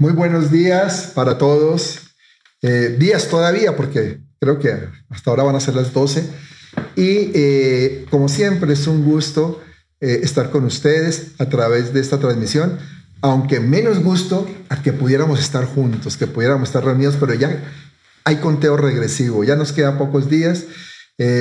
Muy 0.00 0.12
buenos 0.12 0.50
días 0.50 1.12
para 1.14 1.36
todos. 1.36 1.98
Eh, 2.62 2.96
días 2.98 3.28
todavía, 3.28 3.76
porque 3.76 4.20
creo 4.40 4.58
que 4.58 4.88
hasta 5.10 5.30
ahora 5.30 5.42
van 5.42 5.56
a 5.56 5.60
ser 5.60 5.74
las 5.74 5.92
12. 5.92 6.24
Y 6.96 7.30
eh, 7.34 8.06
como 8.08 8.30
siempre, 8.30 8.72
es 8.72 8.86
un 8.86 9.04
gusto 9.04 9.62
eh, 10.00 10.20
estar 10.22 10.48
con 10.48 10.64
ustedes 10.64 11.32
a 11.38 11.50
través 11.50 11.92
de 11.92 12.00
esta 12.00 12.18
transmisión, 12.18 12.78
aunque 13.20 13.60
menos 13.60 14.02
gusto 14.02 14.48
a 14.70 14.82
que 14.82 14.94
pudiéramos 14.94 15.38
estar 15.38 15.66
juntos, 15.66 16.16
que 16.16 16.26
pudiéramos 16.26 16.70
estar 16.70 16.82
reunidos, 16.82 17.18
pero 17.20 17.34
ya 17.34 17.62
hay 18.24 18.36
conteo 18.36 18.78
regresivo, 18.78 19.44
ya 19.44 19.54
nos 19.54 19.72
quedan 19.74 19.98
pocos 19.98 20.30
días. 20.30 20.64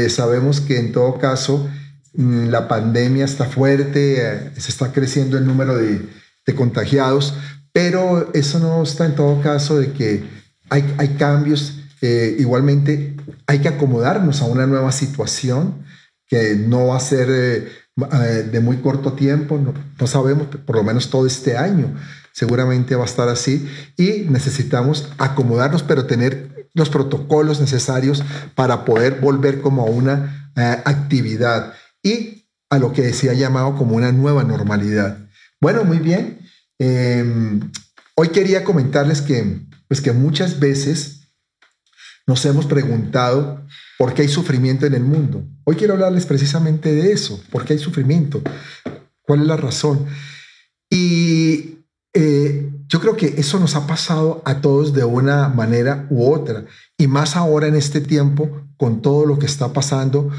sabemos 0.10 0.60
que 0.60 0.80
en 0.80 0.92
todo 0.92 1.18
caso 1.18 1.70
mm, 2.14 2.50
la 2.50 2.68
pandemia 2.68 3.24
está 3.24 3.46
fuerte, 3.46 4.52
se 4.58 4.70
está 4.70 4.92
creciendo 4.92 5.38
el 5.38 5.46
número 5.46 5.78
de, 5.78 6.02
de 6.46 6.56
contagiados, 6.56 7.36
pero 7.72 8.32
eso 8.34 8.60
no 8.60 8.84
está 8.84 9.06
en 9.06 9.16
todo 9.16 9.42
caso 9.42 9.80
de 9.80 9.94
que 9.94 10.24
hay, 10.70 10.94
hay 10.98 11.10
cambios. 11.10 11.76
Eh, 12.02 12.38
igualmente 12.40 13.16
hay 13.48 13.60
que 13.60 13.68
acomodarnos 13.68 14.42
a 14.42 14.46
una 14.46 14.66
nueva 14.66 14.92
situación 14.92 15.84
que 16.28 16.56
no 16.56 16.88
va 16.88 16.98
a 16.98 17.02
ser 17.02 17.28
eh, 17.30 17.68
eh, 18.14 18.50
de 18.50 18.60
muy 18.62 18.78
corto 18.78 19.14
tiempo, 19.14 19.58
no, 19.58 19.74
no, 20.00 20.08
sabemos, 20.08 20.48
por 20.48 20.78
lo 20.78 20.84
menos 20.84 21.10
todo 21.10 21.28
este 21.28 21.58
año 21.58 21.94
seguramente 22.32 22.96
va 22.96 23.04
a 23.04 23.06
estar 23.06 23.28
así 23.28 23.68
y 23.98 24.26
necesitamos 24.30 25.10
acomodarnos, 25.18 25.84
pero 25.84 26.06
tener 26.06 26.70
los 26.74 26.90
protocolos 26.90 27.60
necesarios 27.60 28.24
para 28.56 28.86
poder 28.86 29.20
volver 29.20 29.60
como 29.60 29.82
a 29.82 29.90
una 29.90 30.52
actividad 30.86 31.74
y 32.04 32.46
a 32.70 32.78
lo 32.78 32.94
que 32.94 33.12
se 33.14 33.30
ha 33.30 33.34
llamado 33.34 33.76
como 33.76 33.96
una 33.96 34.12
nueva 34.12 34.44
normalidad. 34.44 35.18
Bueno, 35.60 35.84
muy 35.84 35.98
bien. 35.98 36.39
Em, 36.80 37.72
hoy 38.16 38.30
quería 38.30 38.64
comentarles 38.64 39.22
que, 39.22 39.68
pues 39.88 40.02
que 40.02 40.14
muchas 40.14 40.60
veces 40.60 41.30
nos 42.26 42.46
hemos 42.46 42.66
preguntado 42.66 43.66
por 43.98 44.14
qué 44.14 44.22
hay 44.22 44.30
sufrimiento 44.30 44.86
en 44.86 44.94
el 44.94 45.04
mundo. 45.04 45.44
Hoy 45.66 45.76
quiero 45.76 45.94
hablarles 45.94 46.26
precisamente 46.26 46.94
de 46.94 47.12
eso, 47.12 47.44
por 47.52 47.66
qué 47.66 47.74
hay 47.74 47.80
sufrimiento, 47.80 48.42
cuál 49.24 49.42
es 49.42 49.48
la 49.48 49.58
razón. 49.58 50.06
Y 50.90 51.80
eh, 52.14 52.72
yo 52.88 53.02
creo 53.02 53.18
que 53.18 53.36
eso 53.38 53.60
nos 53.60 53.76
ha 53.76 53.86
pasado 53.86 54.42
a 54.46 54.62
todos 54.62 54.94
de 54.94 55.04
una 55.04 55.50
manera 55.50 56.08
u 56.10 56.32
otra, 56.32 56.66
y 56.98 57.08
más 57.08 57.36
ahora 57.36 57.68
en 57.68 57.76
este 57.76 58.00
tiempo, 58.00 58.64
con 58.78 59.02
todo 59.02 59.26
lo 59.26 59.38
que 59.38 59.46
está 59.46 59.74
pasando, 59.74 60.30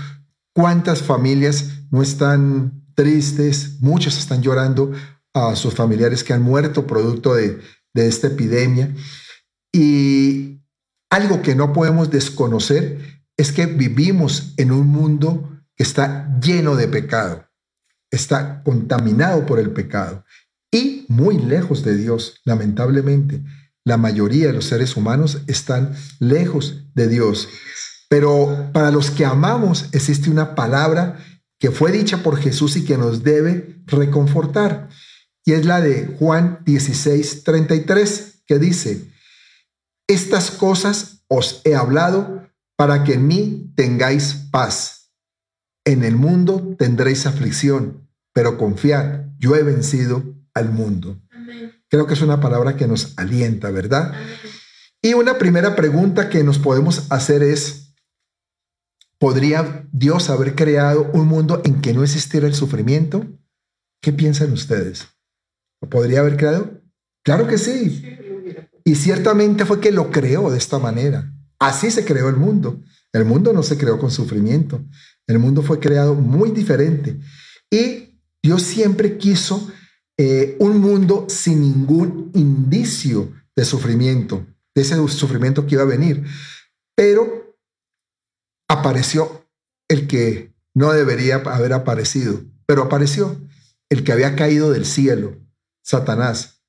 cuántas 0.54 1.02
familias 1.02 1.82
no 1.90 2.02
están 2.02 2.84
tristes, 2.94 3.80
muchos 3.80 4.18
están 4.18 4.42
llorando 4.42 4.92
a 5.34 5.54
sus 5.56 5.74
familiares 5.74 6.24
que 6.24 6.32
han 6.32 6.42
muerto 6.42 6.86
producto 6.86 7.34
de, 7.34 7.60
esta 7.94 8.28
epidemia. 8.28 8.94
Y 9.72 10.60
algo 11.10 11.42
que 11.42 11.54
no 11.54 11.72
podemos 11.72 12.10
desconocer 12.10 13.22
es 13.36 13.52
que 13.52 13.66
vivimos 13.66 14.54
en 14.56 14.72
un 14.72 14.86
mundo 14.88 15.62
que 15.76 15.82
está 15.82 16.38
lleno 16.40 16.76
de 16.76 16.88
pecado, 16.88 17.48
está 18.10 18.62
contaminado 18.62 19.46
por 19.46 19.58
el 19.58 19.70
pecado 19.70 20.24
y 20.70 21.06
muy 21.08 21.38
lejos 21.38 21.84
de 21.84 21.96
Dios, 21.96 22.40
lamentablemente. 22.44 23.42
La 23.84 23.96
mayoría 23.96 24.48
de 24.48 24.52
los 24.52 24.66
seres 24.66 24.96
humanos 24.96 25.42
están 25.46 25.94
lejos 26.18 26.84
de 26.94 27.08
Dios. 27.08 27.48
Pero 28.08 28.70
para 28.72 28.90
los 28.90 29.10
que 29.10 29.24
amamos 29.24 29.86
existe 29.92 30.30
una 30.30 30.54
palabra 30.54 31.18
que 31.58 31.70
fue 31.70 31.92
dicha 31.92 32.22
por 32.22 32.36
Jesús 32.38 32.76
y 32.76 32.84
que 32.84 32.98
nos 32.98 33.22
debe 33.22 33.82
reconfortar 33.86 34.88
y 35.44 35.52
es 35.52 35.64
la 35.64 35.80
de 35.80 36.06
Juan 36.18 36.60
16, 36.64 37.44
33, 37.44 38.42
que 38.46 38.58
dice, 38.58 39.10
estas 40.06 40.50
cosas 40.50 41.24
os 41.28 41.62
he 41.64 41.74
hablado 41.74 42.48
para 42.76 43.04
que 43.04 43.14
en 43.14 43.26
mí 43.26 43.72
tengáis 43.76 44.34
paz. 44.50 45.12
En 45.84 46.04
el 46.04 46.16
mundo 46.16 46.76
tendréis 46.78 47.26
aflicción, 47.26 48.08
pero 48.32 48.58
confiad, 48.58 49.26
yo 49.38 49.56
he 49.56 49.62
vencido 49.62 50.22
al 50.54 50.72
mundo. 50.72 51.20
Creo 51.88 52.06
que 52.06 52.14
es 52.14 52.22
una 52.22 52.40
palabra 52.40 52.76
que 52.76 52.86
nos 52.86 53.18
alienta, 53.18 53.70
¿verdad? 53.70 54.14
Y 55.02 55.14
una 55.14 55.38
primera 55.38 55.76
pregunta 55.76 56.28
que 56.28 56.44
nos 56.44 56.58
podemos 56.58 57.10
hacer 57.10 57.42
es, 57.42 57.94
¿podría 59.18 59.88
Dios 59.92 60.30
haber 60.30 60.54
creado 60.54 61.10
un 61.12 61.26
mundo 61.26 61.62
en 61.64 61.80
que 61.80 61.92
no 61.92 62.02
existiera 62.02 62.46
el 62.46 62.54
sufrimiento? 62.54 63.26
¿Qué 64.02 64.12
piensan 64.12 64.52
ustedes? 64.52 65.08
Podría 65.88 66.20
haber 66.20 66.36
creado? 66.36 66.82
Claro 67.24 67.46
que 67.46 67.58
sí. 67.58 68.18
Y 68.84 68.94
ciertamente 68.94 69.64
fue 69.64 69.80
que 69.80 69.92
lo 69.92 70.10
creó 70.10 70.50
de 70.50 70.58
esta 70.58 70.78
manera. 70.78 71.32
Así 71.58 71.90
se 71.90 72.04
creó 72.04 72.28
el 72.28 72.36
mundo. 72.36 72.80
El 73.12 73.24
mundo 73.24 73.52
no 73.52 73.62
se 73.62 73.76
creó 73.76 73.98
con 73.98 74.10
sufrimiento. 74.10 74.82
El 75.26 75.38
mundo 75.38 75.62
fue 75.62 75.78
creado 75.78 76.14
muy 76.14 76.50
diferente. 76.50 77.20
Y 77.70 78.20
Dios 78.42 78.62
siempre 78.62 79.18
quiso 79.18 79.70
eh, 80.18 80.56
un 80.58 80.78
mundo 80.78 81.26
sin 81.28 81.60
ningún 81.60 82.30
indicio 82.34 83.32
de 83.56 83.64
sufrimiento, 83.64 84.46
de 84.74 84.82
ese 84.82 84.96
sufrimiento 85.08 85.66
que 85.66 85.74
iba 85.74 85.82
a 85.82 85.86
venir. 85.86 86.24
Pero 86.96 87.56
apareció 88.68 89.46
el 89.88 90.06
que 90.06 90.54
no 90.74 90.92
debería 90.92 91.36
haber 91.36 91.72
aparecido, 91.72 92.40
pero 92.66 92.82
apareció 92.82 93.40
el 93.88 94.04
que 94.04 94.12
había 94.12 94.36
caído 94.36 94.70
del 94.70 94.86
cielo, 94.86 95.36
Satanás. 95.90 96.62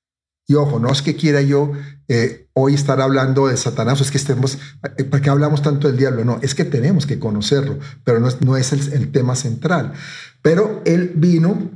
Y 0.47 0.55
ojo, 0.55 0.79
no 0.79 0.91
es 0.91 1.01
que 1.01 1.15
quiera 1.15 1.41
yo 1.41 1.71
eh, 2.07 2.49
hoy 2.53 2.73
estar 2.73 2.99
hablando 2.99 3.47
de 3.47 3.55
Satanás, 3.55 4.01
o 4.01 4.03
es 4.03 4.11
que 4.11 4.17
estemos, 4.17 4.57
eh, 4.97 5.03
¿para 5.05 5.23
qué 5.23 5.29
hablamos 5.29 5.61
tanto 5.61 5.87
del 5.87 5.97
diablo? 5.97 6.25
No, 6.25 6.39
es 6.41 6.55
que 6.55 6.65
tenemos 6.65 7.05
que 7.05 7.19
conocerlo, 7.19 7.79
pero 8.03 8.19
no 8.19 8.27
es, 8.27 8.41
no 8.41 8.57
es 8.57 8.73
el, 8.73 8.93
el 8.93 9.11
tema 9.11 9.35
central. 9.35 9.93
Pero 10.41 10.81
él 10.85 11.13
vino 11.15 11.71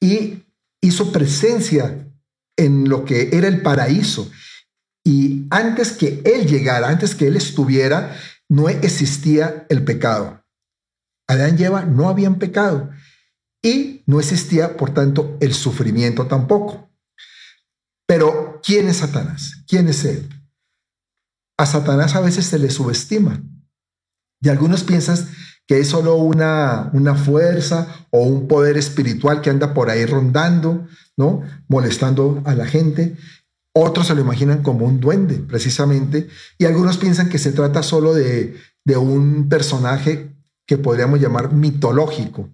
y 0.00 0.44
hizo 0.80 1.10
presencia 1.10 2.06
en 2.56 2.88
lo 2.88 3.04
que 3.04 3.30
era 3.32 3.48
el 3.48 3.62
paraíso. 3.62 4.30
Y 5.02 5.46
antes 5.50 5.92
que 5.92 6.20
él 6.24 6.46
llegara, 6.46 6.88
antes 6.88 7.14
que 7.14 7.26
él 7.26 7.36
estuviera, 7.36 8.14
no 8.48 8.68
existía 8.68 9.66
el 9.70 9.84
pecado. 9.84 10.44
Adán 11.26 11.56
y 11.58 11.64
Eva 11.64 11.84
no 11.84 12.08
habían 12.08 12.38
pecado 12.38 12.90
y 13.62 14.02
no 14.06 14.20
existía, 14.20 14.76
por 14.76 14.92
tanto, 14.92 15.36
el 15.40 15.54
sufrimiento 15.54 16.26
tampoco. 16.26 16.89
¿Quién 18.62 18.88
es 18.88 18.98
Satanás? 18.98 19.62
¿Quién 19.66 19.88
es 19.88 20.04
él? 20.04 20.28
A 21.58 21.66
Satanás 21.66 22.14
a 22.14 22.20
veces 22.20 22.46
se 22.46 22.58
le 22.58 22.70
subestima. 22.70 23.42
Y 24.40 24.48
algunos 24.48 24.84
piensan 24.84 25.18
que 25.66 25.78
es 25.78 25.88
solo 25.88 26.16
una, 26.16 26.90
una 26.94 27.14
fuerza 27.14 28.06
o 28.10 28.22
un 28.22 28.48
poder 28.48 28.76
espiritual 28.76 29.40
que 29.40 29.50
anda 29.50 29.74
por 29.74 29.90
ahí 29.90 30.04
rondando, 30.04 30.86
¿no? 31.16 31.42
Molestando 31.68 32.42
a 32.44 32.54
la 32.54 32.66
gente. 32.66 33.16
Otros 33.72 34.08
se 34.08 34.14
lo 34.14 34.22
imaginan 34.22 34.62
como 34.62 34.86
un 34.86 34.98
duende, 34.98 35.36
precisamente. 35.36 36.28
Y 36.58 36.64
algunos 36.64 36.96
piensan 36.96 37.28
que 37.28 37.38
se 37.38 37.52
trata 37.52 37.82
solo 37.82 38.14
de, 38.14 38.56
de 38.84 38.96
un 38.96 39.48
personaje 39.48 40.34
que 40.66 40.78
podríamos 40.78 41.20
llamar 41.20 41.52
mitológico. 41.52 42.50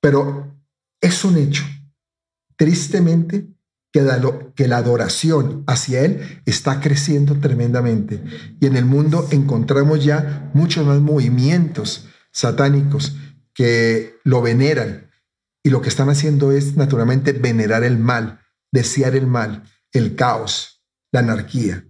Pero 0.00 0.56
es 1.00 1.24
un 1.24 1.36
hecho. 1.36 1.64
Tristemente, 2.56 3.48
que 3.92 4.02
la, 4.68 4.76
adoración 4.76 5.64
hacia 5.66 6.02
Él 6.02 6.42
está 6.46 6.80
creciendo 6.80 7.38
tremendamente. 7.40 8.22
Y 8.60 8.66
en 8.66 8.76
el 8.76 8.84
mundo 8.84 9.26
encontramos 9.32 10.04
ya 10.04 10.50
muchos 10.54 10.86
más 10.86 11.00
movimientos 11.00 12.06
satánicos 12.32 13.16
que 13.52 14.16
lo 14.24 14.42
veneran. 14.42 15.10
Y 15.62 15.70
lo 15.70 15.82
que 15.82 15.88
están 15.88 16.08
haciendo 16.08 16.52
es 16.52 16.76
naturalmente 16.76 17.32
venerar 17.32 17.82
el 17.84 17.98
mal, 17.98 18.40
desear 18.72 19.16
el 19.16 19.26
mal, 19.26 19.64
el 19.92 20.14
caos, 20.14 20.82
la 21.12 21.20
anarquía. 21.20 21.84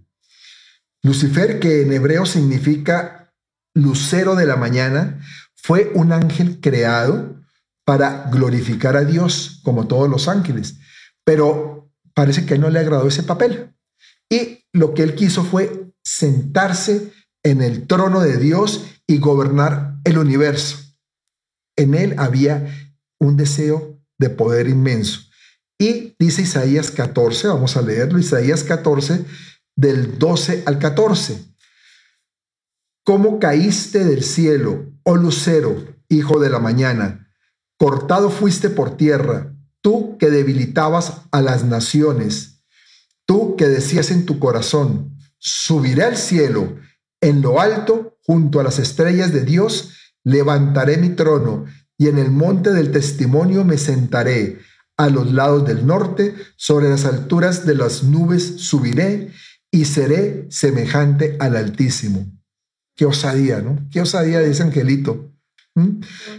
Lucifer, 1.03 1.59
que 1.59 1.81
en 1.81 1.93
hebreo 1.93 2.25
significa 2.25 3.33
lucero 3.73 4.35
de 4.35 4.45
la 4.45 4.55
mañana, 4.55 5.21
fue 5.55 5.91
un 5.93 6.11
ángel 6.11 6.59
creado 6.59 7.39
para 7.85 8.29
glorificar 8.31 8.97
a 8.97 9.05
Dios 9.05 9.61
como 9.63 9.87
todos 9.87 10.09
los 10.09 10.27
ángeles. 10.27 10.77
Pero 11.23 11.70
parece 12.13 12.45
que 12.45 12.57
no 12.57 12.69
le 12.69 12.79
agradó 12.79 13.07
ese 13.07 13.23
papel. 13.23 13.73
Y 14.29 14.65
lo 14.73 14.93
que 14.93 15.03
él 15.03 15.15
quiso 15.15 15.43
fue 15.43 15.91
sentarse 16.03 17.11
en 17.43 17.61
el 17.61 17.87
trono 17.87 18.21
de 18.21 18.37
Dios 18.37 18.85
y 19.07 19.19
gobernar 19.19 19.95
el 20.03 20.17
universo. 20.17 20.77
En 21.75 21.95
él 21.95 22.15
había 22.17 22.93
un 23.19 23.37
deseo 23.37 23.99
de 24.19 24.29
poder 24.29 24.67
inmenso. 24.67 25.21
Y 25.79 26.15
dice 26.19 26.43
Isaías 26.43 26.91
14, 26.91 27.47
vamos 27.47 27.75
a 27.75 27.81
leerlo, 27.81 28.19
Isaías 28.19 28.63
14, 28.63 29.25
del 29.75 30.19
12 30.19 30.63
al 30.65 30.77
14. 30.77 31.43
¿Cómo 33.03 33.39
caíste 33.39 34.05
del 34.05 34.23
cielo, 34.23 34.93
oh 35.03 35.15
lucero, 35.15 35.83
hijo 36.07 36.39
de 36.39 36.51
la 36.51 36.59
mañana? 36.59 37.33
Cortado 37.77 38.29
fuiste 38.29 38.69
por 38.69 38.95
tierra, 38.95 39.50
que 40.21 40.29
debilitabas 40.29 41.23
a 41.31 41.41
las 41.41 41.65
naciones, 41.65 42.51
Tú 43.31 43.55
que 43.55 43.69
decías 43.69 44.11
en 44.11 44.25
tu 44.25 44.39
corazón, 44.39 45.15
subiré 45.37 46.03
al 46.03 46.17
cielo, 46.17 46.75
en 47.21 47.41
lo 47.41 47.61
alto, 47.61 48.17
junto 48.23 48.59
a 48.59 48.63
las 48.63 48.77
estrellas 48.77 49.31
de 49.31 49.45
Dios, 49.45 49.93
levantaré 50.25 50.97
mi 50.97 51.11
trono 51.11 51.63
y 51.97 52.09
en 52.09 52.17
el 52.17 52.29
monte 52.29 52.71
del 52.73 52.91
testimonio 52.91 53.63
me 53.63 53.77
sentaré. 53.77 54.59
A 54.97 55.07
los 55.07 55.31
lados 55.31 55.65
del 55.65 55.87
norte, 55.87 56.35
sobre 56.57 56.89
las 56.89 57.05
alturas 57.05 57.65
de 57.65 57.75
las 57.75 58.03
nubes 58.03 58.55
subiré 58.57 59.31
y 59.71 59.85
seré 59.85 60.47
semejante 60.49 61.37
al 61.39 61.55
Altísimo. 61.55 62.29
Qué 62.97 63.05
osadía, 63.05 63.61
¿no? 63.61 63.87
Qué 63.89 64.01
osadía 64.01 64.39
de 64.39 64.51
ese 64.51 64.63
angelito. 64.63 65.31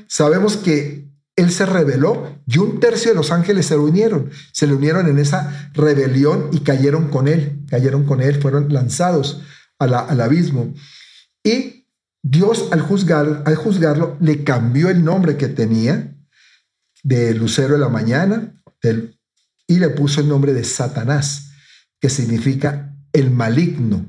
Sabemos 0.09 0.59
que 0.59 1.11
él 1.37 1.51
se 1.51 1.67
rebeló 1.67 2.39
y 2.47 2.59
un 2.59 2.81
tercio 2.81 3.11
de 3.11 3.17
los 3.17 3.31
ángeles 3.31 3.67
se 3.67 3.77
unieron, 3.77 4.31
se 4.53 4.67
le 4.67 4.75
unieron 4.75 5.09
en 5.09 5.19
esa 5.19 5.71
rebelión 5.73 6.51
y 6.53 6.61
cayeron 6.61 7.09
con 7.09 7.29
él, 7.29 7.61
cayeron 7.69 8.05
con 8.05 8.21
él, 8.21 8.41
fueron 8.41 8.73
lanzados 8.73 9.43
al 9.79 10.21
abismo. 10.21 10.73
Y 11.43 11.89
Dios 12.23 12.69
al, 12.71 12.81
juzgar, 12.81 13.43
al 13.47 13.57
juzgarlo 13.57 14.17
le 14.21 14.45
cambió 14.45 14.91
el 14.91 15.05
nombre 15.05 15.37
que 15.37 15.49
tenía 15.49 16.15
de 17.03 17.35
Lucero 17.35 17.75
de 17.75 17.81
la 17.81 17.89
Mañana 17.89 18.55
y 19.67 19.79
le 19.79 19.89
puso 19.89 20.21
el 20.21 20.29
nombre 20.29 20.53
de 20.53 20.65
Satanás, 20.65 21.51
que 22.01 22.11
significa 22.11 22.95
el 23.13 23.31
maligno, 23.31 24.07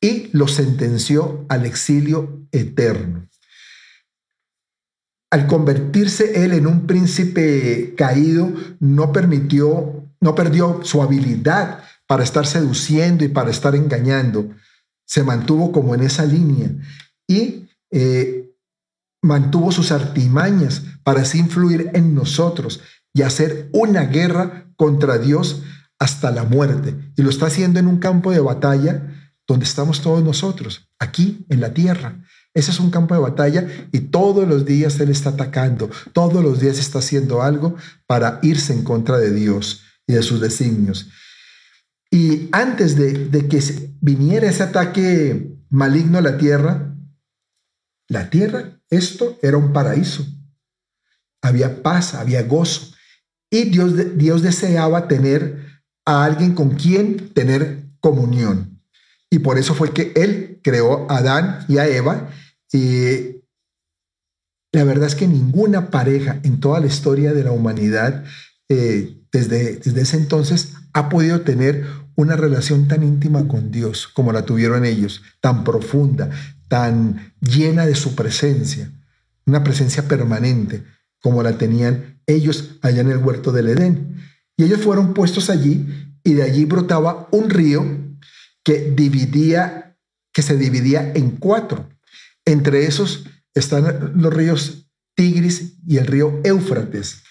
y 0.00 0.30
lo 0.32 0.48
sentenció 0.48 1.44
al 1.48 1.66
exilio 1.66 2.46
eterno 2.52 3.27
al 5.30 5.46
convertirse 5.46 6.44
él 6.44 6.52
en 6.52 6.66
un 6.66 6.86
príncipe 6.86 7.94
caído, 7.96 8.52
no 8.80 9.12
permitió, 9.12 10.04
no 10.20 10.34
perdió 10.34 10.80
su 10.82 11.02
habilidad 11.02 11.80
para 12.06 12.24
estar 12.24 12.46
seduciendo 12.46 13.24
y 13.24 13.28
para 13.28 13.50
estar 13.50 13.74
engañando. 13.74 14.50
Se 15.06 15.22
mantuvo 15.22 15.72
como 15.72 15.94
en 15.94 16.02
esa 16.02 16.24
línea 16.24 16.70
y 17.26 17.68
eh, 17.90 18.54
mantuvo 19.22 19.72
sus 19.72 19.92
artimañas 19.92 20.82
para 21.02 21.22
así 21.22 21.38
influir 21.38 21.90
en 21.94 22.14
nosotros 22.14 22.80
y 23.12 23.22
hacer 23.22 23.68
una 23.72 24.04
guerra 24.04 24.70
contra 24.76 25.18
Dios 25.18 25.62
hasta 25.98 26.30
la 26.30 26.44
muerte. 26.44 26.96
Y 27.16 27.22
lo 27.22 27.30
está 27.30 27.46
haciendo 27.46 27.80
en 27.80 27.86
un 27.86 27.98
campo 27.98 28.30
de 28.30 28.40
batalla 28.40 29.34
donde 29.46 29.64
estamos 29.64 30.02
todos 30.02 30.22
nosotros, 30.22 30.88
aquí 30.98 31.44
en 31.48 31.60
la 31.60 31.74
tierra. 31.74 32.22
Ese 32.58 32.72
es 32.72 32.80
un 32.80 32.90
campo 32.90 33.14
de 33.14 33.20
batalla 33.20 33.68
y 33.92 34.00
todos 34.00 34.48
los 34.48 34.64
días 34.64 34.98
Él 34.98 35.10
está 35.10 35.30
atacando, 35.30 35.88
todos 36.12 36.42
los 36.42 36.58
días 36.58 36.76
está 36.80 36.98
haciendo 36.98 37.40
algo 37.40 37.76
para 38.08 38.40
irse 38.42 38.72
en 38.72 38.82
contra 38.82 39.16
de 39.16 39.32
Dios 39.32 39.82
y 40.08 40.14
de 40.14 40.24
sus 40.24 40.40
designios. 40.40 41.08
Y 42.10 42.48
antes 42.50 42.96
de, 42.96 43.30
que 43.48 43.94
viniera 44.00 44.48
ese 44.48 44.64
ataque 44.64 45.56
maligno 45.70 46.18
a 46.18 46.20
la 46.20 46.36
tierra, 46.36 46.96
la 48.08 48.28
tierra, 48.28 48.80
esto 48.90 49.38
era 49.40 49.56
un 49.56 49.72
paraíso. 49.72 50.26
Había 51.40 51.80
paz, 51.80 52.14
había 52.14 52.42
gozo. 52.42 52.92
Y 53.50 53.66
Dios, 53.66 54.18
Dios 54.18 54.42
deseaba 54.42 55.06
tener 55.06 55.64
a 56.04 56.24
alguien 56.24 56.56
con 56.56 56.70
quien 56.70 57.32
tener 57.34 57.84
comunión. 58.00 58.82
Y 59.30 59.38
por 59.38 59.58
eso 59.58 59.74
fue 59.74 59.92
que 59.92 60.12
Él 60.16 60.60
creó 60.64 61.08
a 61.08 61.18
Adán 61.18 61.64
y 61.68 61.78
a 61.78 61.86
Eva 61.86 62.30
y 62.72 63.42
la 64.72 64.84
verdad 64.84 65.06
es 65.06 65.14
que 65.14 65.26
ninguna 65.26 65.90
pareja 65.90 66.40
en 66.42 66.60
toda 66.60 66.80
la 66.80 66.86
historia 66.86 67.32
de 67.32 67.44
la 67.44 67.52
humanidad 67.52 68.24
eh, 68.68 69.22
desde, 69.32 69.76
desde 69.76 70.02
ese 70.02 70.16
entonces 70.16 70.74
ha 70.92 71.08
podido 71.08 71.40
tener 71.40 71.86
una 72.16 72.36
relación 72.36 72.88
tan 72.88 73.02
íntima 73.02 73.46
con 73.46 73.70
Dios 73.70 74.08
como 74.08 74.32
la 74.32 74.44
tuvieron 74.44 74.84
ellos, 74.84 75.22
tan 75.40 75.64
profunda, 75.64 76.30
tan 76.68 77.32
llena 77.40 77.86
de 77.86 77.94
su 77.94 78.14
presencia, 78.14 78.92
una 79.46 79.64
presencia 79.64 80.06
permanente 80.08 80.84
como 81.20 81.42
la 81.42 81.58
tenían 81.58 82.20
ellos 82.26 82.78
allá 82.82 83.00
en 83.00 83.10
el 83.10 83.18
huerto 83.18 83.52
del 83.52 83.68
Edén. 83.68 84.16
Y 84.56 84.64
ellos 84.64 84.80
fueron 84.80 85.14
puestos 85.14 85.50
allí 85.50 85.86
y 86.24 86.34
de 86.34 86.42
allí 86.42 86.64
brotaba 86.64 87.28
un 87.32 87.50
río 87.50 87.84
que 88.62 88.90
dividía, 88.90 89.96
que 90.32 90.42
se 90.42 90.56
dividía 90.56 91.12
en 91.14 91.30
cuatro. 91.32 91.88
Entre 92.48 92.86
esos 92.86 93.26
están 93.54 94.12
los 94.14 94.32
ríos 94.32 94.90
Tigris 95.14 95.74
y 95.86 95.98
el 95.98 96.06
río 96.06 96.40
Éufrates, 96.44 97.22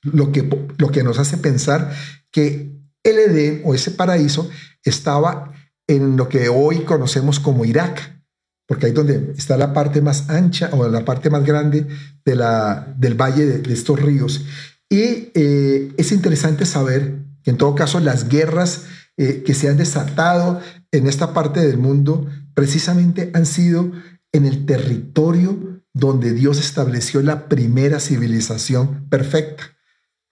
lo 0.00 0.32
que, 0.32 0.48
lo 0.78 0.90
que 0.90 1.02
nos 1.02 1.18
hace 1.18 1.36
pensar 1.36 1.94
que 2.30 2.72
el 3.02 3.18
Edén 3.18 3.60
o 3.66 3.74
ese 3.74 3.90
paraíso 3.90 4.48
estaba 4.84 5.52
en 5.86 6.16
lo 6.16 6.30
que 6.30 6.48
hoy 6.48 6.78
conocemos 6.84 7.40
como 7.40 7.66
Irak, 7.66 8.22
porque 8.66 8.86
ahí 8.86 8.92
donde 8.92 9.34
está 9.36 9.58
la 9.58 9.74
parte 9.74 10.00
más 10.00 10.30
ancha 10.30 10.70
o 10.72 10.88
la 10.88 11.04
parte 11.04 11.28
más 11.28 11.44
grande 11.44 11.86
de 12.24 12.34
la, 12.34 12.94
del 12.96 13.20
valle 13.20 13.44
de, 13.44 13.72
estos 13.74 14.00
ríos. 14.00 14.46
Y 14.88 15.30
eh, 15.34 15.92
es 15.98 16.10
interesante 16.10 16.64
saber 16.64 17.18
que 17.42 17.50
en 17.50 17.58
todo 17.58 17.74
caso 17.74 18.00
las 18.00 18.30
guerras 18.30 18.84
eh, 19.18 19.42
que 19.44 19.52
se 19.52 19.68
han 19.68 19.76
desatado 19.76 20.62
en 20.90 21.06
esta 21.06 21.34
parte 21.34 21.60
del 21.60 21.76
mundo 21.76 22.26
precisamente 22.54 23.30
han 23.34 23.44
sido 23.44 23.92
en 24.32 24.46
el 24.46 24.66
territorio 24.66 25.82
donde 25.94 26.32
Dios 26.32 26.58
estableció 26.58 27.22
la 27.22 27.48
primera 27.48 28.00
civilización 28.00 29.08
perfecta. 29.08 29.64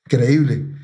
Increíble. 0.07 0.75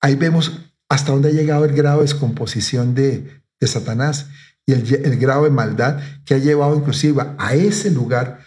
Ahí 0.00 0.16
vemos 0.16 0.72
hasta 0.88 1.12
dónde 1.12 1.28
ha 1.28 1.32
llegado 1.32 1.64
el 1.64 1.74
grado 1.74 1.98
de 1.98 2.04
descomposición 2.04 2.94
de, 2.94 3.42
de 3.60 3.66
Satanás 3.66 4.28
y 4.66 4.72
el, 4.72 4.94
el, 4.94 5.18
grado 5.18 5.44
de 5.44 5.50
maldad 5.50 6.00
que 6.24 6.34
ha 6.34 6.38
llevado 6.38 6.74
inclusive 6.74 7.22
a 7.38 7.54
ese 7.54 7.90
lugar 7.90 8.40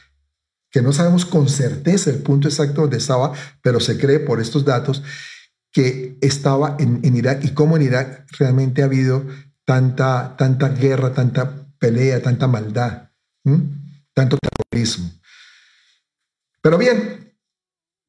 que 0.72 0.82
no 0.82 0.92
sabemos 0.92 1.26
con 1.26 1.48
certeza 1.48 2.10
el 2.10 2.18
punto 2.18 2.48
exacto 2.48 2.82
donde 2.82 2.98
estaba, 2.98 3.34
pero 3.62 3.80
se 3.80 3.98
cree 3.98 4.20
por 4.20 4.42
estos 4.42 4.66
datos 4.66 5.04
que 5.72 6.18
estaba 6.22 6.76
en, 6.80 7.00
en 7.04 7.16
Irak 7.16 7.44
y 7.46 7.54
cómo 7.54 7.78
en 7.78 7.84
Irak 7.84 8.26
realmente 8.38 8.82
ha 8.82 8.86
habido 8.86 9.26
tanta, 9.66 10.36
tanta 10.38 10.70
guerra, 10.70 11.14
tanta 11.14 11.68
pelea, 11.80 12.22
tanta 12.22 12.48
maldad 12.48 13.10
tanto 14.16 14.38
terrorismo. 14.38 15.12
Pero 16.62 16.80
bien, 16.80 17.36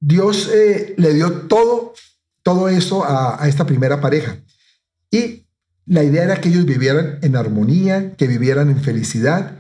Dios 0.00 0.48
eh, 0.54 0.94
le 0.96 1.12
dio 1.12 1.30
todo, 1.42 1.92
todo 2.42 2.70
eso 2.70 3.04
a, 3.04 3.46
esta 3.46 3.66
primera 3.66 4.00
pareja. 4.00 4.38
Y 5.10 5.46
la 5.84 6.02
idea 6.02 6.24
era 6.24 6.40
que 6.40 6.48
ellos 6.48 6.64
vivieran 6.64 7.18
en 7.22 7.36
armonía, 7.36 8.16
que 8.16 8.26
vivieran 8.26 8.70
en 8.70 8.80
felicidad. 8.80 9.58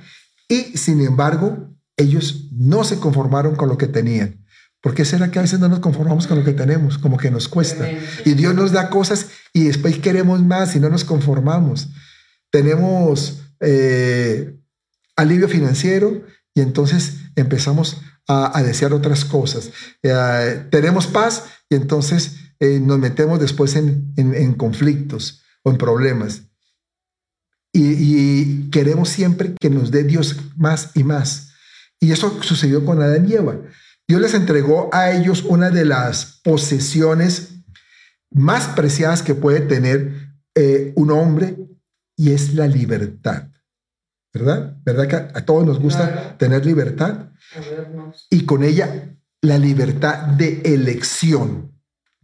Y 0.48 0.78
sin 0.78 1.04
embargo, 1.04 1.76
ellos 1.96 2.48
no 2.52 2.84
se 2.84 2.98
conformaron 2.98 3.56
con 3.56 3.68
lo 3.68 3.76
que 3.76 3.86
tenían. 3.88 4.44
¿Por 4.80 4.94
qué 4.94 5.04
será 5.04 5.30
que 5.30 5.40
a 5.40 5.42
veces 5.42 5.58
no 5.58 5.68
nos 5.68 5.80
conformamos 5.80 6.26
con 6.26 6.38
lo 6.38 6.44
que 6.44 6.52
tenemos? 6.52 6.96
Como 6.96 7.16
que 7.16 7.30
nos 7.30 7.48
cuesta. 7.48 7.90
Y 8.24 8.34
Dios 8.34 8.54
nos 8.54 8.70
da 8.70 8.88
cosas 8.88 9.26
y 9.52 9.64
después 9.64 9.98
queremos 9.98 10.42
más 10.42 10.76
y 10.76 10.80
no 10.80 10.88
nos 10.88 11.04
conformamos. 11.04 11.88
Tenemos 12.50 13.42
eh, 13.60 14.56
alivio 15.16 15.48
financiero 15.48 16.22
y 16.56 16.62
entonces 16.62 17.18
empezamos 17.36 18.00
a, 18.26 18.62
desear 18.62 18.94
otras 18.94 19.26
cosas. 19.26 19.70
Eh, 20.02 20.66
tenemos 20.70 21.06
paz 21.06 21.44
y 21.68 21.76
entonces 21.76 22.36
eh, 22.58 22.80
nos 22.80 22.98
metemos 22.98 23.38
después 23.38 23.76
en, 23.76 24.54
conflictos 24.54 25.42
o 25.62 25.70
en 25.70 25.76
problemas. 25.76 26.42
Y, 27.74 28.70
queremos 28.70 29.10
siempre 29.10 29.54
que 29.60 29.68
nos 29.68 29.90
dé 29.90 30.02
Dios 30.02 30.34
más 30.56 30.92
y 30.94 31.04
más. 31.04 31.52
Y 32.00 32.10
eso 32.10 32.42
sucedió 32.42 32.86
con 32.86 33.02
Adán 33.02 33.28
y 33.28 33.34
Eva. 33.34 33.58
Dios 34.08 34.22
les 34.22 34.32
entregó 34.32 34.88
a 34.94 35.10
ellos 35.10 35.44
una 35.44 35.68
de 35.68 35.84
las 35.84 36.40
posesiones 36.42 37.50
más 38.30 38.66
preciadas 38.68 39.22
que 39.22 39.34
puede 39.34 39.60
tener 39.60 40.32
eh, 40.54 40.94
un 40.96 41.10
hombre 41.10 41.58
y 42.16 42.32
es 42.32 42.54
la 42.54 42.66
libertad. 42.66 43.50
¿Verdad? 44.38 44.76
¿Verdad 44.84 45.08
que 45.08 45.16
a, 45.16 45.44
todos 45.44 45.64
nos 45.64 45.80
gusta 45.80 46.36
tener 46.36 46.66
libertad? 46.66 47.30
Y 48.30 48.44
con 48.44 48.62
ella 48.62 49.16
la 49.40 49.58
libertad 49.58 50.26
de 50.26 50.60
elección. 50.64 51.72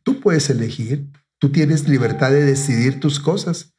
Tú 0.03 0.21
puedes 0.21 0.51
elegir, 0.51 1.11
tú 1.39 1.51
tienes 1.51 1.89
libertad 1.89 2.31
de 2.31 2.45
decidir 2.45 3.01
tus 3.01 3.19
cosas. 3.19 3.75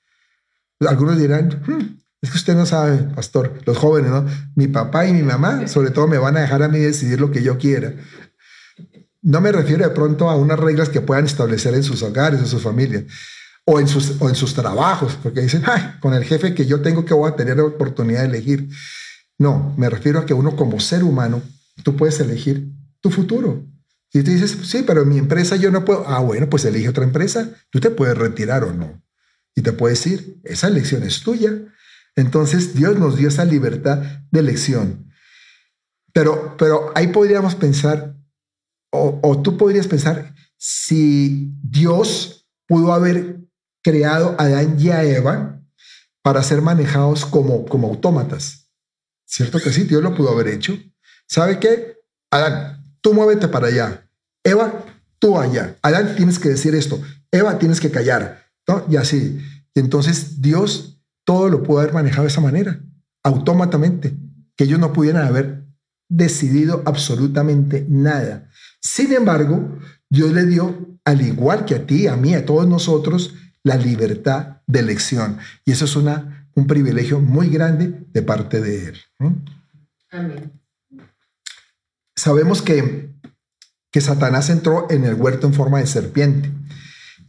Algunos 0.80 1.18
dirán, 1.18 1.62
hmm, 1.66 2.04
es 2.22 2.32
que 2.32 2.38
usted 2.38 2.56
no 2.56 2.66
sabe, 2.66 2.98
pastor, 3.16 3.62
los 3.66 3.78
jóvenes, 3.78 4.12
¿no? 4.12 4.26
Mi 4.56 4.68
papá 4.68 5.06
y 5.06 5.14
mi 5.14 5.24
mamá, 5.24 5.68
sobre 5.68 5.92
todo, 5.92 6.08
me 6.08 6.18
van 6.18 6.38
a 6.38 6.42
dejar 6.42 6.64
a 6.64 6.70
mí 6.70 6.80
decidir 6.80 7.20
lo 7.20 7.32
que 7.32 7.44
yo 7.44 7.58
quiera. 7.58 7.94
No 9.22 9.42
me 9.42 9.52
refiero 9.52 9.84
de 9.84 9.94
pronto 9.94 10.30
a 10.30 10.36
unas 10.36 10.60
reglas 10.60 10.90
que 10.90 11.02
puedan 11.02 11.26
establecer 11.26 11.74
en 11.76 11.84
sus 11.84 12.02
hogares, 12.02 12.40
en 12.40 12.48
sus 12.48 12.64
familias 12.64 13.04
o 13.66 13.80
en 13.80 13.88
sus, 13.88 14.22
o 14.22 14.30
en 14.30 14.36
sus 14.36 14.54
trabajos, 14.54 15.18
porque 15.22 15.42
dicen, 15.42 15.64
Ay, 15.66 15.96
con 16.00 16.14
el 16.14 16.24
jefe 16.24 16.54
que 16.54 16.66
yo 16.66 16.82
tengo 16.82 17.06
que 17.06 17.14
voy 17.14 17.32
a 17.32 17.36
tener 17.36 17.58
la 17.58 17.64
oportunidad 17.64 18.22
de 18.22 18.28
elegir. 18.28 18.70
No, 19.38 19.74
me 19.78 19.90
refiero 19.90 20.20
a 20.20 20.26
que 20.26 20.34
uno 20.34 20.56
como 20.56 20.80
ser 20.80 21.04
humano, 21.04 21.42
tú 21.84 21.96
puedes 21.96 22.20
elegir 22.20 22.70
tu 23.02 23.10
futuro. 23.10 23.66
Y 24.14 24.22
tú 24.22 24.30
dices, 24.30 24.58
sí, 24.64 24.84
pero 24.86 25.02
en 25.02 25.10
mi 25.10 25.18
empresa 25.18 25.56
yo 25.56 25.72
no 25.72 25.84
puedo. 25.84 26.08
Ah, 26.08 26.20
bueno, 26.20 26.48
pues 26.50 26.66
elige 26.66 26.90
otra 26.90 27.04
empresa. 27.04 27.50
Tú 27.72 27.80
te 27.80 27.90
puedes 27.90 28.16
retirar 28.16 28.64
o 28.64 28.72
no. 28.72 29.02
Y 29.56 29.62
te 29.62 29.74
puedes 29.74 30.06
ir, 30.06 30.40
esa 30.44 30.68
elección 30.68 31.04
es 31.04 31.22
tuya. 31.22 31.52
Entonces 32.16 32.76
Dios 32.76 32.98
nos 33.00 33.18
dio 33.18 33.30
esa 33.30 33.44
libertad 33.44 34.04
de 34.30 34.40
elección. 34.40 35.12
Pero, 36.14 36.56
pero 36.58 36.92
ahí 36.94 37.08
podríamos 37.08 37.56
pensar, 37.56 38.16
o, 38.92 39.20
o 39.24 39.42
tú 39.42 39.58
podrías 39.58 39.88
pensar, 39.88 40.36
si 40.58 41.52
Dios 41.64 42.48
pudo 42.68 42.94
haber 42.94 43.43
creado 43.84 44.36
Adán 44.40 44.78
y 44.80 44.90
a 44.90 45.04
Eva 45.04 45.62
para 46.22 46.42
ser 46.42 46.62
manejados 46.62 47.26
como, 47.26 47.66
como 47.66 47.90
autómatas. 47.90 48.70
¿Cierto 49.26 49.60
que 49.60 49.72
sí? 49.72 49.84
Dios 49.84 50.02
lo 50.02 50.16
pudo 50.16 50.30
haber 50.30 50.48
hecho. 50.48 50.78
¿Sabe 51.28 51.60
qué? 51.60 51.98
Adán, 52.32 52.84
tú 53.02 53.14
muévete 53.14 53.48
para 53.48 53.68
allá. 53.68 54.10
Eva, 54.44 54.86
tú 55.20 55.38
allá. 55.38 55.78
Adán, 55.82 56.16
tienes 56.16 56.40
que 56.40 56.50
decir 56.50 56.76
esto. 56.76 57.02
Eva, 57.32 57.60
tienes 57.60 57.80
que 57.80 57.92
callar. 57.92 58.44
¿no? 58.68 58.86
Y 58.90 58.96
así. 58.96 59.40
Y 59.74 59.80
entonces 59.80 60.42
Dios 60.42 61.02
todo 61.26 61.50
lo 61.50 61.64
pudo 61.64 61.80
haber 61.80 61.94
manejado 61.94 62.24
de 62.24 62.30
esa 62.30 62.42
manera, 62.42 62.82
automáticamente, 63.24 64.16
que 64.56 64.66
ellos 64.66 64.80
no 64.80 64.94
pudieran 64.94 65.26
haber 65.26 65.66
decidido 66.10 66.84
absolutamente 66.86 67.86
nada. 67.90 68.50
Sin 68.82 69.14
embargo, 69.14 69.80
Dios 70.10 70.32
le 70.34 70.46
dio, 70.46 70.98
al 71.06 71.22
igual 71.22 71.66
que 71.66 71.76
a 71.76 71.86
ti, 71.86 72.08
a 72.08 72.16
mí, 72.16 72.36
a 72.36 72.46
todos 72.46 72.68
nosotros, 72.68 73.34
la 73.64 73.78
libertad 73.78 74.62
de 74.68 74.80
elección. 74.80 75.40
Y 75.66 75.72
eso 75.72 75.86
es 75.86 75.96
una, 75.96 76.50
un 76.54 76.68
privilegio 76.68 77.20
muy 77.20 77.50
grande 77.50 78.06
de 78.12 78.22
parte 78.22 78.62
de 78.62 78.90
Él. 78.90 78.98
Amén. 80.12 80.52
Sabemos 82.16 82.62
que, 82.62 83.10
que 83.92 84.02
Satanás 84.02 84.50
entró 84.50 84.88
en 84.90 85.04
el 85.06 85.16
huerto 85.16 85.48
en 85.48 85.54
forma 85.54 85.80
de 85.80 85.88
serpiente 85.88 86.52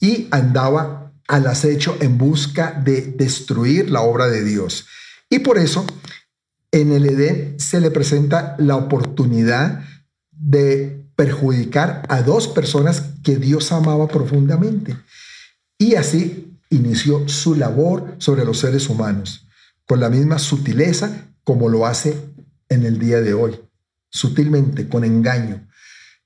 y 0.00 0.28
andaba 0.30 1.12
al 1.26 1.46
acecho 1.46 1.96
en 2.00 2.18
busca 2.18 2.72
de 2.72 3.00
destruir 3.00 3.90
la 3.90 4.02
obra 4.02 4.26
de 4.26 4.44
Dios. 4.44 4.86
Y 5.30 5.38
por 5.38 5.58
eso 5.58 5.86
en 6.70 6.92
el 6.92 7.06
Edén 7.06 7.58
se 7.58 7.80
le 7.80 7.90
presenta 7.90 8.56
la 8.58 8.76
oportunidad 8.76 9.84
de 10.30 11.04
perjudicar 11.16 12.02
a 12.08 12.22
dos 12.22 12.48
personas 12.48 13.02
que 13.22 13.36
Dios 13.36 13.72
amaba 13.72 14.08
profundamente. 14.08 14.96
Y 15.78 15.94
así 15.96 16.58
inició 16.70 17.28
su 17.28 17.54
labor 17.54 18.16
sobre 18.18 18.44
los 18.44 18.58
seres 18.58 18.88
humanos, 18.88 19.48
con 19.86 20.00
la 20.00 20.10
misma 20.10 20.38
sutileza 20.38 21.34
como 21.44 21.68
lo 21.68 21.86
hace 21.86 22.16
en 22.68 22.84
el 22.84 22.98
día 22.98 23.20
de 23.20 23.34
hoy, 23.34 23.60
sutilmente, 24.10 24.88
con 24.88 25.04
engaño. 25.04 25.68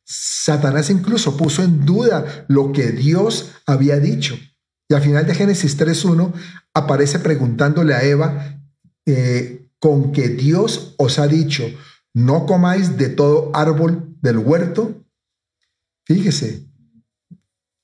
Satanás 0.04 0.90
incluso 0.90 1.36
puso 1.36 1.62
en 1.62 1.84
duda 1.84 2.46
lo 2.48 2.72
que 2.72 2.92
Dios 2.92 3.52
había 3.66 3.98
dicho. 3.98 4.38
Y 4.88 4.94
al 4.94 5.02
final 5.02 5.26
de 5.26 5.34
Génesis 5.34 5.78
3.1 5.78 6.32
aparece 6.72 7.18
preguntándole 7.18 7.94
a 7.94 8.02
Eva 8.02 8.62
eh, 9.04 9.68
con 9.78 10.12
que 10.12 10.28
Dios 10.28 10.94
os 10.96 11.18
ha 11.18 11.26
dicho, 11.26 11.64
no 12.14 12.46
comáis 12.46 12.96
de 12.96 13.10
todo 13.10 13.50
árbol 13.54 14.16
del 14.22 14.38
huerto. 14.38 15.04
Fíjese, 16.04 16.67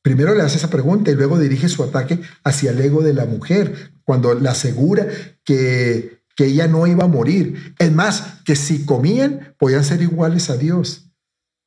Primero 0.05 0.35
le 0.35 0.43
hace 0.43 0.59
esa 0.59 0.69
pregunta 0.69 1.11
y 1.11 1.15
luego 1.15 1.39
dirige 1.39 1.71
su 1.71 1.83
ataque 1.83 2.21
hacia 2.45 2.73
el 2.73 2.81
ego 2.83 3.03
de 3.03 3.15
la 3.15 3.25
mujer, 3.25 3.95
cuando 4.03 4.35
le 4.35 4.51
asegura 4.51 5.07
que, 5.45 6.21
que 6.37 6.45
ella 6.45 6.69
no 6.69 6.87
iba 6.87 7.05
a 7.05 7.09
morir. 7.09 7.75
Es 7.79 7.91
más, 7.91 8.43
que 8.45 8.55
si 8.55 8.85
comían, 8.85 9.55
podían 9.59 9.83
ser 9.83 10.03
iguales 10.03 10.51
a 10.51 10.59
Dios. 10.59 11.11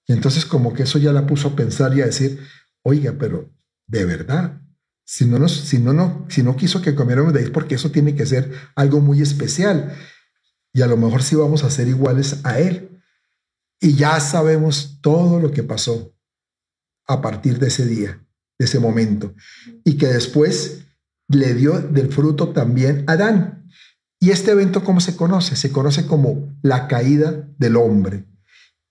Y 0.05 0.13
entonces 0.13 0.45
como 0.45 0.71
que 0.73 0.83
eso 0.83 0.99
ya 0.99 1.11
la 1.13 1.25
puso 1.25 1.47
a 1.47 1.55
pensar 1.55 1.97
y 1.97 2.01
a 2.01 2.05
decir, 2.05 2.39
oiga, 2.83 3.15
pero 3.17 3.49
de 3.87 4.05
verdad, 4.05 4.61
si 5.03 5.25
no, 5.25 5.39
nos, 5.39 5.53
si 5.53 5.79
no, 5.79 5.93
no, 5.93 6.27
si 6.29 6.43
no 6.43 6.55
quiso 6.55 6.83
que 6.83 6.93
comiéramos 6.93 7.33
de 7.33 7.39
ahí, 7.39 7.49
porque 7.49 7.73
eso 7.73 7.89
tiene 7.89 8.13
que 8.13 8.27
ser 8.27 8.51
algo 8.75 9.01
muy 9.01 9.19
especial. 9.19 9.95
Y 10.73 10.83
a 10.83 10.87
lo 10.87 10.95
mejor 10.95 11.23
sí 11.23 11.35
vamos 11.35 11.63
a 11.63 11.71
ser 11.71 11.87
iguales 11.87 12.41
a 12.43 12.59
Él. 12.59 13.01
Y 13.79 13.95
ya 13.95 14.19
sabemos 14.19 14.99
todo 15.01 15.39
lo 15.39 15.49
que 15.49 15.63
pasó 15.63 16.15
a 17.07 17.19
partir 17.19 17.57
de 17.57 17.69
ese 17.69 17.87
día 17.87 18.21
de 18.59 18.65
ese 18.65 18.79
momento 18.79 19.33
y 19.83 19.97
que 19.97 20.07
después 20.07 20.85
le 21.29 21.53
dio 21.53 21.79
del 21.79 22.11
fruto 22.11 22.49
también 22.49 23.03
a 23.07 23.13
Adán. 23.13 23.69
Y 24.19 24.31
este 24.31 24.51
evento, 24.51 24.83
¿cómo 24.83 24.99
se 24.99 25.15
conoce? 25.15 25.55
Se 25.55 25.71
conoce 25.71 26.07
como 26.07 26.57
la 26.63 26.87
caída 26.87 27.47
del 27.57 27.75
hombre. 27.75 28.25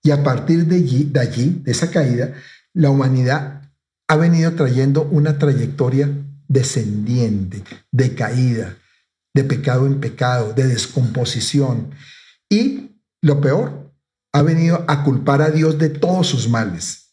Y 0.03 0.11
a 0.11 0.23
partir 0.23 0.65
de 0.67 0.77
allí, 0.77 1.03
de 1.03 1.19
allí, 1.19 1.61
de 1.63 1.71
esa 1.71 1.91
caída, 1.91 2.33
la 2.73 2.89
humanidad 2.89 3.61
ha 4.07 4.15
venido 4.15 4.53
trayendo 4.53 5.03
una 5.03 5.37
trayectoria 5.37 6.09
descendiente, 6.47 7.63
de 7.91 8.15
caída, 8.15 8.77
de 9.33 9.43
pecado 9.43 9.85
en 9.85 9.99
pecado, 9.99 10.53
de 10.53 10.65
descomposición. 10.65 11.91
Y 12.49 13.01
lo 13.21 13.41
peor, 13.41 13.93
ha 14.33 14.41
venido 14.43 14.85
a 14.87 15.03
culpar 15.03 15.41
a 15.41 15.49
Dios 15.49 15.77
de 15.79 15.89
todos 15.89 16.27
sus 16.27 16.47
males. 16.47 17.06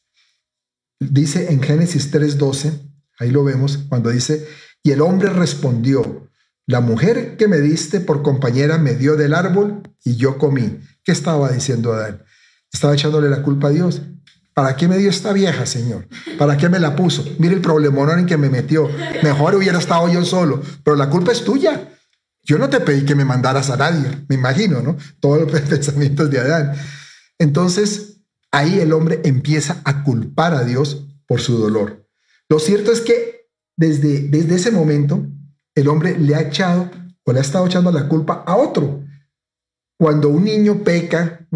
Dice 1.11 1.53
en 1.53 1.63
Génesis 1.63 2.11
3:12, 2.11 2.73
ahí 3.19 3.31
lo 3.31 3.45
vemos, 3.45 3.79
cuando 3.89 4.11
dice, 4.11 4.47
y 4.83 4.91
el 4.91 5.01
hombre 5.01 5.31
respondió, 5.31 6.31
la 6.67 6.81
mujer 6.81 7.37
que 7.37 7.47
me 7.47 7.59
diste 7.59 8.01
por 8.01 8.23
compañera 8.23 8.79
me 8.79 8.95
dio 8.95 9.17
del 9.17 9.35
árbol 9.35 9.83
y 10.03 10.17
yo 10.17 10.39
comí. 10.39 10.81
¿Qué 11.05 11.13
estaba 11.13 11.51
diciendo 11.51 11.93
Adán? 11.93 12.23
Estaba 12.73 12.95
echándole 12.95 13.29
la 13.29 13.43
culpa 13.43 13.69
a 13.69 13.71
Dios. 13.71 14.01
¿Para 14.55 14.75
qué 14.77 14.89
me 14.89 14.97
dio 14.97 15.11
esta 15.11 15.33
vieja, 15.33 15.67
Señor? 15.67 16.09
¿Para 16.39 16.57
qué 16.57 16.69
me 16.69 16.79
la 16.79 16.97
puso? 16.97 17.25
Mire 17.39 17.55
el 17.55 17.61
problemón 17.61 18.19
en 18.19 18.25
que 18.25 18.37
me 18.37 18.49
metió. 18.49 18.89
Mejor 19.23 19.57
hubiera 19.57 19.79
estado 19.79 20.09
yo 20.09 20.25
solo, 20.25 20.63
pero 20.83 20.97
la 20.97 21.11
culpa 21.11 21.33
es 21.33 21.45
tuya. 21.45 21.91
Yo 22.43 22.57
no 22.57 22.71
te 22.71 22.81
pedí 22.81 23.05
que 23.05 23.15
me 23.15 23.25
mandaras 23.25 23.71
a 23.71 23.77
nadie, 23.77 24.25
me 24.29 24.37
imagino, 24.37 24.81
¿no? 24.81 24.97
Todos 25.21 25.43
los 25.43 25.61
pensamientos 25.69 26.31
de 26.31 26.39
Adán. 26.39 26.73
Entonces, 27.39 28.14
ahí 28.55 28.79
el 28.79 28.93
hombre 28.93 29.21
empieza 29.25 29.83
a 29.85 30.05
culpar 30.05 30.55
a 30.55 30.65
Dios 30.65 31.07
por 31.27 31.41
su 31.41 31.59
dolor. 31.59 32.09
Lo 32.49 32.59
cierto 32.59 32.93
es 32.93 33.01
que 33.01 33.49
desde, 33.77 34.29
desde 34.29 34.55
ese 34.55 34.71
momento 34.71 35.27
el 35.75 35.89
hombre 35.89 36.17
le 36.19 36.37
ha 36.37 36.43
echado 36.43 36.89
o 37.25 37.33
le 37.33 37.39
ha 37.39 37.43
estado 37.43 37.67
echando 37.67 37.91
la 37.91 38.09
culpa 38.09 38.45
a 38.47 38.57
otro. 38.57 39.03
Cuando 39.99 40.29
un 40.29 40.45
niño 40.45 40.85
peca, 40.85 41.49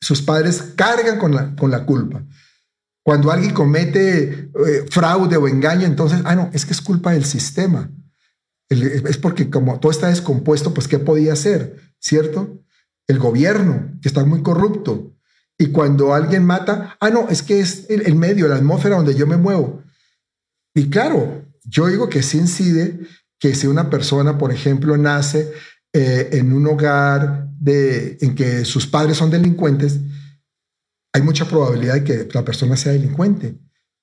sus 0.00 0.22
padres 0.22 0.72
cargan 0.74 1.18
con 1.18 1.34
la, 1.34 1.54
con 1.54 1.70
la 1.70 1.84
culpa. 1.84 2.24
Cuando 3.04 3.30
alguien 3.30 3.54
comete 3.54 4.50
eh, 4.52 4.86
fraude 4.90 5.36
o 5.36 5.46
engaño, 5.46 5.86
entonces, 5.86 6.20
ah, 6.24 6.34
no, 6.34 6.50
es 6.52 6.66
que 6.66 6.72
es 6.72 6.80
culpa 6.80 7.12
del 7.12 7.24
sistema. 7.24 7.90
es 8.68 9.18
porque 9.18 9.50
como 9.50 9.78
todo 9.80 9.92
está 9.92 10.08
descompuesto, 10.08 10.74
pues, 10.74 10.88
¿qué 10.88 10.98
podía 10.98 11.32
hacer? 11.32 11.76
¿Cierto? 11.98 12.62
El 13.06 13.18
gobierno, 13.18 13.98
que 14.02 14.08
está 14.08 14.24
muy 14.24 14.42
corrupto. 14.42 15.16
Y 15.60 15.66
cuando 15.72 16.14
alguien 16.14 16.42
mata, 16.42 16.96
ah, 17.00 17.10
no, 17.10 17.28
es 17.28 17.42
que 17.42 17.60
es 17.60 17.84
el, 17.90 18.14
medio, 18.14 18.48
la 18.48 18.56
atmósfera 18.56 18.96
donde 18.96 19.14
yo 19.14 19.26
me 19.26 19.36
muevo. 19.36 19.84
Y 20.74 20.88
claro, 20.88 21.44
yo 21.64 21.86
digo 21.88 22.08
que 22.08 22.22
sí 22.22 22.38
incide 22.38 22.98
que 23.38 23.54
si 23.54 23.66
una 23.66 23.90
persona, 23.90 24.38
por 24.38 24.52
ejemplo, 24.52 24.96
nace 24.96 25.52
eh, 25.92 26.30
en 26.32 26.54
un 26.54 26.66
hogar 26.66 27.46
de, 27.58 28.16
en 28.22 28.34
que 28.34 28.64
sus 28.64 28.86
padres 28.86 29.18
son 29.18 29.30
delincuentes, 29.30 30.00
hay 31.12 31.20
mucha 31.20 31.44
probabilidad 31.44 31.96
de 31.96 32.04
que 32.04 32.28
la 32.32 32.42
persona 32.42 32.74
sea 32.78 32.92
delincuente. 32.92 33.58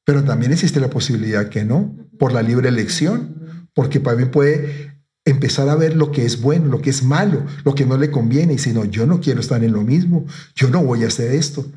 Pero 0.05 0.23
también 0.23 0.51
existe 0.51 0.79
la 0.79 0.91
posibilidad 0.91 1.49
que 1.49 1.65
no, 1.65 1.95
por 2.19 2.33
la 2.33 2.43
libre 2.43 2.69
elección, 2.69 3.67
porque 3.73 3.99
mí 3.99 4.25
puede 4.25 4.96
empezar 5.27 5.67
a 5.67 5.75
ver 5.75 5.95
lo 5.95 6.11
que 6.11 6.25
es 6.25 6.41
bueno, 6.41 6.67
lo 6.67 6.81
que 6.81 6.89
es 6.89 7.03
malo, 7.03 7.45
lo 7.65 7.75
que 7.75 7.85
no 7.85 7.97
le 7.97 8.09
conviene, 8.09 8.53
y 8.53 8.57
si 8.57 8.71
no, 8.71 8.85
yo 8.85 9.05
no 9.05 9.19
quiero 9.19 9.41
estar 9.41 9.61
en 9.61 9.73
lo 9.73 9.81
mismo, 9.81 10.25
yo 10.55 10.69
no 10.69 10.81
voy 10.81 11.03
a 11.03 11.07
hacer 11.07 11.31
esto, 11.31 11.69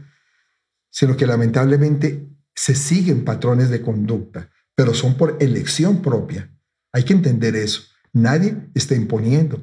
sino 0.88 1.16
que 1.16 1.26
lamentablemente 1.26 2.28
se 2.54 2.76
siguen 2.76 3.24
patrones 3.24 3.68
de 3.68 3.82
conducta, 3.82 4.50
pero 4.76 4.94
son 4.94 5.14
por 5.14 5.36
elección 5.40 6.00
propia. 6.00 6.48
Hay 6.92 7.02
que 7.02 7.12
entender 7.12 7.56
eso. 7.56 7.82
Nadie 8.12 8.56
está 8.74 8.94
imponiendo. 8.94 9.62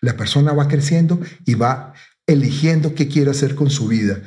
La 0.00 0.16
persona 0.16 0.52
va 0.52 0.66
creciendo 0.66 1.20
y 1.44 1.54
va 1.54 1.94
eligiendo 2.26 2.94
qué 2.94 3.06
quiere 3.06 3.30
hacer 3.30 3.54
con 3.54 3.70
su 3.70 3.86
vida. 3.86 4.22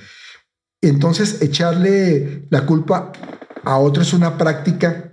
Entonces, 0.81 1.41
echarle 1.41 2.48
la 2.50 2.65
culpa 2.65 3.12
a 3.63 3.77
otro 3.77 4.01
es 4.01 4.13
una 4.13 4.38
práctica 4.38 5.12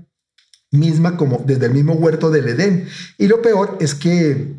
misma 0.70 1.16
como 1.16 1.42
desde 1.46 1.66
el 1.66 1.72
mismo 1.72 1.94
huerto 1.94 2.30
del 2.30 2.48
Edén. 2.48 2.86
Y 3.18 3.26
lo 3.26 3.42
peor 3.42 3.76
es 3.80 3.94
que 3.94 4.54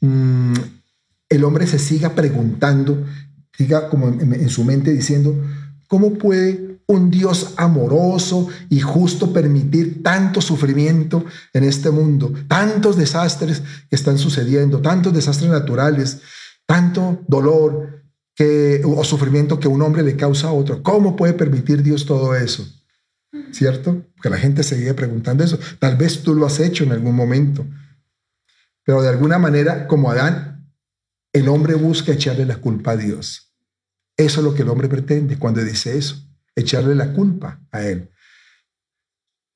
mm, 0.00 0.54
el 1.28 1.44
hombre 1.44 1.66
se 1.66 1.78
siga 1.78 2.14
preguntando, 2.14 3.04
siga 3.56 3.88
como 3.88 4.08
en, 4.08 4.48
su 4.48 4.64
mente 4.64 4.92
diciendo, 4.92 5.34
¿cómo 5.88 6.14
puede 6.14 6.78
un 6.88 7.10
Dios 7.10 7.54
amoroso 7.56 8.48
y 8.70 8.78
justo 8.78 9.32
permitir 9.32 10.04
tanto 10.04 10.40
sufrimiento 10.40 11.24
en 11.52 11.64
este 11.64 11.90
mundo, 11.90 12.32
tantos 12.46 12.96
desastres 12.96 13.62
que 13.90 13.96
están 13.96 14.18
sucediendo, 14.18 14.80
tantos 14.80 15.12
desastres 15.12 15.50
naturales, 15.50 16.20
tanto 16.64 17.24
dolor 17.26 18.04
que, 18.36 18.82
o 18.84 19.02
sufrimiento 19.02 19.58
que 19.58 19.66
un 19.66 19.82
hombre 19.82 20.04
le 20.04 20.16
causa 20.16 20.48
a 20.48 20.52
otro? 20.52 20.80
¿Cómo 20.84 21.16
puede 21.16 21.32
permitir 21.32 21.82
Dios 21.82 22.06
todo 22.06 22.36
eso? 22.36 22.64
¿Cierto? 23.52 24.06
Que 24.22 24.30
la 24.30 24.38
gente 24.38 24.62
seguía 24.62 24.94
preguntando 24.94 25.44
eso. 25.44 25.58
Tal 25.78 25.96
vez 25.96 26.22
tú 26.22 26.34
lo 26.34 26.46
has 26.46 26.60
hecho 26.60 26.84
en 26.84 26.92
algún 26.92 27.14
momento, 27.14 27.66
Pero 28.84 29.02
de 29.02 29.08
alguna 29.08 29.38
manera, 29.38 29.88
como 29.88 30.12
Adán, 30.12 30.70
el 31.32 31.48
hombre 31.48 31.74
busca 31.74 32.12
echarle 32.12 32.46
la 32.46 32.58
culpa 32.58 32.92
a 32.92 32.96
Dios. 32.96 33.52
Eso 34.16 34.40
es 34.40 34.44
lo 34.44 34.54
que 34.54 34.62
el 34.62 34.68
hombre 34.68 34.88
pretende 34.88 35.38
cuando 35.38 35.62
dice 35.62 35.98
eso, 35.98 36.24
echarle 36.54 36.94
la 36.94 37.12
culpa 37.12 37.60
a 37.72 37.82
él. 37.82 38.10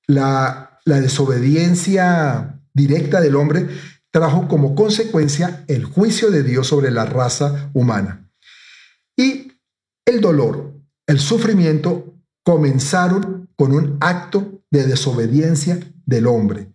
La, 0.08 0.80
la 0.84 1.00
desobediencia 1.00 2.60
directa 2.74 3.20
del 3.20 3.36
hombre 3.36 3.68
trajo 4.10 4.48
como 4.48 4.74
consecuencia 4.74 5.64
el 5.68 5.84
juicio 5.84 6.30
de 6.30 6.42
Dios 6.42 6.66
sobre 6.66 6.90
la 6.90 7.04
raza 7.04 7.70
humana. 7.72 8.28
Y 9.16 9.52
el 10.04 10.20
dolor, 10.20 10.74
el 11.06 11.20
sufrimiento 11.20 12.14
comenzaron 12.42 13.39
con 13.60 13.72
un 13.72 13.98
acto 14.00 14.64
de 14.70 14.86
desobediencia 14.86 15.78
del 16.06 16.26
hombre. 16.26 16.72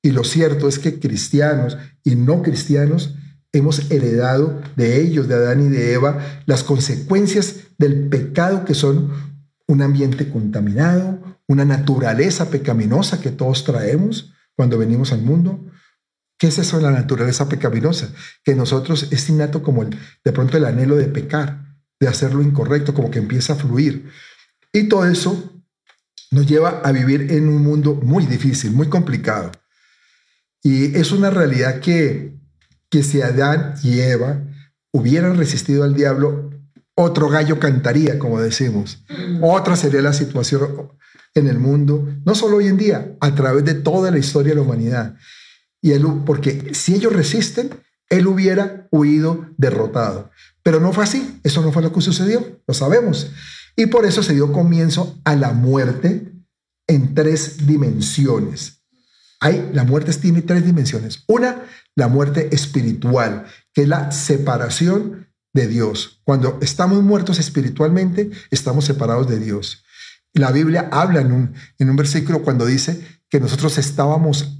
Y 0.00 0.12
lo 0.12 0.24
cierto 0.24 0.66
es 0.66 0.78
que 0.78 0.98
cristianos 0.98 1.76
y 2.04 2.14
no 2.14 2.40
cristianos 2.40 3.16
hemos 3.52 3.90
heredado 3.90 4.62
de 4.74 5.02
ellos, 5.02 5.28
de 5.28 5.34
Adán 5.34 5.66
y 5.66 5.68
de 5.68 5.92
Eva, 5.92 6.42
las 6.46 6.64
consecuencias 6.64 7.56
del 7.76 8.08
pecado 8.08 8.64
que 8.64 8.72
son 8.72 9.12
un 9.68 9.82
ambiente 9.82 10.30
contaminado, 10.30 11.20
una 11.48 11.66
naturaleza 11.66 12.48
pecaminosa 12.48 13.20
que 13.20 13.30
todos 13.30 13.64
traemos 13.64 14.32
cuando 14.56 14.78
venimos 14.78 15.12
al 15.12 15.20
mundo. 15.20 15.60
¿Qué 16.38 16.46
es 16.46 16.56
eso 16.56 16.78
de 16.78 16.84
la 16.84 16.92
naturaleza 16.92 17.46
pecaminosa? 17.50 18.08
Que 18.42 18.54
nosotros 18.54 19.08
es 19.10 19.28
innato 19.28 19.62
como 19.62 19.82
el, 19.82 19.90
de 20.24 20.32
pronto 20.32 20.56
el 20.56 20.64
anhelo 20.64 20.96
de 20.96 21.08
pecar, 21.08 21.76
de 22.00 22.08
hacer 22.08 22.32
lo 22.32 22.40
incorrecto, 22.40 22.94
como 22.94 23.10
que 23.10 23.18
empieza 23.18 23.52
a 23.52 23.56
fluir. 23.56 24.08
Y 24.72 24.88
todo 24.88 25.04
eso 25.04 25.51
nos 26.32 26.46
lleva 26.46 26.80
a 26.82 26.90
vivir 26.92 27.30
en 27.30 27.48
un 27.48 27.62
mundo 27.62 27.94
muy 27.94 28.26
difícil, 28.26 28.72
muy 28.72 28.88
complicado. 28.88 29.52
Y 30.62 30.96
es 30.96 31.12
una 31.12 31.30
realidad 31.30 31.80
que, 31.80 32.34
que 32.88 33.02
si 33.02 33.20
Adán 33.20 33.74
y 33.82 34.00
Eva 34.00 34.42
hubieran 34.92 35.36
resistido 35.36 35.84
al 35.84 35.94
diablo, 35.94 36.50
otro 36.94 37.28
gallo 37.28 37.60
cantaría, 37.60 38.18
como 38.18 38.40
decimos. 38.40 39.04
Otra 39.42 39.76
sería 39.76 40.00
la 40.02 40.12
situación 40.14 40.90
en 41.34 41.48
el 41.48 41.58
mundo, 41.58 42.08
no 42.24 42.34
solo 42.34 42.56
hoy 42.56 42.68
en 42.68 42.78
día, 42.78 43.16
a 43.20 43.34
través 43.34 43.64
de 43.64 43.74
toda 43.74 44.10
la 44.10 44.18
historia 44.18 44.50
de 44.50 44.56
la 44.56 44.62
humanidad. 44.62 45.16
Y 45.82 45.92
él, 45.92 46.04
porque 46.24 46.74
si 46.74 46.94
ellos 46.94 47.12
resisten, 47.12 47.70
él 48.08 48.26
hubiera 48.26 48.88
huido 48.90 49.46
derrotado. 49.58 50.30
Pero 50.62 50.80
no 50.80 50.92
fue 50.92 51.04
así, 51.04 51.40
eso 51.42 51.60
no 51.60 51.72
fue 51.72 51.82
lo 51.82 51.92
que 51.92 52.00
sucedió, 52.00 52.60
lo 52.66 52.74
sabemos. 52.74 53.30
Y 53.76 53.86
por 53.86 54.04
eso 54.04 54.22
se 54.22 54.34
dio 54.34 54.52
comienzo 54.52 55.20
a 55.24 55.34
la 55.34 55.52
muerte 55.52 56.32
en 56.86 57.14
tres 57.14 57.66
dimensiones. 57.66 58.82
Hay, 59.40 59.70
la 59.72 59.84
muerte 59.84 60.12
tiene 60.14 60.42
tres 60.42 60.64
dimensiones. 60.64 61.24
Una, 61.26 61.64
la 61.96 62.08
muerte 62.08 62.54
espiritual, 62.54 63.46
que 63.72 63.82
es 63.82 63.88
la 63.88 64.12
separación 64.12 65.28
de 65.52 65.66
Dios. 65.66 66.20
Cuando 66.24 66.58
estamos 66.62 67.02
muertos 67.02 67.38
espiritualmente, 67.38 68.30
estamos 68.50 68.84
separados 68.84 69.28
de 69.28 69.38
Dios. 69.38 69.84
La 70.32 70.50
Biblia 70.50 70.88
habla 70.92 71.20
en 71.20 71.32
un, 71.32 71.54
en 71.78 71.90
un 71.90 71.96
versículo 71.96 72.42
cuando 72.42 72.64
dice 72.64 73.04
que 73.28 73.40
nosotros 73.40 73.76
estábamos 73.78 74.58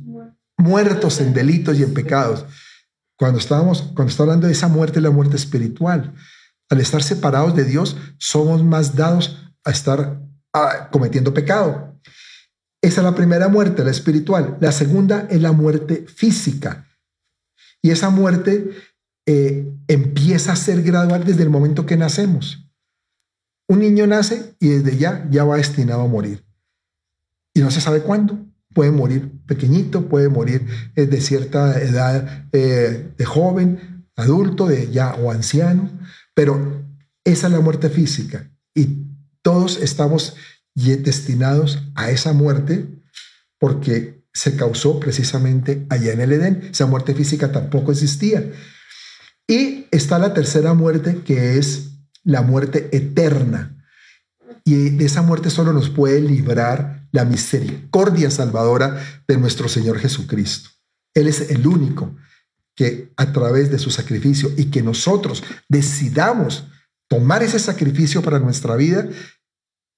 muertos 0.57 1.21
en 1.21 1.33
delitos 1.33 1.78
y 1.78 1.83
en 1.83 1.95
pecados. 1.95 2.45
Cuando 3.16 3.38
estábamos, 3.38 3.83
cuando 3.95 4.11
está 4.11 4.23
hablando 4.25 4.47
de 4.47 4.52
esa 4.52 4.69
muerte, 4.69 5.00
la 5.00 5.11
muerte 5.11 5.37
espiritual. 5.37 6.14
Al 6.73 6.81
estar 6.81 7.02
separados 7.02 7.55
de 7.55 7.67
Dios, 7.67 7.99
somos 8.17 8.64
más 8.64 8.97
dados 8.97 9.52
a 9.62 9.71
estar 9.73 10.23
cometiendo 10.91 11.35
pecado. 11.35 12.00
Esa 12.81 13.02
es 13.02 13.05
la 13.05 13.14
primera 13.14 13.49
muerte, 13.49 13.85
la 13.85 13.91
espiritual. 13.91 14.57
La 14.59 14.73
segunda 14.73 15.26
es 15.29 15.43
la 15.43 15.52
muerte 15.52 16.07
física. 16.09 16.87
Y 17.83 17.91
esa 17.91 18.09
muerte 18.09 18.71
eh, 19.26 19.71
empieza 19.87 20.52
a 20.52 20.57
ser 20.57 20.83
gradual 20.83 21.25
desde 21.25 21.43
el 21.43 21.50
momento 21.50 21.85
que 21.85 21.99
nacemos. 21.99 22.67
Un 23.69 23.80
niño 23.80 24.06
nace 24.06 24.56
y 24.58 24.69
desde 24.69 24.97
ya 24.97 25.28
ya 25.30 25.45
va 25.45 25.58
destinado 25.58 26.00
a 26.00 26.08
morir. 26.08 26.43
Y 27.52 27.61
no 27.61 27.71
se 27.71 27.82
sabe 27.82 28.00
cuándo. 28.00 28.47
Puede 28.73 28.93
morir 28.93 29.30
pequeñito, 29.45 30.08
puede 30.08 30.30
morir 30.30 30.67
eh, 30.97 31.04
de 31.04 31.21
cierta 31.21 31.78
edad 31.82 32.47
eh, 32.52 33.13
de 33.15 33.25
joven, 33.26 34.06
adulto, 34.17 34.67
de 34.67 34.91
ya 34.91 35.15
o 35.17 35.30
anciano, 35.30 35.91
pero 36.34 36.84
esa 37.25 37.47
es 37.47 37.52
la 37.52 37.60
muerte 37.60 37.88
física 37.88 38.50
y 38.75 39.06
todos 39.42 39.78
estamos 39.78 40.34
destinados 40.75 41.78
a 41.95 42.10
esa 42.10 42.32
muerte 42.32 42.88
porque 43.58 44.25
se 44.32 44.56
causó 44.56 44.99
precisamente 44.99 45.86
allá 45.90 46.12
en 46.12 46.21
el 46.21 46.32
Edén. 46.32 46.68
Esa 46.71 46.86
muerte 46.86 47.14
física 47.14 47.52
tampoco 47.52 47.92
existía. 47.92 48.50
Y 49.47 49.86
está 49.90 50.18
la 50.18 50.32
tercera 50.32 50.75
muerte 50.75 51.23
que 51.25 51.58
es 51.58 51.99
la 52.25 52.42
muerte 52.42 52.88
eterna. 52.92 53.84
Y 54.64 54.90
de 54.90 55.04
esa 55.04 55.23
muerte 55.23 55.50
solo 55.50 55.73
nos 55.73 55.90
puede 55.90 56.21
librar 56.21 57.08
la 57.12 57.25
misericordia 57.25 58.30
salvadora 58.30 59.04
de 59.28 59.36
nuestro 59.36 59.68
Señor 59.68 59.99
Jesucristo. 59.99 60.71
Él 61.14 61.26
es 61.26 61.50
el 61.50 61.66
único 61.66 62.16
que 62.75 63.13
a 63.17 63.32
través 63.32 63.71
de 63.71 63.78
su 63.78 63.91
sacrificio 63.91 64.50
y 64.56 64.67
que 64.67 64.82
nosotros 64.82 65.43
decidamos 65.69 66.65
tomar 67.08 67.43
ese 67.43 67.58
sacrificio 67.58 68.23
para 68.23 68.39
nuestra 68.39 68.76
vida, 68.76 69.08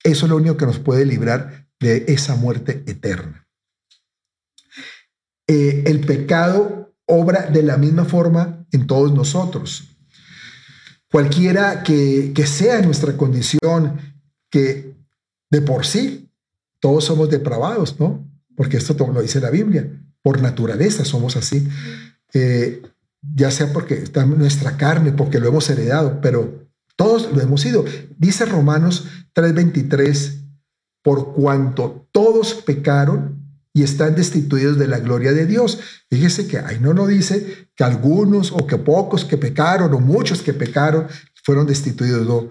eso 0.03 0.27
es 0.27 0.31
lo 0.31 0.37
único 0.37 0.57
que 0.57 0.67
nos 0.67 0.79
puede 0.79 1.07
librar 1.07 1.69
de 1.81 2.05
esa 2.09 2.37
muerte 2.37 2.83
eterna. 2.87 3.47
Eh, 5.47 5.85
el 5.87 6.01
pecado 6.01 6.85
obra 7.07 7.47
de 7.51 7.63
la 7.63 7.77
misma 7.77 8.05
forma 8.05 8.67
en 8.73 8.87
todos 8.87 9.13
nosotros. 9.13 9.85
Cualquiera 11.11 11.83
que, 11.83 12.33
sea 12.47 12.83
nuestra 12.83 13.17
condición, 13.17 14.01
que 14.51 14.97
de 15.51 15.61
por 15.61 15.87
sí 15.87 16.31
todos 16.81 17.05
somos 17.05 17.31
depravados, 17.31 18.01
¿no? 18.01 18.29
Porque 18.57 18.79
esto 18.79 18.95
lo 19.13 19.23
dice 19.23 19.41
la 19.41 19.51
Biblia. 19.51 19.89
Por 20.23 20.41
naturaleza 20.41 21.05
somos 21.05 21.37
así. 21.37 21.69
Eh, 22.35 22.83
ya 23.35 23.51
sea 23.51 23.73
porque 23.73 23.95
está 23.95 24.23
en 24.23 24.39
nuestra 24.39 24.77
carne, 24.77 25.13
porque 25.13 25.41
lo 25.41 25.49
hemos 25.49 25.71
heredado, 25.71 26.21
pero 26.21 26.69
todos 26.97 27.33
lo 27.33 27.41
hemos 27.41 27.63
sido. 27.63 27.85
Dice 28.19 28.45
Romanos 28.45 29.07
3:23, 29.33 30.45
por 31.03 31.33
cuanto 31.35 32.09
todos 32.13 32.55
pecaron 32.55 33.45
y 33.73 33.83
están 33.83 34.15
destituidos 34.15 34.79
de 34.79 34.87
la 34.87 35.01
gloria 35.01 35.33
de 35.33 35.47
Dios. 35.47 35.81
Fíjese 36.09 36.47
que 36.47 36.59
ahí 36.59 36.79
no 36.81 36.93
lo 36.93 37.07
dice 37.07 37.69
que 37.75 37.83
algunos 37.83 38.53
o 38.53 38.67
que 38.67 38.79
pocos 38.79 39.25
que 39.25 39.37
pecaron 39.37 39.93
o 39.95 40.01
muchos 40.01 40.43
que 40.43 40.55
pecaron 40.55 41.09
fueron 41.43 41.67
destituidos. 41.67 42.27
No, 42.27 42.51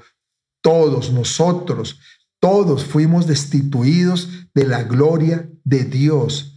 todos 0.61 1.11
nosotros, 1.11 1.99
todos 2.39 2.83
fuimos 2.83 3.25
destituidos 3.25 4.49
de 4.53 4.67
la 4.67 4.83
gloria 4.83 5.49
de 5.63 5.85
Dios, 5.85 6.52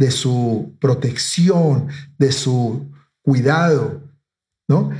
de 0.00 0.10
su 0.10 0.78
protección, 0.80 1.88
de 2.18 2.32
su 2.32 2.90
cuidado, 3.20 4.02
¿no? 4.66 4.90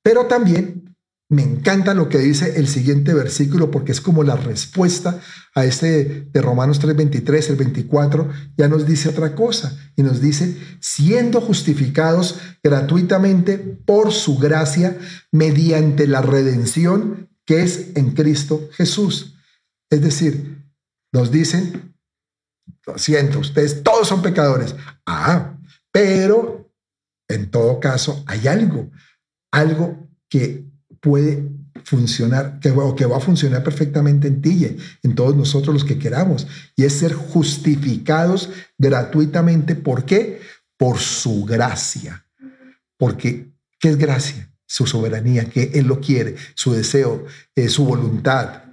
Pero 0.00 0.26
también 0.26 0.96
me 1.28 1.42
encanta 1.42 1.92
lo 1.92 2.08
que 2.08 2.18
dice 2.18 2.56
el 2.56 2.68
siguiente 2.68 3.12
versículo 3.14 3.72
porque 3.72 3.90
es 3.90 4.00
como 4.00 4.22
la 4.22 4.36
respuesta 4.36 5.20
a 5.56 5.64
este 5.64 6.28
de 6.32 6.40
Romanos 6.40 6.80
3:23, 6.80 7.50
el 7.50 7.56
24, 7.56 8.30
ya 8.56 8.68
nos 8.68 8.86
dice 8.86 9.08
otra 9.08 9.34
cosa 9.34 9.76
y 9.96 10.04
nos 10.04 10.20
dice, 10.20 10.56
siendo 10.78 11.40
justificados 11.40 12.38
gratuitamente 12.62 13.58
por 13.58 14.12
su 14.12 14.38
gracia 14.38 14.96
mediante 15.32 16.06
la 16.06 16.22
redención 16.22 17.28
que 17.44 17.64
es 17.64 17.88
en 17.96 18.12
Cristo 18.12 18.68
Jesús. 18.74 19.34
Es 19.90 20.00
decir, 20.00 20.62
nos 21.12 21.32
dicen, 21.32 21.93
lo 22.86 22.98
siento, 22.98 23.38
ustedes 23.38 23.82
todos 23.82 24.08
son 24.08 24.22
pecadores. 24.22 24.74
Ah, 25.06 25.58
pero 25.92 26.70
en 27.28 27.50
todo 27.50 27.80
caso 27.80 28.22
hay 28.26 28.46
algo, 28.46 28.90
algo 29.52 30.08
que 30.28 30.66
puede 31.00 31.48
funcionar, 31.84 32.60
que, 32.60 32.72
que 32.96 33.06
va 33.06 33.16
a 33.16 33.20
funcionar 33.20 33.62
perfectamente 33.62 34.28
en 34.28 34.40
ti 34.40 34.76
en 35.02 35.14
todos 35.14 35.36
nosotros 35.36 35.74
los 35.74 35.84
que 35.84 35.98
queramos, 35.98 36.46
y 36.76 36.84
es 36.84 36.94
ser 36.94 37.14
justificados 37.14 38.50
gratuitamente. 38.78 39.74
¿Por 39.74 40.04
qué? 40.04 40.40
Por 40.76 40.98
su 40.98 41.44
gracia. 41.44 42.26
Porque, 42.96 43.52
¿qué 43.78 43.90
es 43.90 43.96
gracia? 43.96 44.50
Su 44.66 44.86
soberanía, 44.86 45.44
que 45.46 45.72
Él 45.74 45.86
lo 45.86 46.00
quiere, 46.00 46.36
su 46.54 46.72
deseo, 46.72 47.26
eh, 47.54 47.68
su 47.68 47.84
voluntad. 47.84 48.64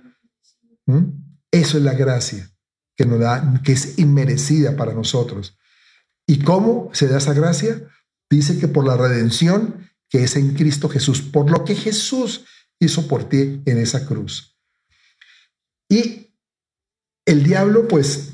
¿Mm? 0.86 1.04
Eso 1.52 1.78
es 1.78 1.84
la 1.84 1.93
gracia 1.93 2.50
que 3.09 3.17
da, 3.17 3.61
que 3.63 3.73
es 3.73 3.97
inmerecida 3.97 4.75
para 4.75 4.93
nosotros. 4.93 5.57
¿Y 6.27 6.39
cómo 6.39 6.89
se 6.93 7.07
da 7.07 7.17
esa 7.17 7.33
gracia? 7.33 7.87
Dice 8.29 8.59
que 8.59 8.67
por 8.67 8.85
la 8.85 8.97
redención 8.97 9.89
que 10.09 10.23
es 10.23 10.35
en 10.35 10.53
Cristo 10.53 10.89
Jesús, 10.89 11.21
por 11.21 11.49
lo 11.49 11.63
que 11.63 11.73
Jesús 11.73 12.45
hizo 12.79 13.07
por 13.07 13.29
ti 13.29 13.61
en 13.65 13.77
esa 13.77 14.05
cruz. 14.05 14.57
Y 15.89 16.35
el 17.25 17.43
diablo, 17.43 17.87
pues, 17.87 18.33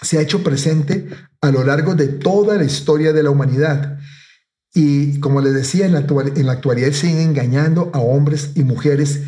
se 0.00 0.18
ha 0.18 0.22
hecho 0.22 0.44
presente 0.44 1.08
a 1.40 1.50
lo 1.50 1.64
largo 1.64 1.94
de 1.94 2.08
toda 2.08 2.56
la 2.56 2.64
historia 2.64 3.12
de 3.12 3.22
la 3.22 3.30
humanidad. 3.30 3.98
Y 4.72 5.18
como 5.20 5.40
les 5.40 5.54
decía, 5.54 5.86
en 5.86 5.92
la, 5.92 6.00
en 6.00 6.46
la 6.46 6.52
actualidad 6.52 6.92
siguen 6.92 7.18
engañando 7.18 7.90
a 7.92 7.98
hombres 7.98 8.52
y 8.54 8.62
mujeres 8.62 9.20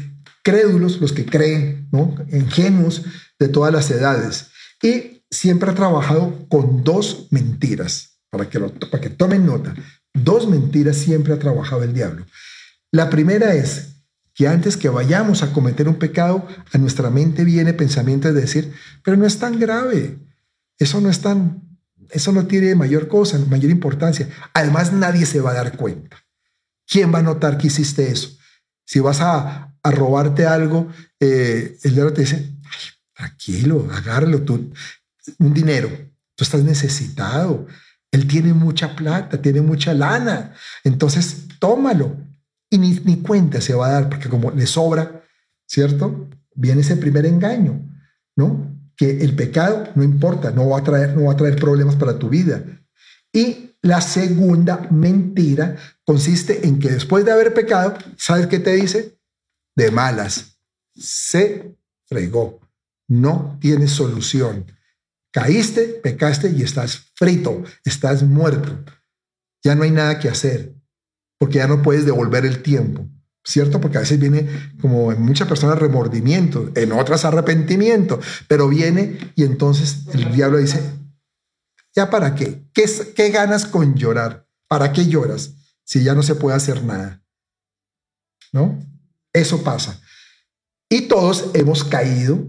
crédulos, 0.44 1.00
los 1.00 1.12
que 1.12 1.26
creen, 1.26 1.88
¿no? 1.90 2.14
ingenuos 2.30 3.02
de 3.38 3.48
todas 3.48 3.72
las 3.72 3.90
edades. 3.90 4.48
Y 4.82 5.22
siempre 5.30 5.70
ha 5.70 5.74
trabajado 5.74 6.46
con 6.48 6.84
dos 6.84 7.28
mentiras, 7.30 8.20
para 8.30 8.48
que, 8.48 8.58
lo, 8.58 8.72
para 8.72 9.00
que 9.00 9.10
tomen 9.10 9.46
nota. 9.46 9.74
Dos 10.14 10.48
mentiras 10.48 10.96
siempre 10.96 11.34
ha 11.34 11.38
trabajado 11.38 11.82
el 11.82 11.92
diablo. 11.92 12.26
La 12.90 13.10
primera 13.10 13.54
es 13.54 13.96
que 14.34 14.46
antes 14.48 14.76
que 14.76 14.88
vayamos 14.88 15.42
a 15.42 15.52
cometer 15.52 15.88
un 15.88 15.98
pecado, 15.98 16.46
a 16.72 16.78
nuestra 16.78 17.10
mente 17.10 17.44
viene 17.44 17.72
pensamiento 17.72 18.32
de 18.32 18.40
decir, 18.40 18.72
pero 19.02 19.16
no 19.16 19.26
es 19.26 19.38
tan 19.38 19.58
grave, 19.58 20.18
eso 20.78 21.00
no 21.00 21.08
es 21.08 21.20
tan, 21.20 21.78
eso 22.10 22.32
no 22.32 22.46
tiene 22.46 22.74
mayor 22.74 23.08
cosa, 23.08 23.38
mayor 23.38 23.70
importancia. 23.70 24.28
Además, 24.52 24.92
nadie 24.92 25.24
se 25.24 25.40
va 25.40 25.52
a 25.52 25.54
dar 25.54 25.76
cuenta. 25.76 26.18
¿Quién 26.86 27.12
va 27.12 27.18
a 27.20 27.22
notar 27.22 27.58
que 27.58 27.68
hiciste 27.68 28.10
eso? 28.10 28.36
Si 28.84 29.00
vas 29.00 29.20
a, 29.20 29.72
robarte 29.82 30.46
algo, 30.46 30.88
eh, 31.20 31.78
el 31.84 31.94
diablo 31.94 32.12
te 32.12 32.22
dice, 32.22 32.55
tranquilo, 33.16 33.88
agárralo 33.90 34.42
tú, 34.42 34.72
un 35.38 35.54
dinero, 35.54 35.88
tú 36.34 36.44
estás 36.44 36.62
necesitado, 36.62 37.66
él 38.12 38.28
tiene 38.28 38.52
mucha 38.52 38.94
plata, 38.94 39.40
tiene 39.40 39.62
mucha 39.62 39.94
lana, 39.94 40.54
entonces 40.84 41.48
tómalo 41.58 42.16
y 42.70 42.78
ni, 42.78 42.92
ni 43.00 43.22
cuenta 43.22 43.60
se 43.60 43.74
va 43.74 43.88
a 43.88 43.92
dar, 43.92 44.08
porque 44.08 44.28
como 44.28 44.50
le 44.50 44.66
sobra, 44.66 45.22
¿cierto? 45.66 46.28
Viene 46.54 46.82
ese 46.82 46.96
primer 46.96 47.26
engaño, 47.26 47.82
¿no? 48.36 48.74
Que 48.96 49.22
el 49.22 49.34
pecado 49.34 49.88
no 49.94 50.02
importa, 50.02 50.50
no 50.50 50.68
va 50.68 50.78
a 50.78 50.84
traer, 50.84 51.16
no 51.16 51.24
va 51.24 51.32
a 51.32 51.36
traer 51.36 51.56
problemas 51.56 51.96
para 51.96 52.18
tu 52.18 52.28
vida. 52.28 52.64
Y 53.32 53.76
la 53.82 54.00
segunda 54.00 54.88
mentira 54.90 55.76
consiste 56.04 56.66
en 56.66 56.78
que 56.78 56.90
después 56.90 57.24
de 57.24 57.32
haber 57.32 57.54
pecado, 57.54 57.94
¿sabes 58.16 58.46
qué 58.46 58.58
te 58.58 58.72
dice? 58.72 59.18
De 59.74 59.90
malas. 59.90 60.58
Se 60.94 61.76
fregó. 62.06 62.65
No 63.08 63.58
tienes 63.60 63.92
solución. 63.92 64.72
Caíste, 65.32 66.00
pecaste 66.02 66.50
y 66.50 66.62
estás 66.62 67.12
frito, 67.14 67.62
estás 67.84 68.22
muerto. 68.22 68.84
Ya 69.62 69.74
no 69.74 69.82
hay 69.82 69.90
nada 69.90 70.18
que 70.18 70.28
hacer, 70.28 70.74
porque 71.38 71.58
ya 71.58 71.66
no 71.66 71.82
puedes 71.82 72.04
devolver 72.04 72.44
el 72.44 72.62
tiempo. 72.62 73.08
¿Cierto? 73.44 73.80
Porque 73.80 73.98
a 73.98 74.00
veces 74.00 74.18
viene, 74.18 74.48
como 74.80 75.12
en 75.12 75.22
muchas 75.22 75.46
personas, 75.46 75.78
remordimiento, 75.78 76.72
en 76.74 76.90
otras 76.90 77.24
arrepentimiento, 77.24 78.18
pero 78.48 78.68
viene 78.68 79.32
y 79.36 79.44
entonces 79.44 80.06
el 80.12 80.32
diablo 80.32 80.58
dice, 80.58 80.82
¿ya 81.94 82.10
para 82.10 82.34
qué? 82.34 82.68
¿Qué, 82.74 82.86
qué 83.14 83.30
ganas 83.30 83.64
con 83.64 83.94
llorar? 83.94 84.48
¿Para 84.66 84.92
qué 84.92 85.06
lloras? 85.06 85.52
si 85.86 86.02
ya 86.02 86.14
no 86.14 86.22
se 86.22 86.34
puede 86.34 86.56
hacer 86.56 86.82
nada. 86.82 87.22
¿No? 88.52 88.78
Eso 89.32 89.62
pasa. 89.62 90.00
Y 90.90 91.02
todos 91.02 91.50
hemos 91.54 91.84
caído 91.84 92.48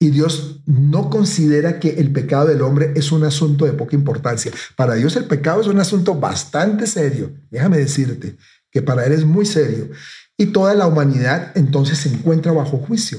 y 0.00 0.10
Dios 0.10 0.60
no 0.66 1.10
considera 1.10 1.80
que 1.80 1.90
el 1.90 2.12
pecado 2.12 2.46
del 2.46 2.62
hombre 2.62 2.92
es 2.94 3.10
un 3.10 3.24
asunto 3.24 3.64
de 3.64 3.72
poca 3.72 3.96
importancia. 3.96 4.52
Para 4.76 4.94
Dios 4.94 5.16
el 5.16 5.24
pecado 5.24 5.60
es 5.60 5.66
un 5.66 5.80
asunto 5.80 6.14
bastante 6.14 6.86
serio. 6.86 7.32
Déjame 7.50 7.78
decirte 7.78 8.36
que 8.70 8.82
para 8.82 9.04
Él 9.04 9.12
es 9.12 9.24
muy 9.24 9.44
serio. 9.44 9.90
Y 10.36 10.46
toda 10.46 10.74
la 10.74 10.86
humanidad 10.86 11.52
entonces 11.56 11.98
se 11.98 12.10
encuentra 12.10 12.52
bajo 12.52 12.78
juicio. 12.78 13.18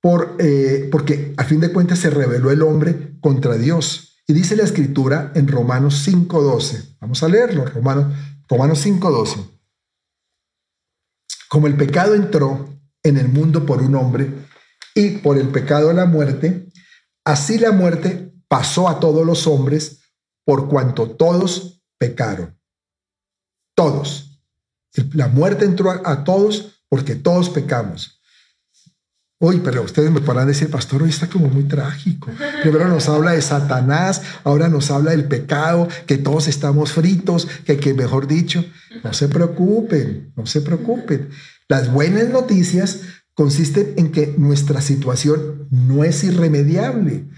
Por, 0.00 0.36
eh, 0.38 0.88
porque 0.90 1.34
a 1.36 1.44
fin 1.44 1.60
de 1.60 1.72
cuentas 1.72 1.98
se 1.98 2.10
rebeló 2.10 2.50
el 2.50 2.62
hombre 2.62 3.16
contra 3.20 3.56
Dios. 3.56 4.20
Y 4.28 4.34
dice 4.34 4.54
la 4.54 4.62
escritura 4.62 5.32
en 5.34 5.48
Romanos 5.48 6.06
5.12. 6.06 6.96
Vamos 7.00 7.22
a 7.24 7.28
leerlo. 7.28 7.64
Romanos 7.64 8.14
Romanos 8.52 8.84
5:12. 8.84 9.48
Como 11.48 11.66
el 11.66 11.76
pecado 11.76 12.14
entró 12.14 12.68
en 13.02 13.16
el 13.16 13.28
mundo 13.28 13.64
por 13.64 13.82
un 13.82 13.94
hombre 13.94 14.30
y 14.94 15.18
por 15.18 15.38
el 15.38 15.48
pecado 15.48 15.92
la 15.92 16.06
muerte, 16.06 16.68
así 17.24 17.58
la 17.58 17.72
muerte 17.72 18.32
pasó 18.48 18.88
a 18.88 19.00
todos 19.00 19.26
los 19.26 19.46
hombres 19.46 20.00
por 20.44 20.68
cuanto 20.68 21.10
todos 21.10 21.82
pecaron. 21.98 22.58
Todos. 23.74 24.40
La 25.14 25.28
muerte 25.28 25.64
entró 25.64 25.90
a, 25.90 26.24
todos 26.24 26.82
porque 26.88 27.14
todos 27.14 27.48
pecamos. 27.48 28.20
Uy, 29.40 29.60
pero 29.64 29.82
ustedes 29.82 30.10
me 30.10 30.20
podrán 30.20 30.46
decir, 30.46 30.70
pastor, 30.70 31.02
hoy 31.02 31.08
está 31.08 31.28
como 31.28 31.48
muy 31.48 31.64
trágico. 31.64 32.30
Primero 32.62 32.86
nos 32.86 33.08
habla 33.08 33.32
de 33.32 33.42
Satanás, 33.42 34.22
ahora 34.44 34.68
nos 34.68 34.90
habla 34.90 35.12
del 35.12 35.24
pecado, 35.24 35.88
que 36.06 36.18
todos 36.18 36.46
estamos 36.46 36.92
fritos, 36.92 37.46
que, 37.64 37.78
que 37.78 37.94
mejor 37.94 38.28
dicho, 38.28 38.64
no 39.02 39.12
se 39.14 39.28
preocupen, 39.28 40.32
no 40.36 40.46
se 40.46 40.60
preocupen. 40.60 41.30
Las 41.68 41.90
buenas 41.90 42.28
noticias 42.28 43.00
consisten 43.34 43.94
en 43.96 44.12
que 44.12 44.34
nuestra 44.38 44.80
situación 44.80 45.68
no 45.70 46.04
es 46.04 46.24
irremediable. 46.24 47.28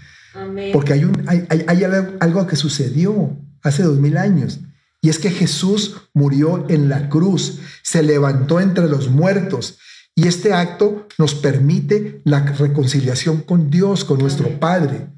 Porque 0.73 0.93
hay, 0.93 1.05
un, 1.05 1.23
hay, 1.27 1.47
hay 1.49 1.83
algo 2.19 2.45
que 2.45 2.57
sucedió 2.57 3.37
hace 3.63 3.83
dos 3.83 3.99
mil 3.99 4.17
años. 4.17 4.59
Y 5.01 5.09
es 5.09 5.19
que 5.19 5.29
Jesús 5.29 5.95
murió 6.13 6.65
en 6.69 6.89
la 6.89 7.09
cruz, 7.09 7.59
se 7.83 8.03
levantó 8.03 8.59
entre 8.59 8.89
los 8.89 9.09
muertos 9.09 9.77
y 10.15 10.27
este 10.27 10.53
acto 10.53 11.07
nos 11.17 11.35
permite 11.35 12.21
la 12.23 12.39
reconciliación 12.39 13.41
con 13.41 13.69
Dios, 13.69 14.05
con 14.05 14.17
nuestro 14.17 14.59
Padre. 14.59 15.09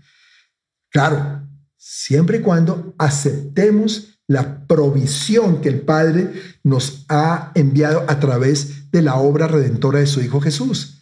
Claro, 0.90 1.48
siempre 1.78 2.40
y 2.40 2.42
cuando 2.42 2.96
aceptemos 2.98 4.17
la 4.28 4.66
provisión 4.68 5.62
que 5.62 5.70
el 5.70 5.82
Padre 5.82 6.32
nos 6.64 7.06
ha 7.10 7.52
enviado 7.56 8.06
a 8.08 8.20
través 8.20 8.92
de 8.92 9.02
la 9.02 9.16
obra 9.16 9.48
redentora 9.48 10.00
de 10.00 10.08
su 10.08 10.22
Hijo 10.22 10.42
Jesús. 10.42 11.02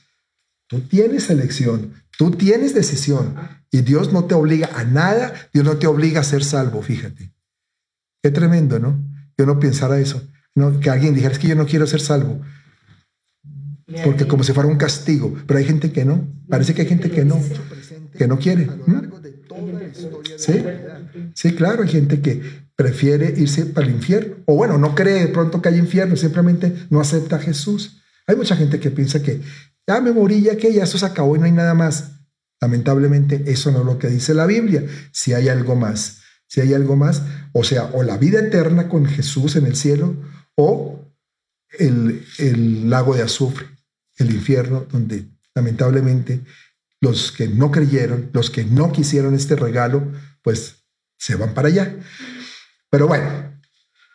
Tú 0.68 0.82
tienes 0.82 1.30
elección, 1.30 1.94
tú 2.18 2.32
tienes 2.32 2.74
decisión 2.74 3.36
y 3.72 3.82
Dios 3.82 4.14
no 4.14 4.26
te 4.26 4.36
obliga 4.36 4.70
a 4.76 4.84
nada, 4.84 5.34
Dios 5.54 5.66
no 5.66 5.78
te 5.78 5.88
obliga 5.88 6.22
a 6.22 6.24
ser 6.24 6.44
salvo, 6.44 6.82
fíjate. 6.82 7.34
Qué 8.24 8.32
tremendo, 8.32 8.80
¿no? 8.80 9.04
Yo 9.38 9.46
no 9.46 9.60
pensara 9.60 10.00
eso, 10.00 10.22
no, 10.56 10.80
que 10.80 10.90
alguien 10.90 11.14
dijera, 11.14 11.34
es 11.34 11.40
que 11.40 11.48
yo 11.48 11.56
no 11.56 11.66
quiero 11.66 11.86
ser 11.88 12.02
salvo 12.02 12.42
porque 14.04 14.28
como 14.28 14.44
si 14.44 14.54
fuera 14.54 14.68
un 14.68 14.78
castigo, 14.78 15.36
pero 15.46 15.60
hay 15.60 15.66
gente 15.66 15.92
que 15.92 16.06
no, 16.06 16.28
parece 16.50 16.74
que 16.74 16.82
hay 16.82 16.88
gente 16.88 17.12
que 17.12 17.24
no, 17.24 17.40
que 18.18 18.28
no 18.28 18.40
quiere. 18.40 18.66
¿Mm? 18.66 19.12
Sí, 20.38 20.64
sí, 21.34 21.56
claro, 21.56 21.84
hay 21.84 21.90
gente 21.90 22.20
que 22.20 22.65
prefiere 22.76 23.34
irse 23.38 23.66
para 23.66 23.88
el 23.88 23.94
infierno, 23.94 24.36
o 24.46 24.56
bueno, 24.56 24.78
no 24.78 24.96
cree 24.96 25.22
de 25.22 25.28
pronto 25.28 25.62
que 25.62 25.70
hay 25.70 25.78
infierno, 25.78 26.16
simplemente 26.16 26.74
no 26.90 27.00
acepta 27.00 27.38
a 27.38 27.40
Jesús. 27.40 28.02
Hay 28.28 28.36
mucha 28.36 28.56
gente 28.56 28.80
que 28.80 28.92
piensa 28.92 29.22
que 29.22 29.42
ya 29.88 30.02
me 30.02 30.12
morí, 30.12 30.42
ya 30.42 30.58
que 30.58 30.74
ya 30.74 30.84
eso 30.84 30.98
se 30.98 31.06
acabó 31.06 31.36
y 31.36 31.40
no 31.40 31.46
hay 31.46 31.52
nada 31.52 31.74
más. 31.74 32.12
Lamentablemente, 32.60 33.44
eso 33.48 33.72
no 33.72 33.80
es 33.80 33.86
lo 33.86 34.00
que 34.00 34.08
dice 34.08 34.34
la 34.34 34.46
Biblia. 34.46 34.84
Si 35.12 35.34
hay 35.34 35.48
algo 35.50 35.76
más, 35.76 36.22
si 36.48 36.62
hay 36.62 36.74
algo 36.74 36.96
más, 36.96 37.22
o 37.54 37.64
sea, 37.64 37.86
o 37.94 38.04
la 38.04 38.18
vida 38.18 38.40
eterna 38.40 38.90
con 38.90 39.06
Jesús 39.06 39.56
en 39.56 39.66
el 39.66 39.76
cielo, 39.76 40.16
o 40.56 41.14
el, 41.78 42.26
el 42.40 42.90
lago 42.90 43.16
de 43.16 43.24
azufre 43.24 43.68
el 44.18 44.32
infierno, 44.32 44.86
donde 44.92 45.28
lamentablemente 45.54 46.42
los 47.02 47.32
que 47.32 47.48
no 47.48 47.72
creyeron, 47.72 48.30
los 48.34 48.50
que 48.50 48.64
no 48.64 48.92
quisieron 48.92 49.36
este 49.36 49.56
regalo, 49.56 50.12
pues 50.42 50.86
se 51.18 51.36
van 51.36 51.54
para 51.54 51.68
allá. 51.68 51.96
Pero 52.96 53.10
bueno, 53.10 53.30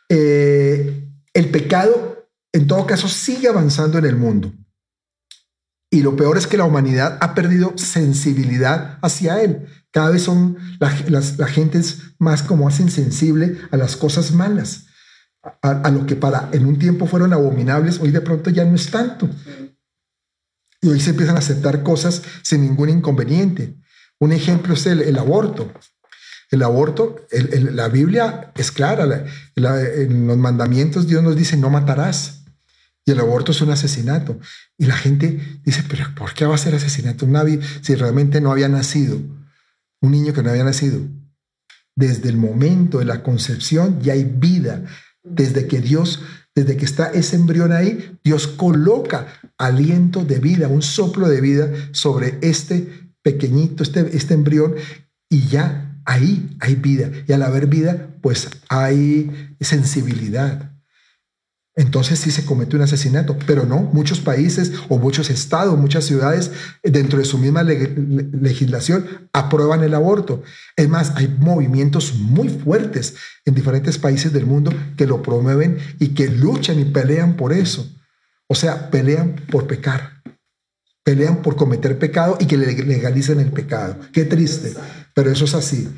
eh, 0.09 1.07
el 1.35 1.51
pecado 1.51 2.31
en 2.51 2.67
todo 2.67 2.87
caso 2.87 3.09
sigue 3.09 3.47
avanzando 3.47 3.99
en 3.99 4.07
el 4.07 4.17
mundo. 4.17 4.55
Y 5.91 6.01
lo 6.01 6.17
peor 6.17 6.39
es 6.39 6.47
que 6.47 6.57
la 6.57 6.65
humanidad 6.65 7.19
ha 7.21 7.35
perdido 7.35 7.75
sensibilidad 7.77 8.99
hacia 9.03 9.43
él. 9.43 9.67
Cada 9.91 10.09
vez 10.09 10.23
son 10.23 10.57
las, 10.79 11.37
la 11.37 11.47
gente 11.47 11.79
más 12.19 12.43
como 12.43 12.65
más 12.65 12.81
insensible 12.81 13.59
a 13.71 13.77
las 13.77 13.99
cosas 13.99 14.33
malas, 14.33 14.87
a, 15.43 15.73
a, 15.73 15.91
lo 15.91 16.07
que 16.07 16.17
para 16.17 16.49
en 16.53 16.65
un 16.65 16.79
tiempo 16.79 17.07
fueron 17.07 17.35
abominables, 17.35 18.01
hoy 18.01 18.13
de 18.13 18.23
pronto 18.23 18.49
ya 18.49 18.65
no 18.65 18.77
es 18.77 18.91
tanto. 18.91 19.29
Y 20.81 20.89
hoy 20.89 21.01
se 21.01 21.11
empiezan 21.11 21.37
a 21.37 21.41
aceptar 21.41 21.83
cosas 21.83 22.23
sin 22.41 22.63
ningún 22.63 22.89
inconveniente. 22.89 23.77
Un 24.19 24.33
ejemplo 24.33 24.73
es 24.73 24.87
el, 24.87 25.19
aborto. 25.19 25.71
El 26.51 26.63
aborto, 26.63 27.17
la 27.73 27.89
Biblia 27.89 28.53
es 28.57 28.73
clara, 28.73 29.25
en 29.55 30.27
los 30.27 30.37
mandamientos 30.37 31.07
Dios 31.07 31.23
nos 31.23 31.37
dice 31.37 31.57
no 31.57 31.71
matarás. 31.71 32.45
Y 33.07 33.13
el 33.13 33.21
aborto 33.21 33.53
es 33.53 33.61
un 33.61 33.71
asesinato. 33.71 34.39
Y 34.77 34.87
la 34.87 34.97
gente 34.97 35.61
dice, 35.65 35.85
pero 35.89 36.05
¿por 36.15 36.35
qué 36.35 36.45
va 36.45 36.55
a 36.55 36.59
ser 36.59 36.75
asesinato 36.75 37.25
un 37.25 37.33
navi 37.33 37.61
si 37.81 37.95
realmente 37.95 38.41
no 38.41 38.53
había 38.53 38.69
nacido? 38.69 39.17
Un 40.01 40.11
niño 40.11 40.33
que 40.33 40.43
no 40.43 40.51
había 40.51 40.65
nacido. 40.65 41.01
Desde 41.97 42.29
el 42.29 42.37
momento 42.37 42.99
de 42.99 43.05
la 43.05 43.23
concepción 43.23 44.01
ya 44.03 44.13
hay 44.13 44.25
vida. 44.25 44.85
Desde 45.23 45.67
que 45.67 45.81
Dios 45.81 46.21
desde 46.55 46.77
que 46.77 46.85
está 46.85 47.07
ese 47.07 47.37
embrión 47.37 47.73
ahí, 47.73 48.19
Dios 48.25 48.49
coloca 48.49 49.29
aliento 49.57 50.25
de 50.25 50.41
vida, 50.41 50.69
un 50.69 50.83
soplo 50.83 51.29
de 51.29 51.41
vida 51.41 51.71
sobre 51.93 52.39
este 52.43 53.13
pequeñito, 53.23 53.83
este, 53.83 54.17
este 54.17 54.35
embrión, 54.35 54.75
y 55.29 55.47
ya 55.47 55.90
ahí 56.11 56.57
hay 56.59 56.75
vida. 56.75 57.11
Y 57.27 57.33
al 57.33 57.43
haber 57.43 57.69
vida, 57.69 58.09
pues 58.21 58.51
hay 58.69 59.55
sensibilidad. 59.61 60.73
Entonces 61.77 62.19
sí 62.19 62.33
se 62.33 62.45
comete 62.45 62.75
un 62.75 62.83
asesinato, 62.83 63.39
pero 63.47 63.65
no, 63.65 63.79
muchos 63.79 64.21
países 64.21 64.73
o 64.89 64.99
muchos 64.99 65.31
estados, 65.31 65.79
muchas 65.79 66.05
ciudades, 66.05 66.51
dentro 66.83 67.21
de 67.21 67.25
su 67.25 67.39
misma 67.39 67.63
legislación, 67.63 69.29
aprueban 69.33 69.85
el 69.85 69.95
aborto. 69.95 70.43
Es 70.77 70.89
más, 70.89 71.13
hay 71.15 71.29
movimientos 71.39 72.15
muy 72.17 72.49
fuertes 72.49 73.15
en 73.45 73.55
diferentes 73.55 73.97
países 73.97 74.33
del 74.33 74.47
mundo 74.47 74.73
que 74.97 75.07
lo 75.07 75.23
promueven 75.23 75.79
y 76.01 76.09
que 76.09 76.29
luchan 76.29 76.81
y 76.81 76.87
pelean 76.87 77.37
por 77.37 77.53
eso. 77.53 77.89
O 78.49 78.57
sea, 78.57 78.91
pelean 78.91 79.37
por 79.49 79.69
pecar, 79.69 80.23
pelean 81.03 81.43
por 81.43 81.57
cometer 81.57 81.99
pecado 81.99 82.37
y 82.41 82.47
que 82.47 82.57
legalicen 82.57 83.41
el 83.41 83.53
pecado. 83.53 83.99
Qué 84.13 84.25
triste, 84.25 84.75
pero 85.15 85.31
eso 85.31 85.45
es 85.45 85.55
así. 85.55 85.89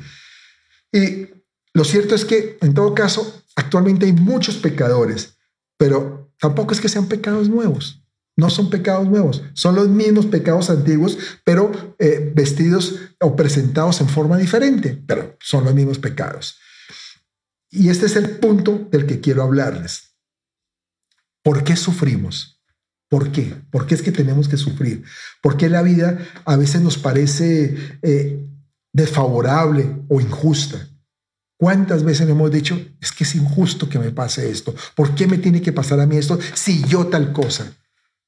Y 0.91 1.27
lo 1.73 1.83
cierto 1.83 2.15
es 2.15 2.25
que, 2.25 2.57
en 2.61 2.73
todo 2.73 2.93
caso, 2.93 3.43
actualmente 3.55 4.05
hay 4.05 4.13
muchos 4.13 4.57
pecadores 4.57 5.37
pero 5.83 6.33
tampoco 6.39 6.73
es 6.73 6.79
que 6.79 6.87
sean 6.87 7.07
pecados 7.07 7.49
nuevos. 7.49 8.01
No 8.37 8.49
son 8.49 8.69
pecados 8.69 9.05
nuevos, 9.05 9.43
son 9.53 9.75
los 9.75 9.89
mismos 9.89 10.25
pecados 10.27 10.69
antiguos, 10.69 11.17
pero 11.43 11.95
eh, 11.99 12.31
vestidos 12.33 12.99
o 13.19 13.35
presentados 13.35 13.99
en 13.99 14.07
forma 14.07 14.37
diferente, 14.37 15.03
pero 15.05 15.37
son 15.41 15.65
los 15.65 15.75
mismos 15.75 15.99
pecados. 15.99 16.57
Y 17.69 17.89
este 17.89 18.05
es 18.05 18.15
el 18.15 18.37
punto 18.37 18.87
del 18.91 19.05
que 19.05 19.19
quiero 19.19 19.43
hablarles. 19.43 20.15
¿Por 21.43 21.65
qué 21.65 21.75
sufrimos? 21.75 22.52
¿Por 23.13 23.31
qué? 23.31 23.53
¿Por 23.69 23.85
qué 23.85 23.93
es 23.93 24.01
que 24.01 24.11
tenemos 24.11 24.47
que 24.47 24.57
sufrir? 24.57 25.03
¿Por 25.39 25.55
qué 25.55 25.69
la 25.69 25.83
vida 25.83 26.17
a 26.45 26.55
veces 26.55 26.81
nos 26.81 26.97
parece 26.97 27.77
eh, 28.01 28.43
desfavorable 28.91 29.97
o 30.09 30.19
injusta? 30.19 30.89
¿Cuántas 31.55 32.03
veces 32.03 32.27
hemos 32.27 32.49
dicho, 32.49 32.75
es 32.99 33.11
que 33.11 33.23
es 33.23 33.35
injusto 33.35 33.87
que 33.87 33.99
me 33.99 34.09
pase 34.09 34.49
esto? 34.49 34.73
¿Por 34.95 35.13
qué 35.13 35.27
me 35.27 35.37
tiene 35.37 35.61
que 35.61 35.71
pasar 35.71 35.99
a 35.99 36.07
mí 36.07 36.17
esto 36.17 36.39
si 36.55 36.83
yo 36.85 37.05
tal 37.05 37.31
cosa? 37.33 37.77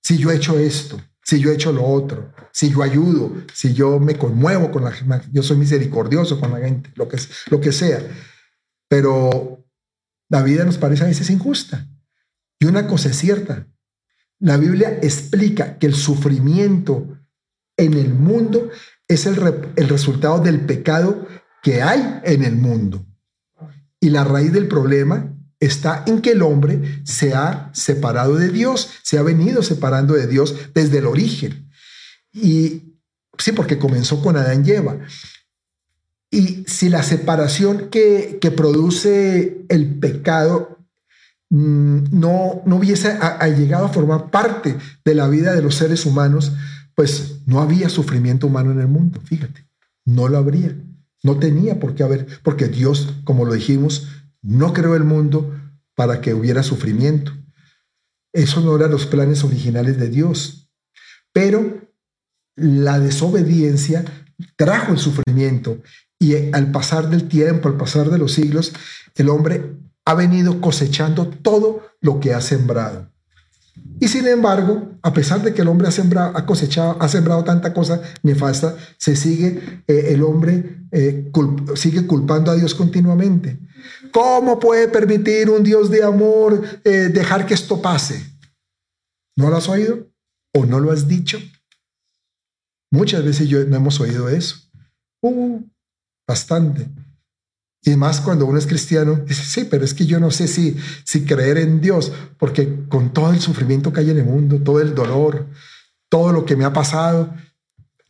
Si 0.04 0.20
yo 0.20 0.30
he 0.30 0.36
hecho 0.36 0.60
esto, 0.60 1.02
si 1.24 1.40
yo 1.40 1.50
he 1.50 1.56
hecho 1.56 1.72
lo 1.72 1.84
otro, 1.84 2.32
si 2.54 2.70
yo 2.70 2.84
ayudo, 2.84 3.34
si 3.56 3.74
yo 3.74 4.00
me 4.00 4.20
conmuevo 4.20 4.70
con 4.70 4.84
la 4.84 4.92
gente, 4.92 5.28
yo 5.32 5.42
soy 5.42 5.58
misericordioso 5.58 6.40
con 6.40 6.52
la 6.52 6.60
gente, 6.60 6.92
lo 6.94 7.10
que, 7.10 7.18
lo 7.50 7.60
que 7.60 7.72
sea. 7.72 8.04
Pero 8.88 9.66
la 10.30 10.44
vida 10.44 10.64
nos 10.64 10.78
parece 10.78 11.06
a 11.06 11.08
veces 11.08 11.32
injusta. 11.32 11.88
Y 12.60 12.66
una 12.66 12.86
cosa 12.86 13.10
es 13.10 13.18
cierta, 13.18 13.66
la 14.40 14.58
Biblia 14.58 15.00
explica 15.02 15.78
que 15.78 15.88
el 15.88 15.96
sufrimiento 15.96 17.20
en 17.78 17.94
el 17.94 18.14
mundo 18.14 18.70
es 19.08 19.26
el, 19.26 19.38
el 19.76 19.90
resultado 19.90 20.40
del 20.40 20.62
pecado 20.62 21.28
que 21.62 21.82
hay 21.82 22.22
en 22.24 22.44
el 22.44 22.56
mundo. 22.56 23.06
Y 24.00 24.10
la 24.10 24.24
raíz 24.24 24.52
del 24.52 24.68
problema 24.68 25.36
está 25.60 26.04
en 26.06 26.22
que 26.22 26.32
el 26.32 26.42
hombre 26.42 27.02
se 27.04 27.34
ha 27.34 27.72
separado 27.74 28.36
de 28.36 28.50
Dios, 28.50 28.90
se 29.04 29.18
ha 29.18 29.24
venido 29.24 29.64
separando 29.64 30.14
de 30.14 30.28
Dios 30.28 30.56
desde 30.74 31.00
el 31.00 31.08
origen. 31.08 31.70
Y 32.32 33.00
sí, 33.38 33.52
porque 33.52 33.80
comenzó 33.80 34.22
con 34.22 34.38
Adán 34.38 34.64
y 34.66 34.72
Eva. 34.72 35.00
Y 36.30 36.66
si 36.68 36.90
la 36.90 37.04
separación 37.04 37.90
que, 37.90 38.40
produce 38.56 39.66
el 39.70 40.00
pecado 40.00 40.75
no, 41.50 42.62
no 42.66 42.76
hubiese 42.76 43.18
llegado 43.58 43.86
a 43.86 43.90
formar 43.90 44.32
parte 44.32 44.78
de 45.04 45.16
la 45.16 45.28
vida 45.28 45.54
de 45.54 45.62
los 45.62 45.76
seres 45.76 46.06
humanos, 46.06 46.54
pues 46.96 47.42
no 47.46 47.62
había 47.62 47.90
sufrimiento 47.90 48.48
humano 48.48 48.72
en 48.72 48.80
el 48.80 48.88
mundo, 48.88 49.22
fíjate, 49.24 49.68
no 50.06 50.28
lo 50.28 50.38
habría. 50.38 50.76
No 51.24 51.38
tenía 51.40 51.80
por 51.80 51.96
qué 51.96 52.04
haber, 52.04 52.28
porque 52.44 52.68
Dios, 52.68 53.16
como 53.24 53.46
lo 53.46 53.54
dijimos, 53.54 54.08
no 54.42 54.74
creó 54.74 54.96
el 54.96 55.04
mundo 55.04 55.60
para 55.96 56.22
que 56.22 56.34
hubiera 56.34 56.62
sufrimiento. 56.62 57.32
Eso 58.32 58.62
no 58.62 58.76
eran 58.76 58.92
los 58.92 59.08
planes 59.08 59.44
originales 59.44 59.98
de 59.98 60.10
Dios. 60.10 60.70
Pero 61.34 61.90
la 62.56 63.00
desobediencia 63.00 64.06
trajo 64.56 64.92
el 64.92 65.00
sufrimiento 65.00 65.82
y 66.20 66.54
al 66.54 66.72
pasar 66.72 67.10
del 67.10 67.28
tiempo, 67.28 67.70
al 67.70 67.78
pasar 67.78 68.10
de 68.10 68.18
los 68.18 68.34
siglos, 68.34 68.74
el 69.16 69.30
hombre 69.30 69.78
ha 70.06 70.14
venido 70.14 70.62
cosechando 70.62 71.28
todo 71.28 71.82
lo 72.02 72.20
que 72.20 72.34
ha 72.34 72.42
sembrado. 72.42 73.12
Y 74.00 74.08
sin 74.08 74.28
embargo, 74.28 74.98
a 75.02 75.14
pesar 75.14 75.42
de 75.42 75.54
que 75.54 75.62
el 75.62 75.68
hombre 75.68 75.88
ha 75.88 75.92
sembrado, 75.92 76.38
ha 76.38 76.46
cosechado, 76.46 76.98
ha 77.00 77.08
sembrado 77.08 77.44
tanta 77.44 77.74
cosa 77.74 78.02
nefasta, 78.24 78.76
se 78.98 79.16
sigue, 79.16 79.84
eh, 79.88 80.08
el 80.10 80.24
hombre 80.24 80.86
eh, 80.92 81.32
sigue 81.76 82.06
culpando 82.06 82.52
a 82.52 82.56
Dios 82.56 82.76
continuamente. 82.76 83.60
¿Cómo 84.12 84.60
puede 84.60 84.88
permitir 84.88 85.50
un 85.50 85.64
Dios 85.64 85.90
de 85.90 86.04
amor 86.04 86.62
eh, 86.84 87.10
dejar 87.12 87.46
que 87.46 87.54
esto 87.54 87.82
pase? 87.82 88.22
¿No 89.38 89.50
lo 89.50 89.58
has 89.58 89.70
oído? 89.70 90.08
¿O 90.54 90.66
no 90.66 90.80
lo 90.80 90.92
has 90.92 91.08
dicho? 91.08 91.38
Muchas 92.92 93.24
veces 93.24 93.48
yo 93.50 93.66
no 93.66 93.76
hemos 93.76 94.00
oído 94.00 94.30
eso. 94.30 94.56
Uh, 95.22 95.62
bastante. 96.28 96.90
Y 97.88 97.96
más 97.98 98.20
cuando 98.20 98.48
uno 98.48 98.58
es 98.58 98.66
cristiano, 98.66 99.16
dice, 99.28 99.44
sí, 99.44 99.68
pero 99.70 99.86
es 99.86 99.94
que 99.94 100.08
yo 100.08 100.20
no 100.20 100.32
sé 100.32 100.48
si, 100.48 100.76
si 101.04 101.24
creer 101.24 101.60
en 101.60 101.82
Dios, 101.82 102.12
porque 102.40 102.88
con 102.90 103.14
todo 103.14 103.32
el 103.32 103.40
sufrimiento 103.40 103.94
que 103.94 104.00
hay 104.00 104.10
en 104.10 104.18
el 104.18 104.26
mundo, 104.26 104.60
todo 104.60 104.82
el 104.82 104.96
dolor, 104.96 105.48
todo 106.10 106.32
lo 106.32 106.46
que 106.46 106.56
me 106.56 106.66
ha 106.66 106.74
pasado, 106.74 107.32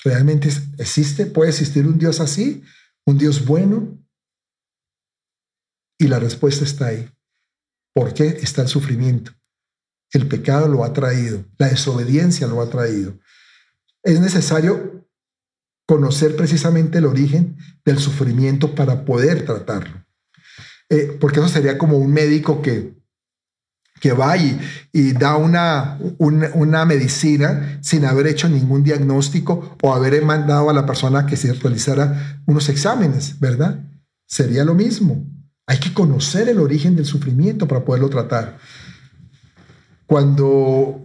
¿realmente 0.02 0.50
existe? 0.78 1.26
¿Puede 1.26 1.50
existir 1.50 1.86
un 1.86 1.98
Dios 1.98 2.22
así? 2.22 2.64
¿Un 3.06 3.18
Dios 3.18 3.46
bueno? 3.46 4.00
Y 6.00 6.08
la 6.08 6.20
respuesta 6.20 6.64
está 6.64 6.88
ahí. 6.88 7.10
¿Por 7.94 8.14
qué 8.14 8.28
está 8.28 8.62
el 8.62 8.70
sufrimiento? 8.70 9.34
El 10.12 10.30
pecado 10.30 10.70
lo 10.70 10.86
ha 10.86 10.94
traído, 10.94 11.44
la 11.58 11.68
desobediencia 11.68 12.48
lo 12.48 12.62
ha 12.62 12.70
traído. 12.70 13.20
Es 14.04 14.22
necesario 14.22 14.95
conocer 15.86 16.36
precisamente 16.36 16.98
el 16.98 17.06
origen 17.06 17.58
del 17.84 18.00
sufrimiento 18.00 18.74
para 18.76 19.06
poder 19.06 19.46
tratarlo. 19.46 20.06
Eh, 20.90 21.18
porque 21.20 21.40
eso 21.40 21.50
sería 21.50 21.78
como 21.78 21.98
un 21.98 22.12
médico 22.12 22.62
que, 22.62 22.96
que 24.00 24.12
va 24.14 24.38
y, 24.38 24.60
y 24.92 25.14
da 25.14 25.36
una, 25.36 26.00
una, 26.20 26.86
medicina 26.86 27.80
sin 27.82 28.06
haber 28.06 28.28
hecho 28.28 28.50
ningún 28.50 28.84
diagnóstico 28.84 29.78
o 29.82 29.94
haber 29.96 30.24
mandado 30.24 30.70
a 30.70 30.74
la 30.74 30.86
persona 30.86 31.26
que 31.26 31.38
se 31.38 31.54
realizara 31.54 32.42
unos 32.46 32.70
exámenes, 32.70 33.40
¿verdad? 33.40 33.84
Sería 34.28 34.64
lo 34.64 34.76
mismo. 34.76 35.26
Hay 35.68 35.80
que 35.80 35.94
conocer 35.94 36.50
el 36.50 36.60
origen 36.60 36.96
del 36.96 37.06
sufrimiento 37.06 37.68
para 37.68 37.84
poderlo 37.84 38.10
tratar. 38.10 38.58
Cuando 40.06 40.46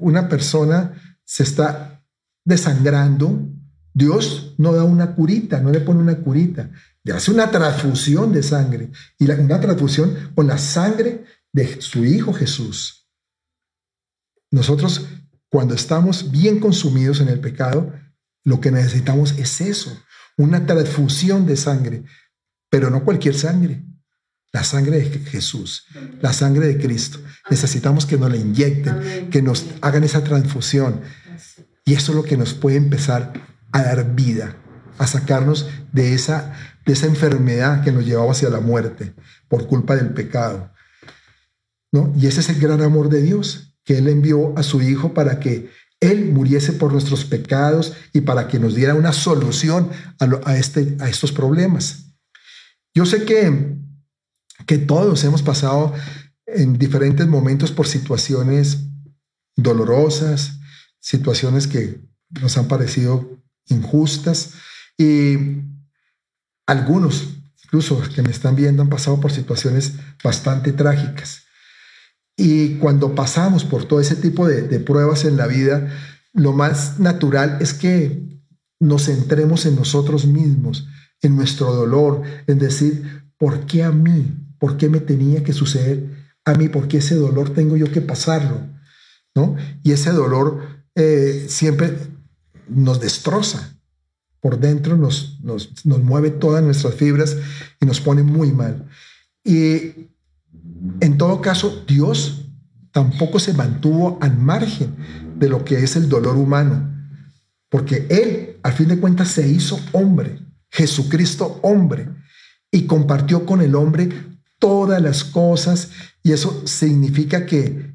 una 0.01 0.29
persona 0.29 0.93
se 1.25 1.43
está 1.43 2.03
desangrando, 2.45 3.49
Dios 4.01 4.55
no 4.57 4.73
da 4.73 4.83
una 4.83 5.15
curita, 5.15 5.61
no 5.61 5.71
le 5.71 5.81
pone 5.81 6.01
una 6.01 6.17
curita, 6.17 6.71
le 7.05 7.13
hace 7.13 7.31
una 7.31 7.51
transfusión 7.51 8.33
de 8.33 8.43
sangre 8.43 8.91
y 9.19 9.31
una 9.31 9.61
transfusión 9.61 10.33
con 10.35 10.47
la 10.47 10.57
sangre 10.57 11.25
de 11.53 11.83
su 11.83 12.03
Hijo 12.07 12.33
Jesús. 12.33 13.11
Nosotros, 14.51 15.07
cuando 15.51 15.75
estamos 15.75 16.31
bien 16.31 16.61
consumidos 16.61 17.21
en 17.21 17.29
el 17.29 17.41
pecado, 17.41 17.93
lo 18.43 18.59
que 18.63 18.71
necesitamos 18.71 19.33
es 19.39 19.61
eso, 19.61 19.95
una 20.39 20.65
transfusión 20.65 21.45
de 21.45 21.59
sangre, 21.59 22.05
pero 22.71 22.89
no 22.89 23.05
cualquier 23.05 23.35
sangre, 23.35 23.85
la 24.51 24.65
sangre 24.65 24.97
de 24.99 25.11
Jesús, 25.11 25.85
la 26.23 26.33
sangre 26.33 26.69
de 26.69 26.79
Cristo. 26.79 27.19
Necesitamos 27.51 28.07
que 28.07 28.17
nos 28.17 28.31
la 28.31 28.37
inyecten, 28.37 29.29
que 29.29 29.43
nos 29.43 29.67
hagan 29.83 30.05
esa 30.05 30.25
transfusión. 30.25 31.03
Y 31.85 31.93
eso 31.93 32.13
es 32.13 32.17
lo 32.17 32.25
que 32.25 32.39
nos 32.39 32.55
puede 32.55 32.79
empezar 32.79 33.60
a 33.73 33.83
dar 33.83 34.15
vida, 34.15 34.57
a 34.99 35.07
sacarnos 35.07 35.69
de 35.93 36.15
esa, 36.15 36.55
de 36.87 36.93
esa 36.93 37.07
enfermedad 37.07 37.83
que 37.83 37.93
nos 37.93 38.05
llevaba 38.05 38.33
hacia 38.33 38.51
la 38.51 38.61
muerte 38.61 39.15
por 39.49 39.67
culpa 39.67 39.97
del 39.97 40.13
pecado. 40.13 40.73
¿no? 41.93 42.13
Y 42.17 42.27
ese 42.27 42.41
es 42.41 42.49
el 42.49 42.61
gran 42.61 42.83
amor 42.83 43.09
de 43.09 43.23
Dios, 43.23 43.75
que 43.85 43.99
Él 43.99 44.09
envió 44.09 44.57
a 44.57 44.63
su 44.63 44.81
Hijo 44.83 45.15
para 45.15 45.41
que 45.41 45.71
Él 46.01 46.33
muriese 46.33 46.73
por 46.73 46.93
nuestros 46.93 47.25
pecados 47.25 47.95
y 48.13 48.21
para 48.23 48.49
que 48.49 48.59
nos 48.59 48.75
diera 48.75 48.95
una 48.95 49.13
solución 49.13 49.91
a, 50.19 50.57
este, 50.57 50.97
a 51.01 51.09
estos 51.09 51.33
problemas. 51.33 52.15
Yo 52.95 53.07
sé 53.07 53.25
que, 53.25 53.77
que 54.67 54.79
todos 54.79 55.25
hemos 55.25 55.43
pasado 55.43 55.95
en 56.47 56.79
diferentes 56.79 57.27
momentos 57.27 57.71
por 57.71 57.87
situaciones 57.87 58.87
dolorosas, 59.57 60.59
situaciones 60.99 61.67
que 61.67 62.01
nos 62.41 62.57
han 62.59 62.69
parecido 62.69 63.40
injustas 63.71 64.53
y 64.97 65.37
algunos, 66.67 67.41
incluso 67.65 68.01
que 68.15 68.23
me 68.23 68.31
están 68.31 68.55
viendo, 68.55 68.83
han 68.83 68.91
pasado 68.91 69.21
por 69.21 69.33
situaciones 69.33 69.95
bastante 70.23 70.73
trágicas. 70.73 71.45
Y 72.37 72.77
cuando 72.77 73.15
pasamos 73.15 73.65
por 73.65 73.85
todo 73.85 74.01
ese 74.01 74.17
tipo 74.17 74.47
de, 74.47 74.81
pruebas 74.81 75.25
en 75.25 75.37
la 75.37 75.47
vida, 75.47 75.89
lo 76.33 76.53
más 76.53 76.99
natural 76.99 77.59
es 77.61 77.75
que 77.75 78.41
nos 78.79 79.07
centremos 79.07 79.67
en 79.67 79.77
nosotros 79.77 80.27
mismos, 80.27 80.87
en 81.23 81.37
nuestro 81.37 81.73
dolor, 81.73 82.23
en 82.47 82.59
decir, 82.59 83.25
¿por 83.37 83.67
qué 83.67 83.83
a 83.83 83.91
mí? 83.91 84.55
¿Por 84.59 84.77
qué 84.77 84.89
me 84.89 85.01
tenía 85.01 85.43
que 85.43 85.53
suceder 85.53 86.35
a 86.45 86.55
mí? 86.55 86.69
¿Por 86.69 86.89
qué 86.89 86.99
ese 86.99 87.15
dolor 87.15 87.51
tengo 87.51 87.77
yo 87.77 87.91
que 87.91 88.01
pasarlo? 88.01 88.69
¿No? 89.35 89.57
Y 89.83 89.93
ese 89.93 90.11
dolor 90.11 90.85
eh, 90.95 91.47
siempre 91.49 91.95
nos 92.71 93.01
destroza. 93.01 93.77
Por 94.41 94.59
dentro 94.59 94.97
nos, 94.97 95.39
nos, 95.43 95.85
mueve 95.85 96.31
todas 96.31 96.65
nuestras 96.65 96.95
fibras 96.95 97.37
y 97.81 97.87
nos 97.87 98.01
pone 98.01 98.23
muy 98.23 98.53
mal. 98.53 98.89
Y 99.45 100.09
en 101.01 101.19
todo 101.19 101.43
caso, 101.43 101.85
Dios 101.87 102.47
tampoco 102.93 103.39
se 103.39 103.53
mantuvo 103.53 104.19
al 104.21 104.37
margen 104.39 104.97
de 105.39 105.49
lo 105.49 105.65
que 105.65 105.83
es 105.83 105.97
el 105.97 106.09
dolor 106.09 106.37
humano, 106.37 106.91
porque 107.69 108.07
Él, 108.11 108.59
al 108.63 108.73
fin 108.73 108.89
de 108.89 108.99
cuentas, 108.99 109.29
se 109.29 109.49
hizo 109.49 109.79
hombre, 109.93 110.39
Jesucristo 110.71 111.61
hombre, 111.63 112.09
y 112.71 112.87
compartió 112.87 113.47
con 113.47 113.61
el 113.61 113.75
hombre 113.75 114.09
todas 114.59 115.01
las 115.03 115.25
cosas, 115.25 115.91
y 116.23 116.33
eso 116.33 116.67
significa 116.67 117.47
que, 117.47 117.90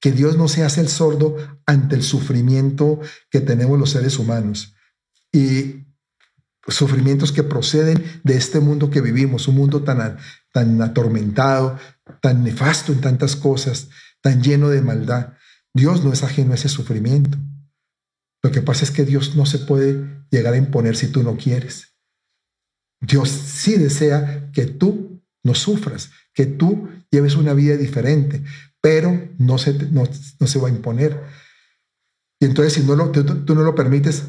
que 0.00 0.12
Dios 0.12 0.36
no 0.36 0.48
se 0.48 0.64
hace 0.64 0.80
el 0.80 0.88
sordo 0.88 1.36
ante 1.66 1.96
el 1.96 2.02
sufrimiento 2.02 3.00
que 3.30 3.40
tenemos 3.40 3.78
los 3.78 3.90
seres 3.90 4.18
humanos. 4.18 4.74
Y 5.32 5.86
sufrimientos 6.68 7.32
que 7.32 7.42
proceden 7.42 8.20
de 8.24 8.36
este 8.36 8.60
mundo 8.60 8.90
que 8.90 9.00
vivimos, 9.00 9.48
un 9.48 9.56
mundo 9.56 9.82
tan, 9.82 10.18
tan 10.52 10.80
atormentado, 10.82 11.78
tan 12.20 12.44
nefasto 12.44 12.92
en 12.92 13.00
tantas 13.00 13.36
cosas, 13.36 13.88
tan 14.20 14.42
lleno 14.42 14.68
de 14.68 14.82
maldad. 14.82 15.34
Dios 15.74 16.04
no 16.04 16.12
es 16.12 16.22
ajeno 16.22 16.52
a 16.52 16.56
ese 16.56 16.68
sufrimiento. 16.68 17.38
Lo 18.42 18.50
que 18.52 18.62
pasa 18.62 18.84
es 18.84 18.90
que 18.90 19.04
Dios 19.04 19.34
no 19.36 19.46
se 19.46 19.58
puede 19.58 20.24
llegar 20.30 20.54
a 20.54 20.58
imponer 20.58 20.96
si 20.96 21.08
tú 21.08 21.22
no 21.22 21.36
quieres. 21.36 21.96
Dios 23.00 23.30
sí 23.30 23.76
desea 23.76 24.50
que 24.52 24.66
tú 24.66 25.22
no 25.42 25.54
sufras, 25.54 26.10
que 26.34 26.46
tú 26.46 26.88
lleves 27.10 27.36
una 27.36 27.54
vida 27.54 27.76
diferente, 27.76 28.44
pero 28.88 29.28
no 29.36 29.58
se, 29.58 29.74
no, 29.90 30.06
se 30.46 30.58
va 30.58 30.68
a 30.68 30.70
imponer. 30.70 31.22
Y 32.40 32.46
entonces 32.46 32.72
si 32.72 32.80
no 32.84 32.96
lo, 32.96 33.10
tú 33.10 33.54
no 33.54 33.62
lo 33.62 33.74
permites, 33.74 34.22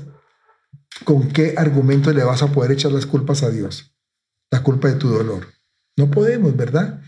¿con 1.05 1.29
qué 1.29 1.53
argumento 1.55 2.11
le 2.11 2.25
vas 2.25 2.43
a 2.43 2.51
poder 2.51 2.73
echar 2.73 2.91
las 2.91 3.05
culpas 3.05 3.41
a 3.43 3.51
Dios? 3.51 3.95
La 4.51 4.61
culpa 4.61 4.89
de 4.89 4.95
tu 4.95 5.07
dolor. 5.07 5.47
No 5.95 6.11
podemos, 6.11 6.57
¿verdad? 6.57 7.01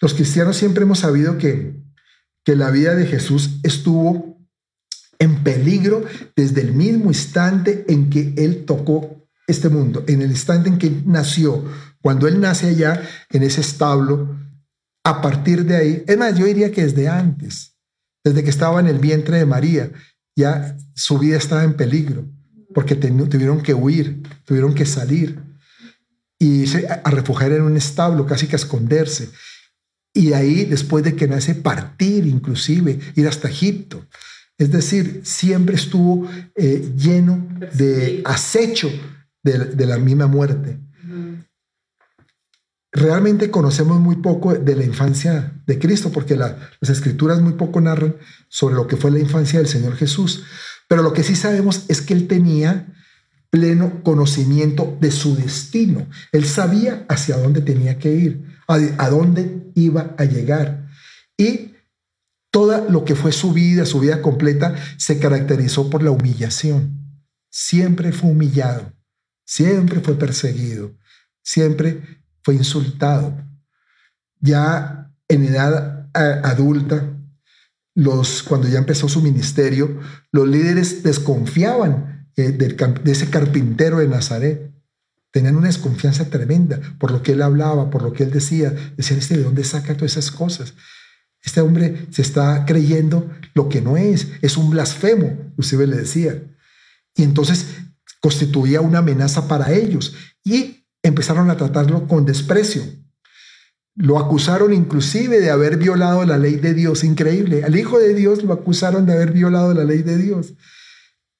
Los 0.00 0.14
cristianos 0.14 0.56
siempre 0.56 0.84
hemos 0.84 1.00
sabido 1.00 1.38
que, 1.38 1.82
que 2.44 2.54
la 2.54 2.70
vida 2.70 2.94
de 2.94 3.06
Jesús 3.06 3.58
estuvo 3.64 4.38
en 5.18 5.42
peligro 5.42 6.04
desde 6.36 6.60
el 6.60 6.72
mismo 6.72 7.06
instante 7.06 7.84
en 7.88 8.10
que 8.10 8.32
Él 8.36 8.64
tocó 8.64 9.28
este 9.48 9.70
mundo, 9.70 10.04
en 10.06 10.22
el 10.22 10.30
instante 10.30 10.68
en 10.68 10.78
que 10.78 11.02
nació, 11.04 11.64
cuando 12.00 12.28
Él 12.28 12.40
nace 12.40 12.68
allá 12.68 13.02
en 13.30 13.42
ese 13.42 13.60
establo, 13.60 14.45
a 15.06 15.20
partir 15.20 15.64
de 15.64 15.76
ahí, 15.76 16.04
es 16.04 16.18
más, 16.18 16.36
yo 16.36 16.46
diría 16.46 16.72
que 16.72 16.82
desde 16.82 17.06
antes, 17.06 17.76
desde 18.24 18.42
que 18.42 18.50
estaba 18.50 18.80
en 18.80 18.88
el 18.88 18.98
vientre 18.98 19.38
de 19.38 19.46
María, 19.46 19.92
ya 20.34 20.76
su 20.96 21.16
vida 21.16 21.36
estaba 21.36 21.62
en 21.62 21.74
peligro, 21.74 22.24
porque 22.74 22.96
tuvieron 22.96 23.62
que 23.62 23.72
huir, 23.72 24.20
tuvieron 24.44 24.74
que 24.74 24.84
salir 24.84 25.40
y 26.40 26.64
a 27.04 27.08
refugiar 27.08 27.52
en 27.52 27.62
un 27.62 27.76
establo, 27.76 28.26
casi 28.26 28.48
que 28.48 28.56
a 28.56 28.58
esconderse. 28.58 29.30
Y 30.12 30.32
ahí, 30.32 30.64
después 30.64 31.04
de 31.04 31.14
que 31.14 31.28
nace, 31.28 31.54
partir 31.54 32.26
inclusive, 32.26 32.98
ir 33.14 33.28
hasta 33.28 33.48
Egipto. 33.48 34.04
Es 34.58 34.72
decir, 34.72 35.20
siempre 35.22 35.76
estuvo 35.76 36.28
eh, 36.56 36.92
lleno 36.96 37.46
de 37.74 38.22
acecho 38.24 38.90
de, 39.44 39.86
la 39.86 39.98
misma 39.98 40.26
muerte. 40.26 40.80
Realmente 42.96 43.50
conocemos 43.50 44.00
muy 44.00 44.16
poco 44.16 44.54
de 44.54 44.74
la 44.74 44.82
infancia 44.82 45.52
de 45.66 45.78
Cristo, 45.78 46.10
porque 46.10 46.34
las 46.34 46.56
escrituras 46.80 47.42
muy 47.42 47.52
poco 47.52 47.78
narran 47.82 48.16
sobre 48.48 48.74
lo 48.74 48.86
que 48.86 48.96
fue 48.96 49.10
la 49.10 49.18
infancia 49.18 49.58
del 49.58 49.68
Señor 49.68 49.96
Jesús. 49.96 50.44
Pero 50.88 51.02
lo 51.02 51.12
que 51.12 51.22
sí 51.22 51.36
sabemos 51.36 51.84
es 51.88 52.00
que 52.00 52.14
él 52.14 52.26
tenía 52.26 52.94
pleno 53.50 54.02
conocimiento 54.02 54.96
de 54.98 55.10
su 55.10 55.36
destino. 55.36 56.06
Él 56.32 56.46
sabía 56.46 57.04
hacia 57.10 57.36
dónde 57.36 57.60
tenía 57.60 57.98
que 57.98 58.12
ir, 58.14 58.46
a, 58.66 59.10
dónde 59.10 59.70
iba 59.74 60.14
a 60.16 60.24
llegar. 60.24 60.88
Y 61.36 61.74
todo 62.50 62.88
lo 62.88 63.04
que 63.04 63.14
fue 63.14 63.30
su 63.30 63.52
vida, 63.52 63.84
su 63.84 64.00
vida 64.00 64.22
completa, 64.22 64.74
se 64.96 65.18
caracterizó 65.18 65.90
por 65.90 66.02
la 66.02 66.12
humillación. 66.12 67.20
Siempre 67.50 68.12
fue 68.12 68.30
humillado, 68.30 68.90
siempre 69.44 70.00
fue 70.00 70.14
perseguido, 70.14 70.96
siempre 71.42 72.24
fue 72.46 72.54
insultado. 72.54 73.44
Ya 74.38 75.10
en 75.26 75.42
edad 75.46 76.08
adulta, 76.14 77.12
los, 77.96 78.44
cuando 78.44 78.68
ya 78.68 78.78
empezó 78.78 79.08
su 79.08 79.20
ministerio, 79.20 79.98
los 80.30 80.46
líderes 80.46 81.02
desconfiaban 81.02 82.30
eh, 82.36 82.52
de 82.52 83.10
ese 83.10 83.30
carpintero 83.30 83.98
de 83.98 84.06
Nazaret. 84.06 84.72
Tenían 85.32 85.56
una 85.56 85.66
desconfianza 85.66 86.30
tremenda 86.30 86.80
por 87.00 87.10
lo 87.10 87.20
que 87.20 87.32
él 87.32 87.42
hablaba, 87.42 87.90
por 87.90 88.02
lo 88.02 88.12
que 88.12 88.22
él 88.22 88.30
decía. 88.30 88.72
Decían, 88.96 89.18
¿este 89.18 89.38
de 89.38 89.42
dónde 89.42 89.64
saca 89.64 89.96
todas 89.96 90.12
esas 90.12 90.30
cosas? 90.30 90.74
Este 91.42 91.60
hombre 91.60 92.06
se 92.12 92.22
está 92.22 92.64
creyendo 92.64 93.28
lo 93.54 93.68
que 93.68 93.80
no 93.80 93.96
es, 93.96 94.28
es 94.40 94.56
un 94.56 94.70
blasfemo, 94.70 95.52
usted 95.56 95.80
le 95.80 95.96
decía. 95.96 96.44
Y 97.16 97.24
entonces 97.24 97.66
constituía 98.20 98.82
una 98.82 98.98
amenaza 98.98 99.48
para 99.48 99.72
ellos 99.72 100.14
y 100.44 100.85
empezaron 101.06 101.50
a 101.50 101.56
tratarlo 101.56 102.06
con 102.06 102.24
desprecio. 102.24 102.82
Lo 103.94 104.18
acusaron 104.18 104.74
inclusive 104.74 105.40
de 105.40 105.50
haber 105.50 105.78
violado 105.78 106.24
la 106.24 106.36
ley 106.36 106.56
de 106.56 106.74
Dios, 106.74 107.04
increíble. 107.04 107.64
Al 107.64 107.76
Hijo 107.76 107.98
de 107.98 108.12
Dios 108.12 108.42
lo 108.42 108.52
acusaron 108.52 109.06
de 109.06 109.14
haber 109.14 109.32
violado 109.32 109.72
la 109.72 109.84
ley 109.84 110.02
de 110.02 110.18
Dios 110.18 110.54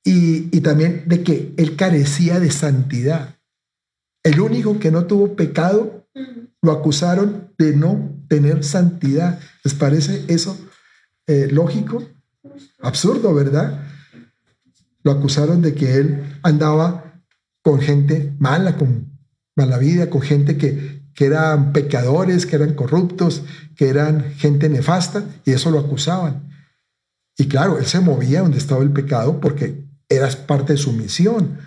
y, 0.05 0.61
también 0.61 1.03
de 1.07 1.23
que 1.23 1.53
él 1.57 1.77
carecía 1.77 2.41
de 2.41 2.51
santidad. 2.51 3.37
El 4.23 4.41
único 4.41 4.79
que 4.79 4.91
no 4.91 5.07
tuvo 5.07 5.35
pecado 5.37 6.09
lo 6.63 6.73
acusaron 6.73 7.53
de 7.59 7.77
no 7.77 8.25
tener 8.29 8.65
santidad. 8.65 9.39
¿Les 9.65 9.75
parece 9.75 10.25
eso 10.29 10.57
eh, 11.27 11.49
lógico? 11.51 12.03
Absurdo, 12.81 13.35
¿verdad? 13.35 13.85
Lo 15.03 15.11
acusaron 15.11 15.61
de 15.61 15.75
que 15.75 15.97
él 15.97 16.39
andaba 16.43 17.21
con 17.63 17.81
gente 17.81 18.33
mala, 18.39 18.77
con 18.77 19.16
mala 19.57 19.79
vida, 19.79 20.11
con 20.11 20.23
gente 20.23 20.57
que, 20.57 21.03
que 21.15 21.25
eran 21.25 21.73
pecadores, 21.73 22.47
que 22.47 22.57
eran 22.57 22.75
corruptos, 22.75 23.43
que 23.75 23.89
eran 23.89 24.35
gente 24.35 24.69
nefasta, 24.69 25.25
y 25.45 25.53
eso 25.53 25.71
lo 25.71 25.81
acusaban. 25.81 26.47
Y 27.39 27.49
claro, 27.49 27.79
él 27.79 27.87
se 27.87 28.01
movía 28.01 28.43
donde 28.43 28.59
estaba 28.59 28.83
el 28.83 28.93
pecado 28.93 29.41
porque 29.41 29.85
era 30.09 30.29
parte 30.47 30.75
de 30.75 30.79
su 30.79 30.93
misión. 30.93 31.59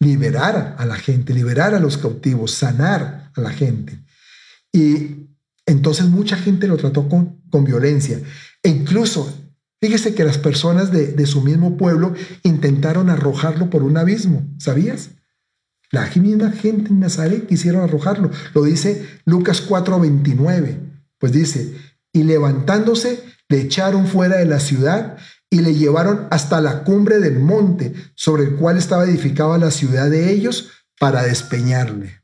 Liberar 0.00 0.76
a 0.78 0.86
la 0.86 0.96
gente, 0.96 1.34
liberar 1.34 1.74
a 1.74 1.80
los 1.80 1.98
cautivos, 1.98 2.52
sanar 2.52 3.30
a 3.34 3.40
la 3.40 3.50
gente. 3.50 4.02
Y 4.72 5.28
entonces 5.66 6.06
mucha 6.06 6.36
gente 6.36 6.66
lo 6.66 6.76
trató 6.76 7.08
con, 7.08 7.42
con 7.50 7.64
violencia. 7.64 8.20
E 8.62 8.68
incluso, 8.68 9.32
fíjese 9.80 10.14
que 10.14 10.24
las 10.24 10.38
personas 10.38 10.90
de, 10.90 11.12
de, 11.12 11.26
su 11.26 11.42
mismo 11.42 11.76
pueblo 11.76 12.14
intentaron 12.42 13.10
arrojarlo 13.10 13.70
por 13.70 13.82
un 13.82 13.96
abismo. 13.96 14.48
¿Sabías? 14.58 15.10
La 15.92 16.10
misma 16.16 16.50
gente 16.50 16.88
en 16.88 17.00
Nazaret 17.00 17.46
quisieron 17.46 17.82
arrojarlo. 17.82 18.30
Lo 18.54 18.64
dice 18.64 19.06
Lucas 19.26 19.60
4:29. 19.68 20.78
Pues 21.18 21.32
dice, 21.32 21.76
y 22.12 22.24
levantándose, 22.24 23.22
le 23.48 23.60
echaron 23.60 24.06
fuera 24.06 24.38
de 24.38 24.46
la 24.46 24.58
ciudad 24.58 25.18
y 25.50 25.60
le 25.60 25.74
llevaron 25.74 26.28
hasta 26.30 26.62
la 26.62 26.82
cumbre 26.82 27.18
del 27.20 27.38
monte 27.38 27.92
sobre 28.14 28.44
el 28.44 28.56
cual 28.56 28.78
estaba 28.78 29.04
edificada 29.04 29.58
la 29.58 29.70
ciudad 29.70 30.10
de 30.10 30.32
ellos 30.32 30.70
para 30.98 31.24
despeñarle. 31.24 32.22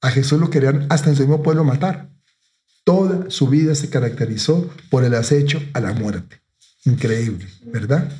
A 0.00 0.10
Jesús 0.10 0.40
lo 0.40 0.48
querían 0.48 0.86
hasta 0.88 1.10
en 1.10 1.16
su 1.16 1.22
mismo 1.22 1.42
pueblo 1.42 1.62
matar. 1.62 2.10
Toda 2.84 3.30
su 3.30 3.48
vida 3.48 3.74
se 3.74 3.90
caracterizó 3.90 4.74
por 4.88 5.04
el 5.04 5.14
acecho 5.14 5.62
a 5.74 5.80
la 5.80 5.92
muerte. 5.92 6.40
Increíble, 6.86 7.46
¿verdad? 7.66 8.10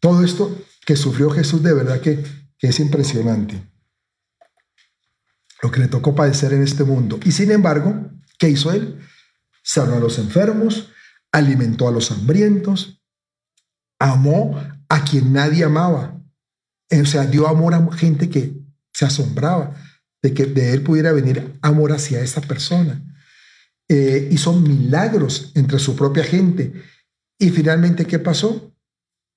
Todo 0.00 0.24
esto 0.24 0.56
que 0.88 0.96
sufrió 0.96 1.28
Jesús 1.28 1.62
de 1.62 1.74
verdad 1.74 2.00
que, 2.00 2.24
es 2.60 2.80
impresionante. 2.80 3.62
Lo 5.62 5.70
que 5.70 5.80
le 5.80 5.88
tocó 5.88 6.14
padecer 6.14 6.54
en 6.54 6.62
este 6.62 6.82
mundo. 6.82 7.20
Y 7.24 7.32
sin 7.32 7.50
embargo, 7.50 8.10
¿qué 8.38 8.48
hizo 8.48 8.72
él? 8.72 8.98
Sanó 9.62 9.96
a 9.96 10.00
los 10.00 10.18
enfermos, 10.18 10.88
alimentó 11.30 11.88
a 11.88 11.92
los 11.92 12.10
hambrientos, 12.10 13.04
amó 13.98 14.58
a 14.88 15.04
quien 15.04 15.34
nadie 15.34 15.62
amaba. 15.62 16.22
O 16.90 17.04
sea, 17.04 17.26
dio 17.26 17.48
amor 17.48 17.74
a 17.74 17.92
gente 17.92 18.30
que 18.30 18.58
se 18.94 19.04
asombraba 19.04 19.74
de 20.22 20.32
que 20.32 20.46
de 20.46 20.72
él 20.72 20.82
pudiera 20.82 21.12
venir 21.12 21.58
amor 21.60 21.92
hacia 21.92 22.22
esa 22.22 22.40
persona. 22.40 23.04
Eh, 23.88 24.30
hizo 24.32 24.54
milagros 24.54 25.52
entre 25.54 25.80
su 25.80 25.94
propia 25.94 26.24
gente. 26.24 26.72
Y 27.38 27.50
finalmente, 27.50 28.06
¿qué 28.06 28.18
pasó? 28.18 28.74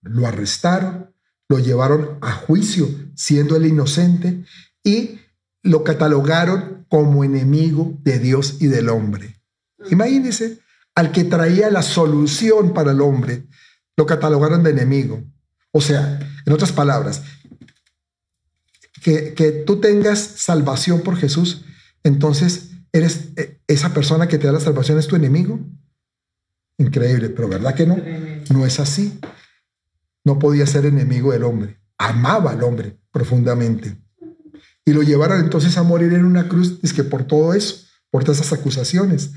Lo 0.02 0.26
arrestaron, 0.26 1.11
lo 1.52 1.60
llevaron 1.60 2.18
a 2.22 2.32
juicio 2.32 2.88
siendo 3.14 3.58
él 3.58 3.66
inocente 3.66 4.45
y 4.86 5.20
lo 5.64 5.84
catalogaron 5.84 6.86
como 6.88 7.26
enemigo 7.26 7.99
de 8.04 8.20
Dios 8.20 8.62
y 8.62 8.68
del 8.68 8.88
hombre. 8.88 9.36
Imagínense, 9.89 10.60
al 10.95 11.12
que 11.12 11.26
traía 11.26 11.70
la 11.70 11.82
solución 11.82 12.74
para 12.74 12.91
el 12.91 13.02
hombre, 13.02 13.47
lo 13.97 14.06
catalogaron 14.06 14.64
de 14.64 14.72
enemigo. 14.72 15.22
O 15.72 15.82
sea, 15.82 16.20
en 16.45 16.54
otras 16.54 16.72
palabras, 16.72 17.22
que, 19.04 19.34
que 19.34 19.52
tú 19.52 19.82
tengas 19.82 20.20
salvación 20.20 21.02
por 21.02 21.18
Jesús, 21.18 21.66
entonces 22.06 22.70
eres 22.93 23.34
eh, 23.36 23.60
esa 23.68 23.93
persona 23.93 24.30
que 24.30 24.38
te 24.38 24.47
da 24.47 24.54
la 24.54 24.62
salvación 24.62 24.97
es 24.99 25.08
tu 25.08 25.18
enemigo. 25.18 25.60
Increíble, 26.78 27.28
pero 27.30 27.49
¿verdad 27.49 27.76
que 27.76 27.86
no? 27.86 27.97
No 28.49 28.66
es 28.66 28.80
así. 28.80 29.20
No 30.24 30.39
podía 30.39 30.67
ser 30.67 30.86
enemigo 30.86 31.32
del 31.32 31.43
hombre. 31.43 31.80
Amaba 31.97 32.51
al 32.51 32.63
hombre 32.63 32.99
profundamente. 33.11 33.97
Y 34.86 34.93
lo 34.93 35.03
llevaron 35.03 35.39
entonces 35.39 35.78
a 35.78 35.84
morir 35.84 36.13
en 36.13 36.26
una 36.26 36.47
cruz, 36.47 36.80
es 36.82 36.93
que 36.93 37.03
por 37.03 37.26
todo 37.26 37.53
eso, 37.53 37.86
por 38.09 38.24
todas 38.24 38.39
esas 38.39 38.59
acusaciones. 38.59 39.32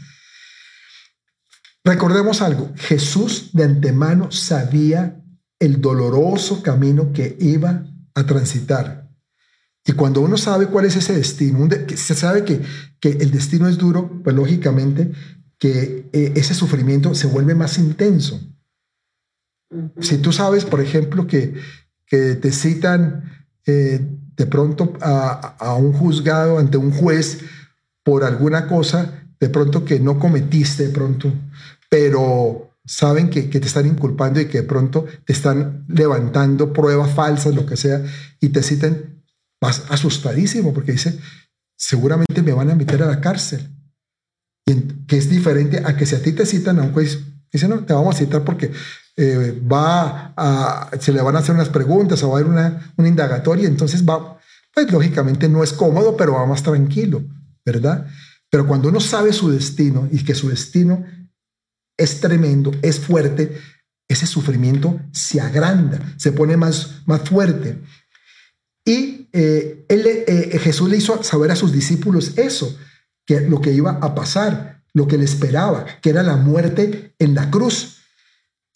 Recordemos 1.85 2.41
algo, 2.41 2.73
Jesús 2.77 3.51
de 3.53 3.65
antemano 3.65 4.33
sabía 4.33 5.23
el 5.59 5.83
doloroso 5.83 6.63
camino 6.63 7.13
que 7.13 7.37
iba 7.41 7.87
a 8.15 8.25
transitar. 8.25 9.11
Y 9.87 9.93
cuando 9.93 10.23
uno 10.23 10.39
sabe 10.39 10.69
cuál 10.69 10.87
es 10.87 10.97
ese 10.97 11.15
destino, 11.15 11.69
se 11.95 12.15
sabe 12.15 12.45
que, 12.45 12.63
que 13.01 13.11
el 13.11 13.31
destino 13.31 13.69
es 13.69 13.77
duro, 13.77 14.23
pues 14.25 14.35
lógicamente 14.35 15.13
que 15.59 16.09
eh, 16.13 16.33
ese 16.37 16.55
sufrimiento 16.55 17.15
se 17.15 17.27
vuelve 17.27 17.55
más 17.55 17.79
intenso. 17.79 18.41
Si 20.01 20.19
tú 20.19 20.33
sabes, 20.33 20.65
por 20.65 20.81
ejemplo, 20.81 21.27
que, 21.27 21.55
te 22.07 22.53
citan 22.53 23.49
eh, 23.67 24.01
de 24.37 24.47
pronto 24.47 24.93
a, 25.01 25.75
un 25.77 25.93
juzgado 25.93 26.61
ante 26.61 26.77
un 26.77 26.93
juez 26.93 27.41
por 28.05 28.23
alguna 28.23 28.69
cosa, 28.69 29.25
de 29.41 29.49
pronto 29.49 29.85
que 29.85 29.99
no 29.99 30.21
cometiste, 30.21 30.87
de 30.87 30.93
pronto, 30.93 31.33
pero 31.89 32.71
saben 32.85 33.31
que, 33.31 33.43
te 33.43 33.59
están 33.67 33.87
inculpando 33.87 34.41
y 34.41 34.47
que 34.47 34.61
de 34.61 34.69
pronto 34.69 35.07
te 35.25 35.33
están 35.33 35.85
levantando 35.89 36.73
pruebas 36.73 37.13
falsas, 37.13 37.55
lo 37.55 37.67
que 37.67 37.77
sea, 37.77 38.05
y 38.41 38.51
te 38.51 38.63
citan, 38.63 39.23
vas 39.61 39.85
asustadísimo 39.89 40.73
porque 40.73 40.93
dice, 40.93 41.19
seguramente 41.77 42.43
me 42.43 42.53
van 42.53 42.71
a 42.71 42.77
meter 42.77 43.03
a 43.03 43.07
la 43.07 43.21
cárcel. 43.21 43.71
Que 45.07 45.19
es 45.19 45.29
diferente 45.29 45.83
a 45.85 45.97
que 45.97 46.07
si 46.07 46.15
a 46.15 46.23
ti 46.23 46.33
te 46.33 46.47
citan 46.47 46.79
a 46.79 46.83
un 46.83 46.93
juez, 46.93 47.19
dice, 47.53 47.69
no, 47.69 47.85
te 47.85 47.93
vamos 47.93 48.15
a 48.15 48.19
citar 48.19 48.45
porque 48.45 48.71
eh, 49.17 49.61
va 49.71 50.33
a, 50.37 50.91
se 50.99 51.13
le 51.13 51.23
van 51.23 51.37
a 51.37 51.39
hacer 51.39 51.55
unas 51.55 51.69
preguntas 51.69 52.23
o 52.23 52.31
va 52.31 52.39
a 52.39 52.41
haber 52.41 52.53
una, 52.53 52.93
una 52.97 53.09
indagatoria, 53.09 53.69
entonces 53.69 54.05
va, 54.05 54.39
pues 54.75 54.91
lógicamente 54.91 55.49
no 55.49 55.63
es 55.63 55.73
cómodo, 55.73 56.17
pero 56.17 56.35
va 56.35 56.47
más 56.47 56.63
tranquilo, 56.63 57.23
¿verdad? 57.65 58.07
Pero 58.51 58.67
cuando 58.67 58.89
uno 58.89 59.01
sabe 59.01 59.33
su 59.33 59.51
destino 59.51 60.09
y 60.11 60.25
que 60.25 60.35
su 60.35 60.49
destino 60.49 61.05
es 61.97 62.21
tremendo, 62.21 62.73
es 62.83 63.01
fuerte, 63.01 63.57
ese 64.09 64.27
sufrimiento 64.27 65.01
se 65.13 65.41
agranda, 65.41 66.01
se 66.17 66.33
pone 66.33 66.57
más, 66.57 67.03
más 67.07 67.23
fuerte. 67.23 67.81
Y 68.85 69.29
eh, 69.33 69.87
él, 69.89 70.05
eh, 70.07 70.59
Jesús 70.61 70.89
le 70.91 70.97
hizo 70.97 71.23
saber 71.23 71.51
a 71.51 71.57
sus 71.57 71.73
discípulos 71.73 72.37
eso, 72.37 72.77
que 73.27 73.41
lo 73.41 73.61
que 73.61 73.73
iba 73.73 73.93
a 73.93 74.15
pasar, 74.15 74.83
lo 74.93 75.09
que 75.09 75.19
le 75.19 75.25
esperaba, 75.25 75.87
que 76.03 76.11
era 76.11 76.23
la 76.23 76.37
muerte 76.37 77.15
en 77.19 77.35
la 77.35 77.51
cruz. 77.51 77.94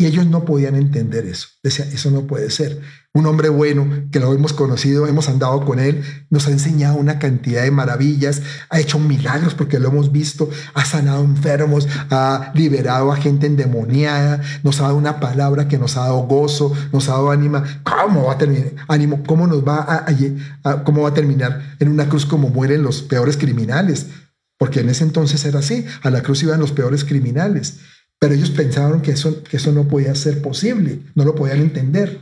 Y 0.00 0.06
ellos 0.06 0.26
no 0.26 0.44
podían 0.44 0.76
entender 0.76 1.26
eso. 1.26 1.48
Decían, 1.60 1.88
eso 1.88 2.12
no 2.12 2.28
puede 2.28 2.50
ser. 2.50 2.80
Un 3.14 3.26
hombre 3.26 3.48
bueno 3.48 3.84
que 4.12 4.20
lo 4.20 4.32
hemos 4.32 4.52
conocido, 4.52 5.08
hemos 5.08 5.28
andado 5.28 5.64
con 5.64 5.80
él, 5.80 6.04
nos 6.30 6.46
ha 6.46 6.52
enseñado 6.52 6.94
una 6.96 7.18
cantidad 7.18 7.64
de 7.64 7.72
maravillas, 7.72 8.42
ha 8.70 8.78
hecho 8.78 9.00
milagros 9.00 9.54
porque 9.54 9.80
lo 9.80 9.88
hemos 9.88 10.12
visto, 10.12 10.48
ha 10.74 10.84
sanado 10.84 11.24
enfermos, 11.24 11.88
ha 12.10 12.52
liberado 12.54 13.10
a 13.10 13.16
gente 13.16 13.48
endemoniada, 13.48 14.40
nos 14.62 14.78
ha 14.78 14.84
dado 14.84 14.96
una 14.96 15.18
palabra 15.18 15.66
que 15.66 15.78
nos 15.78 15.96
ha 15.96 16.02
dado 16.02 16.18
gozo, 16.28 16.72
nos 16.92 17.08
ha 17.08 17.14
dado 17.14 17.32
ánima. 17.32 17.82
¿Cómo 17.82 18.26
va 18.26 18.34
a 18.34 18.38
terminar? 18.38 18.74
Ánimo, 18.86 19.24
¿cómo 19.26 19.48
nos 19.48 19.66
va 19.66 20.06
a, 20.62 20.84
cómo 20.84 21.02
va 21.02 21.08
a 21.08 21.14
terminar 21.14 21.74
en 21.80 21.88
una 21.88 22.08
cruz 22.08 22.24
como 22.24 22.50
mueren 22.50 22.84
los 22.84 23.02
peores 23.02 23.36
criminales? 23.36 24.06
Porque 24.58 24.78
en 24.78 24.90
ese 24.90 25.02
entonces 25.02 25.44
era 25.44 25.58
así, 25.58 25.84
a 26.02 26.10
la 26.10 26.22
cruz 26.22 26.44
iban 26.44 26.60
los 26.60 26.70
peores 26.70 27.04
criminales. 27.04 27.80
Pero 28.18 28.34
ellos 28.34 28.50
pensaron 28.50 29.00
que 29.00 29.12
eso, 29.12 29.42
que 29.44 29.58
eso 29.58 29.72
no 29.72 29.86
podía 29.86 30.14
ser 30.14 30.42
posible, 30.42 31.00
no 31.14 31.24
lo 31.24 31.34
podían 31.34 31.60
entender. 31.60 32.20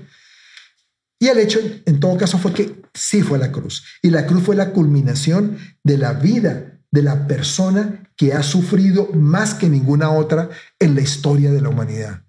Y 1.19 1.29
el 1.29 1.39
hecho, 1.39 1.59
en 1.87 2.01
todo 2.01 2.17
caso, 2.19 2.39
fue 2.39 2.53
que 2.53 2.83
sí 2.93 3.23
fue 3.23 3.39
la 3.39 3.51
cruz. 3.51 3.85
Y 4.03 4.11
la 4.11 4.27
cruz 4.27 4.43
fue 4.43 4.57
la 4.57 4.73
culminación 4.73 5.57
de 5.83 5.97
la 5.99 6.13
vida 6.13 6.77
de 6.91 7.03
la 7.03 7.27
persona 7.27 8.11
que 8.17 8.33
ha 8.33 8.43
sufrido 8.43 9.11
más 9.13 9.55
que 9.55 9.69
ninguna 9.69 10.11
otra 10.11 10.51
en 10.79 10.95
la 10.95 11.01
historia 11.01 11.53
de 11.53 11.61
la 11.61 11.69
humanidad. 11.69 12.25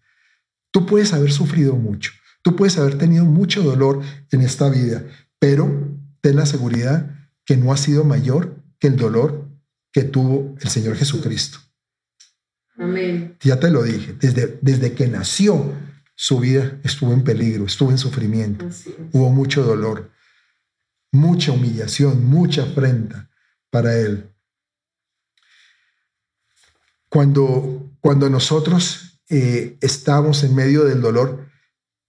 Tú 0.71 0.85
puedes 0.85 1.13
haber 1.13 1.31
sufrido 1.31 1.75
mucho, 1.75 2.11
tú 2.43 2.55
puedes 2.55 2.77
haber 2.77 2.97
tenido 2.97 3.25
mucho 3.25 3.63
dolor 3.63 4.01
en 4.31 4.41
esta 4.41 4.69
vida, 4.69 5.03
pero 5.39 5.89
ten 6.21 6.35
la 6.35 6.45
seguridad 6.45 7.15
que 7.45 7.55
no 7.55 7.71
ha 7.71 7.77
sido 7.77 8.03
mayor 8.03 8.61
que 8.79 8.87
el 8.87 8.97
dolor 8.97 9.49
que 9.93 10.03
tuvo 10.03 10.55
el 10.59 10.67
Señor 10.67 10.97
Jesucristo. 10.97 11.59
Ya 13.41 13.59
te 13.59 13.71
lo 13.71 13.83
dije, 13.83 14.13
desde, 14.13 14.59
desde 14.61 14.93
que 14.93 15.07
nació 15.07 15.73
su 16.15 16.39
vida 16.39 16.79
estuvo 16.83 17.13
en 17.13 17.23
peligro, 17.23 17.65
estuvo 17.65 17.91
en 17.91 17.97
sufrimiento, 17.97 18.67
hubo 19.13 19.29
mucho 19.31 19.63
dolor, 19.63 20.11
mucha 21.11 21.51
humillación, 21.51 22.25
mucha 22.25 22.63
afrenta 22.63 23.29
para 23.69 23.95
él. 23.95 24.31
Cuando, 27.09 27.91
cuando 27.99 28.29
nosotros 28.29 29.21
eh, 29.29 29.77
estamos 29.81 30.43
en 30.43 30.55
medio 30.55 30.83
del 30.85 31.01
dolor, 31.01 31.47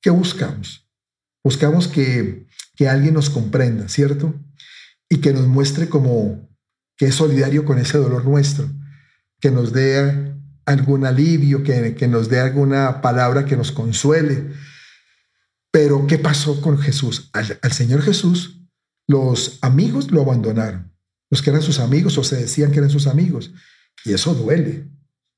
¿qué 0.00 0.10
buscamos? 0.10 0.86
Buscamos 1.42 1.88
que, 1.88 2.46
que 2.76 2.88
alguien 2.88 3.14
nos 3.14 3.30
comprenda, 3.30 3.88
¿cierto? 3.88 4.34
Y 5.08 5.18
que 5.18 5.32
nos 5.32 5.46
muestre 5.46 5.88
como 5.88 6.48
que 6.96 7.06
es 7.06 7.14
solidario 7.14 7.64
con 7.64 7.78
ese 7.78 7.96
dolor 7.98 8.24
nuestro, 8.24 8.68
que 9.40 9.50
nos 9.50 9.72
dé 9.72 10.34
algún 10.68 11.06
alivio, 11.06 11.62
que, 11.62 11.94
que 11.94 12.08
nos 12.08 12.28
dé 12.28 12.40
alguna 12.40 13.00
palabra 13.00 13.46
que 13.46 13.56
nos 13.56 13.72
consuele. 13.72 14.52
Pero 15.70 16.06
¿qué 16.06 16.18
pasó 16.18 16.60
con 16.60 16.78
Jesús? 16.78 17.30
Al, 17.32 17.72
Señor 17.72 18.02
Jesús, 18.02 18.60
los 19.06 19.58
amigos 19.62 20.10
lo 20.10 20.20
abandonaron, 20.20 20.92
los 21.30 21.40
que 21.40 21.50
eran 21.50 21.62
sus 21.62 21.78
amigos 21.78 22.18
o 22.18 22.24
se 22.24 22.36
decían 22.36 22.70
que 22.70 22.78
eran 22.78 22.90
sus 22.90 23.06
amigos. 23.06 23.52
Y 24.04 24.12
eso 24.12 24.34
duele, 24.34 24.88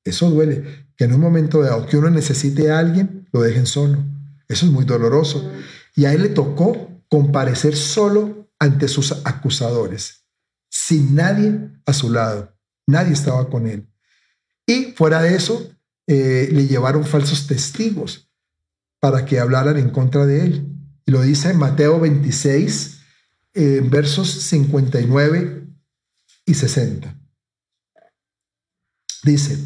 eso 0.03 0.29
duele, 0.29 0.87
que 0.97 1.05
en 1.05 1.13
un 1.13 1.21
momento 1.21 1.61
dado 1.61 1.85
que 1.85 1.97
uno 1.97 2.09
necesite 2.09 2.69
a 2.69 2.79
alguien, 2.79 3.29
lo 3.31 3.41
dejen 3.41 3.65
solo. 3.65 4.03
Eso 4.49 4.65
es 4.65 4.71
muy 4.71 4.83
doloroso. 4.83 5.49
Y 5.95 6.05
a 6.05 6.13
él 6.13 6.23
le 6.23 6.29
tocó 6.29 7.03
comparecer 7.07 7.75
solo 7.75 8.51
ante 8.59 8.89
sus 8.89 9.13
acusadores, 9.25 10.25
sin 10.69 11.15
nadie 11.15 11.71
a 11.85 11.93
su 11.93 12.11
lado. 12.11 12.53
Nadie 12.85 13.13
estaba 13.13 13.49
con 13.49 13.67
él. 13.67 13.90
Y 14.65 14.93
fuera 14.93 15.21
de 15.21 15.35
eso, 15.35 15.71
eh, 16.07 16.49
le 16.51 16.67
llevaron 16.67 17.05
falsos 17.05 17.47
testigos 17.47 18.29
para 18.99 19.25
que 19.25 19.39
hablaran 19.39 19.77
en 19.77 19.89
contra 19.89 20.25
de 20.25 20.45
él. 20.45 20.67
Y 21.05 21.11
lo 21.11 21.21
dice 21.21 21.49
en 21.49 21.57
Mateo 21.57 21.99
26, 21.99 22.99
versos 23.89 24.29
59 24.29 25.67
y 26.45 26.53
60. 26.53 27.17
Dice, 29.23 29.57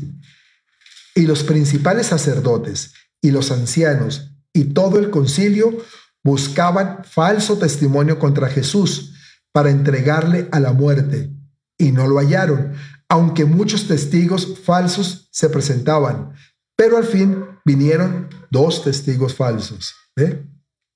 y 1.16 1.22
los 1.22 1.44
principales 1.44 2.08
sacerdotes 2.08 2.94
y 3.22 3.32
los 3.32 3.52
ancianos 3.52 4.32
y 4.54 4.66
todo 4.66 5.00
el 5.00 5.10
concilio 5.10 5.78
buscaban 6.24 7.04
falso 7.06 7.58
testimonio 7.58 8.20
contra 8.20 8.50
Jesús 8.50 9.14
para 9.52 9.70
entregarle 9.70 10.50
a 10.52 10.60
la 10.60 10.74
muerte 10.74 11.32
y 11.78 11.92
no 11.92 12.08
lo 12.08 12.20
hallaron, 12.20 12.74
aunque 13.10 13.46
muchos 13.46 13.88
testigos 13.88 14.60
falsos 14.60 15.30
se 15.32 15.50
presentaban, 15.50 16.34
pero 16.76 16.98
al 16.98 17.06
fin 17.06 17.46
vinieron 17.64 18.30
dos 18.50 18.84
testigos 18.84 19.36
falsos. 19.36 19.96
¿eh? 20.16 20.46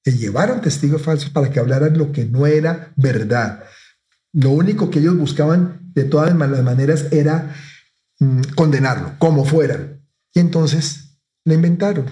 Llevaron 0.05 0.61
testigos 0.61 1.01
falsos 1.01 1.29
para 1.29 1.51
que 1.51 1.59
hablaran 1.59 1.97
lo 1.97 2.11
que 2.11 2.25
no 2.25 2.47
era 2.47 2.91
verdad. 2.95 3.63
Lo 4.33 4.51
único 4.51 4.89
que 4.89 4.99
ellos 4.99 5.17
buscaban 5.17 5.91
de 5.93 6.03
todas 6.03 6.35
las 6.35 6.63
maneras 6.63 7.07
era 7.11 7.55
mm, 8.19 8.41
condenarlo, 8.55 9.13
como 9.19 9.45
fuera. 9.45 9.99
Y 10.33 10.39
entonces 10.39 11.19
le 11.45 11.55
inventaron. 11.55 12.05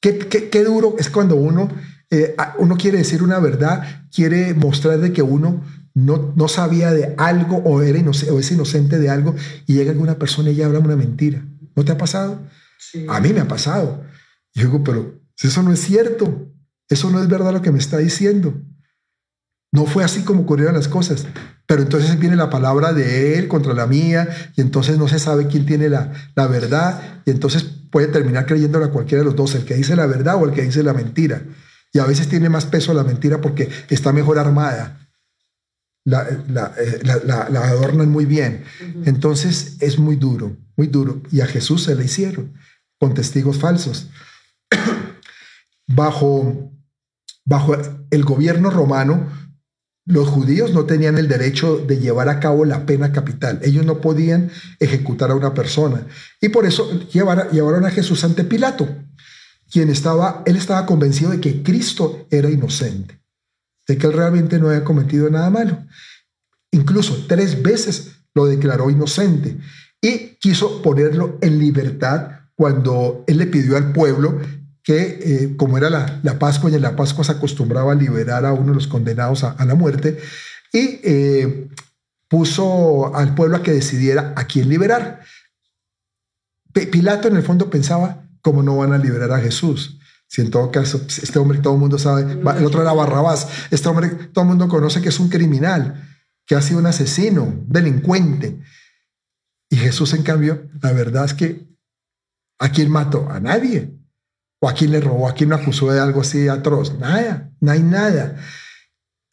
Qué, 0.00 0.18
qué, 0.18 0.64
duro 0.64 0.96
es 0.98 1.10
cuando 1.10 1.36
uno, 1.36 1.68
eh, 2.10 2.34
uno 2.58 2.76
quiere 2.76 2.98
decir 2.98 3.22
una 3.22 3.38
verdad, 3.38 4.08
quiere 4.10 4.54
mostrar 4.54 4.98
de 4.98 5.12
que 5.12 5.22
uno 5.22 5.62
no, 5.94 6.32
no 6.36 6.48
sabía 6.48 6.92
de 6.92 7.14
algo 7.18 7.58
o, 7.58 7.82
era 7.82 8.00
o 8.00 8.38
es 8.38 8.52
inocente 8.52 8.98
de 8.98 9.10
algo 9.10 9.34
y 9.66 9.74
llega 9.74 9.90
alguna 9.90 10.18
persona 10.18 10.50
y 10.50 10.54
ella 10.54 10.66
habla 10.66 10.78
una 10.78 10.96
mentira. 10.96 11.44
¿No 11.74 11.84
te 11.84 11.92
ha 11.92 11.98
pasado? 11.98 12.40
A 13.08 13.20
mí 13.20 13.32
me 13.32 13.40
ha 13.40 13.48
pasado. 13.48 14.04
Y 14.54 14.60
yo 14.60 14.66
digo, 14.66 14.84
pero 14.84 15.20
eso 15.40 15.62
no 15.62 15.72
es 15.72 15.80
cierto. 15.80 16.52
eso 16.88 17.10
no 17.10 17.20
es 17.20 17.28
verdad 17.28 17.52
lo 17.52 17.62
que 17.62 17.72
me 17.72 17.78
está 17.78 17.98
diciendo. 17.98 18.54
No 19.72 19.86
fue 19.86 20.02
así 20.02 20.22
como 20.22 20.42
ocurrieron 20.42 20.74
las 20.74 20.88
cosas. 20.88 21.26
Pero 21.66 21.82
entonces 21.82 22.18
viene 22.18 22.34
la 22.34 22.50
palabra 22.50 22.92
de 22.92 23.38
él 23.38 23.46
contra 23.46 23.74
la 23.74 23.86
mía 23.86 24.28
y 24.56 24.60
entonces 24.60 24.98
no 24.98 25.06
se 25.06 25.20
sabe 25.20 25.46
quién 25.46 25.66
tiene 25.66 25.88
la, 25.88 26.12
la 26.34 26.48
verdad 26.48 27.22
y 27.24 27.30
entonces 27.30 27.62
puede 27.90 28.08
terminar 28.08 28.46
creyéndola 28.46 28.86
a 28.86 28.90
cualquiera 28.90 29.22
de 29.22 29.26
los 29.26 29.36
dos, 29.36 29.54
el 29.54 29.64
que 29.64 29.74
dice 29.74 29.94
la 29.94 30.06
verdad 30.06 30.36
o 30.36 30.46
el 30.46 30.52
que 30.52 30.62
dice 30.62 30.82
la 30.82 30.94
mentira. 30.94 31.42
Y 31.92 31.98
a 31.98 32.04
veces 32.04 32.28
tiene 32.28 32.48
más 32.48 32.66
peso 32.66 32.94
la 32.94 33.04
mentira 33.04 33.40
porque 33.40 33.68
está 33.88 34.12
mejor 34.12 34.38
armada. 34.38 34.99
La, 36.04 36.26
la, 36.48 36.74
eh, 36.78 37.00
la, 37.04 37.48
la 37.50 37.60
adornan 37.68 38.10
muy 38.10 38.24
bien. 38.24 38.64
Entonces 39.04 39.76
es 39.80 39.98
muy 39.98 40.16
duro, 40.16 40.56
muy 40.76 40.86
duro. 40.86 41.22
Y 41.30 41.40
a 41.40 41.46
Jesús 41.46 41.84
se 41.84 41.94
le 41.94 42.04
hicieron 42.04 42.54
con 42.98 43.14
testigos 43.14 43.58
falsos. 43.58 44.08
bajo, 45.86 46.72
bajo 47.44 47.76
el 48.10 48.24
gobierno 48.24 48.70
romano, 48.70 49.28
los 50.06 50.28
judíos 50.28 50.72
no 50.72 50.86
tenían 50.86 51.18
el 51.18 51.28
derecho 51.28 51.76
de 51.76 51.98
llevar 51.98 52.28
a 52.28 52.40
cabo 52.40 52.64
la 52.64 52.86
pena 52.86 53.12
capital. 53.12 53.60
Ellos 53.62 53.84
no 53.84 54.00
podían 54.00 54.50
ejecutar 54.78 55.30
a 55.30 55.34
una 55.34 55.54
persona. 55.54 56.06
Y 56.40 56.48
por 56.48 56.66
eso 56.66 56.90
llevaron 57.12 57.84
a 57.84 57.90
Jesús 57.90 58.24
ante 58.24 58.44
Pilato, 58.44 58.88
quien 59.70 59.88
estaba, 59.88 60.42
él 60.46 60.56
estaba 60.56 60.86
convencido 60.86 61.30
de 61.30 61.40
que 61.40 61.62
Cristo 61.62 62.26
era 62.30 62.50
inocente, 62.50 63.19
de 63.90 63.98
que 63.98 64.06
él 64.06 64.12
realmente 64.12 64.60
no 64.60 64.68
había 64.68 64.84
cometido 64.84 65.28
nada 65.30 65.50
malo. 65.50 65.84
Incluso 66.70 67.24
tres 67.26 67.60
veces 67.60 68.12
lo 68.34 68.46
declaró 68.46 68.88
inocente 68.88 69.58
y 70.00 70.36
quiso 70.36 70.80
ponerlo 70.80 71.38
en 71.40 71.58
libertad 71.58 72.42
cuando 72.54 73.24
él 73.26 73.38
le 73.38 73.46
pidió 73.46 73.76
al 73.76 73.92
pueblo 73.92 74.40
que 74.84 75.18
eh, 75.20 75.56
como 75.56 75.76
era 75.76 75.90
la, 75.90 76.20
la, 76.22 76.38
Pascua 76.38 76.70
y 76.70 76.76
en 76.76 76.82
la 76.82 76.94
Pascua 76.94 77.24
se 77.24 77.32
acostumbraba 77.32 77.90
a 77.90 77.96
liberar 77.96 78.46
a 78.46 78.52
uno 78.52 78.68
de 78.68 78.74
los 78.74 78.86
condenados 78.86 79.42
a, 79.42 79.64
la 79.64 79.74
muerte 79.74 80.20
y 80.72 81.00
eh, 81.02 81.68
puso 82.28 83.12
al 83.16 83.34
pueblo 83.34 83.56
a 83.56 83.62
que 83.64 83.72
decidiera 83.72 84.34
a 84.36 84.46
quién 84.46 84.68
liberar. 84.68 85.20
Pilato 86.72 87.26
en 87.26 87.36
el 87.36 87.42
fondo 87.42 87.68
pensaba, 87.68 88.24
¿cómo 88.40 88.62
no 88.62 88.76
van 88.76 88.92
a 88.92 88.98
liberar 88.98 89.32
a 89.32 89.40
Jesús? 89.40 89.99
Si 90.30 90.40
en 90.40 90.50
todo 90.50 90.70
caso, 90.70 91.02
pues, 91.02 91.18
este 91.18 91.40
hombre 91.40 91.58
todo 91.58 91.74
el 91.74 91.80
mundo 91.80 91.98
sabe, 91.98 92.22
el 92.22 92.64
otro 92.64 92.82
era 92.82 92.92
Barrabás, 92.92 93.48
este 93.72 93.88
hombre 93.88 94.10
todo 94.32 94.44
el 94.44 94.48
mundo 94.48 94.68
conoce 94.68 95.02
que 95.02 95.08
es 95.08 95.18
un 95.18 95.28
criminal, 95.28 96.08
que 96.46 96.54
ha 96.54 96.62
sido 96.62 96.78
un 96.78 96.86
asesino, 96.86 97.64
delincuente. 97.66 98.60
Y 99.68 99.76
Jesús, 99.76 100.14
en 100.14 100.22
cambio, 100.22 100.70
la 100.80 100.92
verdad 100.92 101.24
es 101.24 101.34
que 101.34 101.66
¿a 102.60 102.70
quién 102.70 102.92
mató? 102.92 103.28
A 103.28 103.40
nadie. 103.40 103.92
¿O 104.60 104.68
a 104.68 104.72
quién 104.72 104.92
le 104.92 105.00
robó? 105.00 105.28
¿A 105.28 105.34
quién 105.34 105.50
lo 105.50 105.56
acusó 105.56 105.90
de 105.90 105.98
algo 105.98 106.20
así 106.20 106.46
atroz? 106.46 106.96
Nada, 106.96 107.50
no 107.58 107.72
hay 107.72 107.82
nada. 107.82 108.36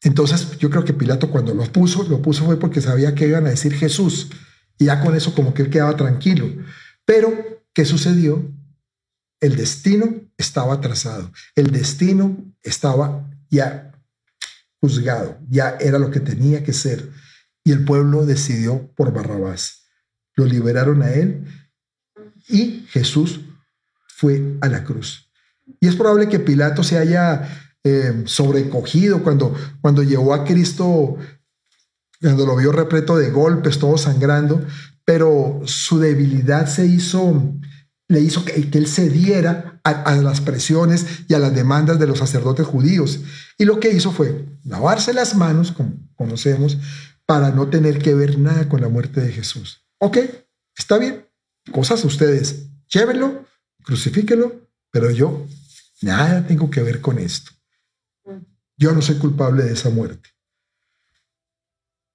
Entonces 0.02 0.58
yo 0.58 0.72
creo 0.72 0.84
que 0.84 0.94
Pilato 0.94 1.30
cuando 1.30 1.54
lo 1.54 1.64
puso, 1.66 2.04
lo 2.10 2.24
puso 2.24 2.44
fue 2.46 2.58
porque 2.58 2.82
sabía 2.82 3.14
que 3.14 3.28
iban 3.28 3.46
a 3.46 3.52
decir 3.52 3.76
Jesús. 3.76 4.32
Y 4.80 4.86
ya 4.86 5.00
con 5.02 5.16
eso 5.16 5.36
como 5.36 5.54
que 5.54 5.62
él 5.62 5.70
quedaba 5.70 5.96
tranquilo. 5.96 6.48
Pero, 7.06 7.32
¿qué 7.76 7.86
sucedió? 7.86 8.52
El 9.40 9.56
destino 9.56 10.16
estaba 10.38 10.82
trazado. 10.82 11.32
El 11.56 11.72
destino 11.72 12.38
estaba 12.64 13.30
ya 13.50 13.92
juzgado. 14.80 15.38
Ya 15.50 15.78
era 15.80 16.00
lo 16.00 16.12
que 16.12 16.20
tenía 16.20 16.64
que 16.64 16.74
ser. 16.74 17.10
Y 17.64 17.72
el 17.72 17.86
pueblo 17.86 18.26
decidió 18.26 18.92
por 18.96 19.14
Barrabás. 19.14 19.84
Lo 20.36 20.46
liberaron 20.46 21.02
a 21.02 21.12
él 21.12 21.46
y 22.48 22.86
Jesús 22.90 23.42
fue 24.08 24.58
a 24.62 24.68
la 24.68 24.84
cruz. 24.84 25.30
Y 25.80 25.88
es 25.88 25.96
probable 25.96 26.30
que 26.30 26.40
Pilato 26.40 26.84
se 26.84 26.98
haya 26.98 27.48
eh, 27.84 28.24
sobrecogido 28.26 29.22
cuando, 29.24 29.54
cuando 29.82 30.04
llevó 30.04 30.34
a 30.34 30.46
Cristo, 30.46 31.18
cuando 32.22 32.46
lo 32.46 32.56
vio 32.56 32.72
repleto 32.72 33.18
de 33.18 33.30
golpes, 33.30 33.80
todo 33.80 33.98
sangrando, 33.98 34.66
pero 35.06 35.62
su 35.66 36.00
debilidad 36.00 36.68
se 36.68 36.86
hizo, 36.86 37.54
le 38.08 38.22
hizo 38.22 38.46
que, 38.46 38.54
él 38.54 38.88
cediera 38.88 39.82
a, 39.84 39.92
a, 40.04 40.16
las 40.18 40.42
presiones 40.42 41.06
y 41.28 41.34
a 41.34 41.40
las 41.40 41.54
demandas 41.54 42.00
de 42.00 42.08
los 42.08 42.20
sacerdotes 42.20 42.66
judíos. 42.66 43.20
Y 43.58 43.66
lo 43.66 43.80
que 43.80 43.92
hizo 43.92 44.12
fue 44.12 44.46
lavarse 44.64 45.14
las 45.14 45.36
manos, 45.36 45.72
como 45.72 45.94
conocemos, 46.16 46.78
para 47.26 47.52
no 47.52 47.70
tener 47.70 48.00
que 48.00 48.14
ver 48.14 48.40
nada 48.40 48.70
con 48.70 48.82
la 48.82 48.88
muerte 48.88 49.22
de 49.22 49.34
Jesús. 49.34 49.86
Ok, 50.00 50.20
está 50.76 50.98
bien, 50.98 51.28
cosas 51.72 52.04
ustedes, 52.06 52.68
llévenlo, 52.88 53.46
crucifíquelo, 53.84 54.70
pero 54.92 55.12
yo 55.12 55.46
nada 56.02 56.48
tengo 56.48 56.70
que 56.70 56.82
ver 56.82 57.02
con 57.02 57.20
esto. 57.20 57.52
Yo 58.78 58.94
no 58.94 59.02
soy 59.02 59.18
culpable 59.18 59.64
de 59.64 59.74
esa 59.74 59.90
muerte. 59.90 60.30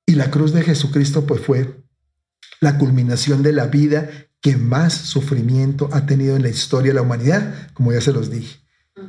Y 0.07 0.15
la 0.15 0.31
cruz 0.31 0.53
de 0.53 0.63
Jesucristo 0.63 1.27
pues 1.27 1.41
fue 1.41 1.83
la 2.61 2.79
culminación 2.79 3.43
de 3.43 3.53
la 3.53 3.67
vida 3.67 4.09
que 4.43 4.57
más 4.57 4.93
sufrimiento 4.93 5.89
ha 5.93 6.05
tenido 6.05 6.37
en 6.37 6.43
la 6.43 6.51
historia 6.51 6.91
de 6.91 6.97
la 6.97 7.03
humanidad, 7.03 7.71
como 7.73 7.93
ya 7.93 8.01
se 8.01 8.13
los 8.13 8.31
dije, 8.31 8.59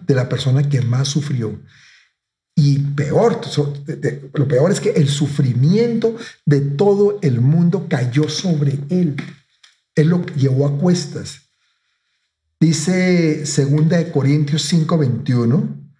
de 0.05 0.15
la 0.15 0.29
persona 0.29 0.69
que 0.69 0.81
más 0.81 1.09
sufrió. 1.09 1.59
Y 2.55 2.77
peor, 2.79 3.41
lo 4.35 4.47
peor 4.47 4.71
es 4.71 4.79
que 4.79 4.91
el 4.91 5.09
sufrimiento 5.09 6.15
de 6.45 6.61
todo 6.61 7.17
el 7.23 7.41
mundo 7.41 7.87
cayó 7.89 8.29
sobre 8.29 8.77
él. 8.89 9.15
Él 9.95 10.07
lo 10.07 10.23
llevó 10.35 10.67
a 10.67 10.77
cuestas. 10.77 11.41
Dice 12.59 13.45
segunda 13.47 13.97
de 13.97 14.11
Corintios 14.11 14.71
5:21, 14.71 15.91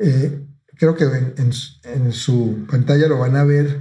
eh, 0.00 0.44
creo 0.76 0.96
que 0.96 1.04
en, 1.04 2.12
su 2.12 2.66
pantalla 2.68 3.06
lo 3.06 3.20
van 3.20 3.36
a 3.36 3.44
ver 3.44 3.80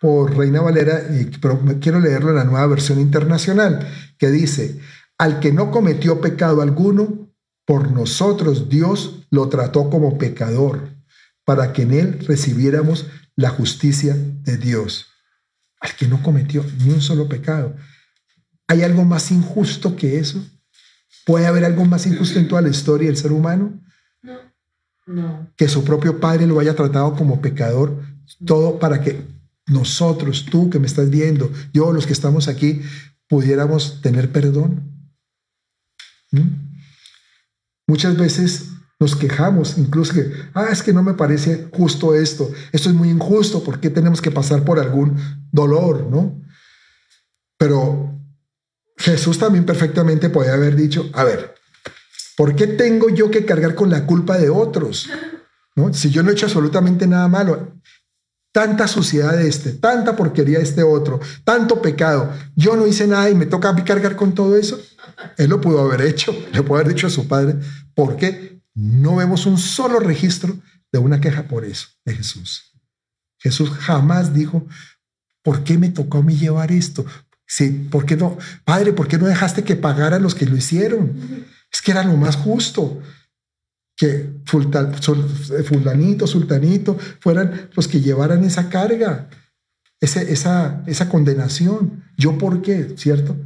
por 0.00 0.36
Reina 0.36 0.60
Valera, 0.60 1.02
pero 1.40 1.60
quiero 1.80 2.00
leerlo 2.00 2.30
en 2.30 2.36
la 2.36 2.44
nueva 2.44 2.66
versión 2.66 3.00
internacional, 3.00 3.86
que 4.18 4.30
dice, 4.30 4.80
al 5.18 5.40
que 5.40 5.52
no 5.52 5.70
cometió 5.70 6.20
pecado 6.20 6.60
alguno, 6.60 7.32
por 7.64 7.90
nosotros 7.90 8.68
Dios 8.68 9.26
lo 9.30 9.48
trató 9.48 9.90
como 9.90 10.18
pecador, 10.18 10.96
para 11.44 11.72
que 11.72 11.82
en 11.82 11.92
él 11.92 12.24
recibiéramos 12.26 13.06
la 13.34 13.50
justicia 13.50 14.16
de 14.16 14.56
Dios. 14.56 15.06
Al 15.80 15.94
que 15.94 16.08
no 16.08 16.22
cometió 16.22 16.64
ni 16.78 16.90
un 16.90 17.02
solo 17.02 17.28
pecado. 17.28 17.76
¿Hay 18.66 18.82
algo 18.82 19.04
más 19.04 19.30
injusto 19.30 19.94
que 19.94 20.18
eso? 20.18 20.44
¿Puede 21.24 21.46
haber 21.46 21.64
algo 21.64 21.84
más 21.84 22.06
injusto 22.06 22.38
en 22.38 22.48
toda 22.48 22.62
la 22.62 22.68
historia 22.68 23.08
del 23.08 23.16
ser 23.16 23.32
humano? 23.32 23.80
No. 24.22 24.38
No. 25.06 25.52
Que 25.56 25.68
su 25.68 25.84
propio 25.84 26.18
padre 26.18 26.46
lo 26.46 26.58
haya 26.58 26.74
tratado 26.74 27.14
como 27.14 27.40
pecador, 27.40 28.02
todo 28.44 28.78
para 28.78 29.00
que 29.02 29.35
nosotros, 29.66 30.46
tú 30.50 30.70
que 30.70 30.78
me 30.78 30.86
estás 30.86 31.10
viendo, 31.10 31.50
yo, 31.72 31.92
los 31.92 32.06
que 32.06 32.12
estamos 32.12 32.48
aquí, 32.48 32.82
pudiéramos 33.28 34.00
tener 34.00 34.30
perdón. 34.30 35.10
¿Mm? 36.30 36.66
Muchas 37.88 38.16
veces 38.16 38.70
nos 38.98 39.14
quejamos, 39.14 39.76
incluso 39.76 40.14
que, 40.14 40.32
ah, 40.54 40.68
es 40.70 40.82
que 40.82 40.92
no 40.92 41.02
me 41.02 41.14
parece 41.14 41.68
justo 41.72 42.14
esto, 42.14 42.50
esto 42.72 42.88
es 42.88 42.94
muy 42.94 43.10
injusto, 43.10 43.62
¿por 43.62 43.78
qué 43.78 43.90
tenemos 43.90 44.22
que 44.22 44.30
pasar 44.30 44.64
por 44.64 44.80
algún 44.80 45.16
dolor, 45.52 46.08
no? 46.10 46.40
Pero 47.58 48.18
Jesús 48.96 49.38
también 49.38 49.66
perfectamente 49.66 50.30
podía 50.30 50.54
haber 50.54 50.76
dicho, 50.76 51.10
a 51.12 51.24
ver, 51.24 51.54
¿por 52.36 52.56
qué 52.56 52.66
tengo 52.66 53.10
yo 53.10 53.30
que 53.30 53.44
cargar 53.44 53.74
con 53.74 53.90
la 53.90 54.06
culpa 54.06 54.38
de 54.38 54.48
otros? 54.48 55.10
¿No? 55.74 55.92
Si 55.92 56.10
yo 56.10 56.22
no 56.22 56.30
he 56.30 56.32
hecho 56.32 56.46
absolutamente 56.46 57.06
nada 57.06 57.28
malo, 57.28 57.74
tanta 58.56 58.88
suciedad 58.88 59.36
de 59.36 59.48
este, 59.48 59.72
tanta 59.72 60.16
porquería 60.16 60.56
de 60.56 60.64
este 60.64 60.82
otro, 60.82 61.20
tanto 61.44 61.82
pecado, 61.82 62.32
yo 62.54 62.74
no 62.74 62.86
hice 62.86 63.06
nada 63.06 63.28
y 63.28 63.34
me 63.34 63.44
toca 63.44 63.76
cargar 63.84 64.16
con 64.16 64.34
todo 64.34 64.56
eso. 64.56 64.80
Él 65.36 65.50
lo 65.50 65.60
pudo 65.60 65.78
haber 65.80 66.00
hecho, 66.00 66.34
le 66.54 66.62
pudo 66.62 66.78
haber 66.78 66.88
dicho 66.94 67.06
a 67.06 67.10
su 67.10 67.28
padre, 67.28 67.56
¿por 67.94 68.16
qué 68.16 68.62
no 68.74 69.16
vemos 69.16 69.44
un 69.44 69.58
solo 69.58 70.00
registro 70.00 70.56
de 70.90 70.98
una 70.98 71.20
queja 71.20 71.46
por 71.46 71.66
eso 71.66 71.88
de 72.06 72.14
Jesús? 72.14 72.72
Jesús 73.38 73.68
jamás 73.72 74.32
dijo, 74.32 74.66
¿por 75.42 75.62
qué 75.62 75.76
me 75.76 75.90
tocó 75.90 76.16
a 76.16 76.22
mí 76.22 76.34
llevar 76.34 76.72
esto? 76.72 77.04
Sí, 77.46 77.86
¿por 77.90 78.06
qué 78.06 78.16
no? 78.16 78.38
Padre, 78.64 78.94
¿por 78.94 79.06
qué 79.06 79.18
no 79.18 79.26
dejaste 79.26 79.64
que 79.64 79.76
pagaran 79.76 80.22
los 80.22 80.34
que 80.34 80.46
lo 80.46 80.56
hicieron? 80.56 81.44
Es 81.70 81.82
que 81.82 81.90
era 81.90 82.02
lo 82.04 82.16
más 82.16 82.36
justo. 82.36 83.02
Que 83.96 84.30
fulanito, 84.44 86.26
sultanito 86.26 86.98
fueran 87.20 87.70
los 87.74 87.88
que 87.88 88.00
llevaran 88.00 88.44
esa 88.44 88.68
carga, 88.68 89.30
ese, 90.00 90.30
esa, 90.32 90.82
esa 90.86 91.08
condenación. 91.08 92.04
¿Yo 92.18 92.36
por 92.36 92.60
qué? 92.60 92.94
¿Cierto? 92.96 93.36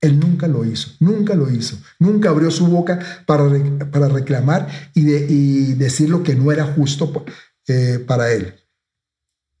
Él 0.00 0.20
nunca 0.20 0.46
lo 0.46 0.64
hizo, 0.64 0.90
nunca 1.00 1.34
lo 1.34 1.50
hizo, 1.50 1.76
nunca 1.98 2.30
abrió 2.30 2.50
su 2.50 2.68
boca 2.68 3.00
para, 3.26 3.44
para 3.90 4.08
reclamar 4.08 4.68
y, 4.94 5.02
de, 5.02 5.26
y, 5.28 5.74
decir 5.74 6.08
lo 6.08 6.22
que 6.22 6.36
no 6.36 6.52
era 6.52 6.64
justo 6.64 7.24
eh, 7.66 7.98
para 8.06 8.32
él 8.32 8.54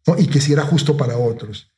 ¿no? 0.06 0.16
y 0.16 0.28
que 0.28 0.40
sí 0.40 0.52
era 0.52 0.62
justo 0.62 0.96
para 0.96 1.18
otros. 1.18 1.72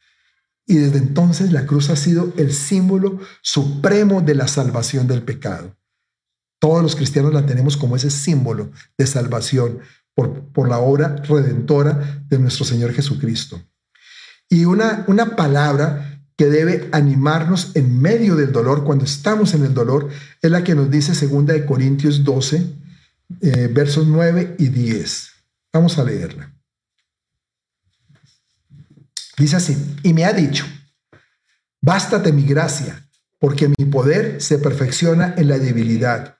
Y 0.66 0.76
desde 0.76 0.98
entonces 0.98 1.52
la 1.52 1.64
cruz 1.66 1.88
ha 1.88 1.96
sido 1.96 2.34
el 2.36 2.52
símbolo 2.52 3.18
supremo 3.42 4.20
de 4.20 4.34
la 4.34 4.46
salvación 4.46 5.06
del 5.08 5.22
pecado. 5.22 5.76
Todos 6.60 6.82
los 6.82 6.94
cristianos 6.94 7.34
la 7.34 7.44
tenemos 7.46 7.76
como 7.76 7.96
ese 7.96 8.10
símbolo 8.10 8.70
de 8.96 9.06
salvación 9.08 9.80
por, 10.14 10.52
por 10.52 10.68
la 10.68 10.78
obra 10.78 11.16
redentora 11.16 12.22
de 12.28 12.38
nuestro 12.38 12.64
Señor 12.64 12.92
Jesucristo. 12.92 13.60
Y 14.48 14.66
una, 14.66 15.04
una 15.08 15.34
palabra 15.34 16.22
que 16.36 16.46
debe 16.46 16.88
animarnos 16.92 17.72
en 17.74 18.00
medio 18.00 18.34
del 18.34 18.50
dolor, 18.50 18.82
cuando 18.84 19.04
estamos 19.04 19.52
en 19.52 19.64
el 19.64 19.74
dolor, 19.74 20.08
es 20.40 20.50
la 20.50 20.64
que 20.64 20.74
nos 20.74 20.90
dice 20.90 21.26
2 21.26 21.46
de 21.46 21.66
Corintios 21.66 22.24
12, 22.24 22.66
eh, 23.42 23.68
versos 23.70 24.06
9 24.06 24.56
y 24.58 24.68
10. 24.68 25.30
Vamos 25.72 25.98
a 25.98 26.04
leerla. 26.04 26.52
Dice 29.36 29.56
así, 29.56 29.76
y 30.02 30.12
me 30.12 30.24
ha 30.24 30.32
dicho, 30.32 30.64
bástate 31.80 32.32
mi 32.32 32.44
gracia, 32.44 33.06
porque 33.38 33.68
mi 33.68 33.84
poder 33.84 34.40
se 34.42 34.58
perfecciona 34.58 35.34
en 35.36 35.48
la 35.48 35.58
debilidad. 35.58 36.39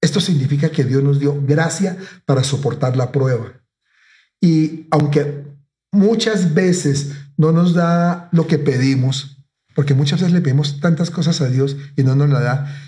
Esto 0.00 0.20
significa 0.20 0.70
que 0.70 0.84
Dios 0.84 1.02
nos 1.02 1.18
dio 1.18 1.40
gracia 1.44 1.96
para 2.24 2.44
soportar 2.44 2.96
la 2.96 3.10
prueba. 3.10 3.52
Y 4.40 4.86
aunque 4.90 5.44
muchas 5.90 6.54
veces 6.54 7.12
no 7.36 7.52
nos 7.52 7.74
da 7.74 8.28
lo 8.32 8.46
que 8.46 8.58
pedimos, 8.58 9.38
porque 9.74 9.94
muchas 9.94 10.20
veces 10.20 10.34
le 10.34 10.40
pedimos 10.40 10.80
tantas 10.80 11.10
cosas 11.10 11.40
a 11.40 11.48
Dios 11.48 11.76
y 11.96 12.02
no 12.02 12.14
nos 12.14 12.30
la 12.30 12.40
da. 12.40 12.82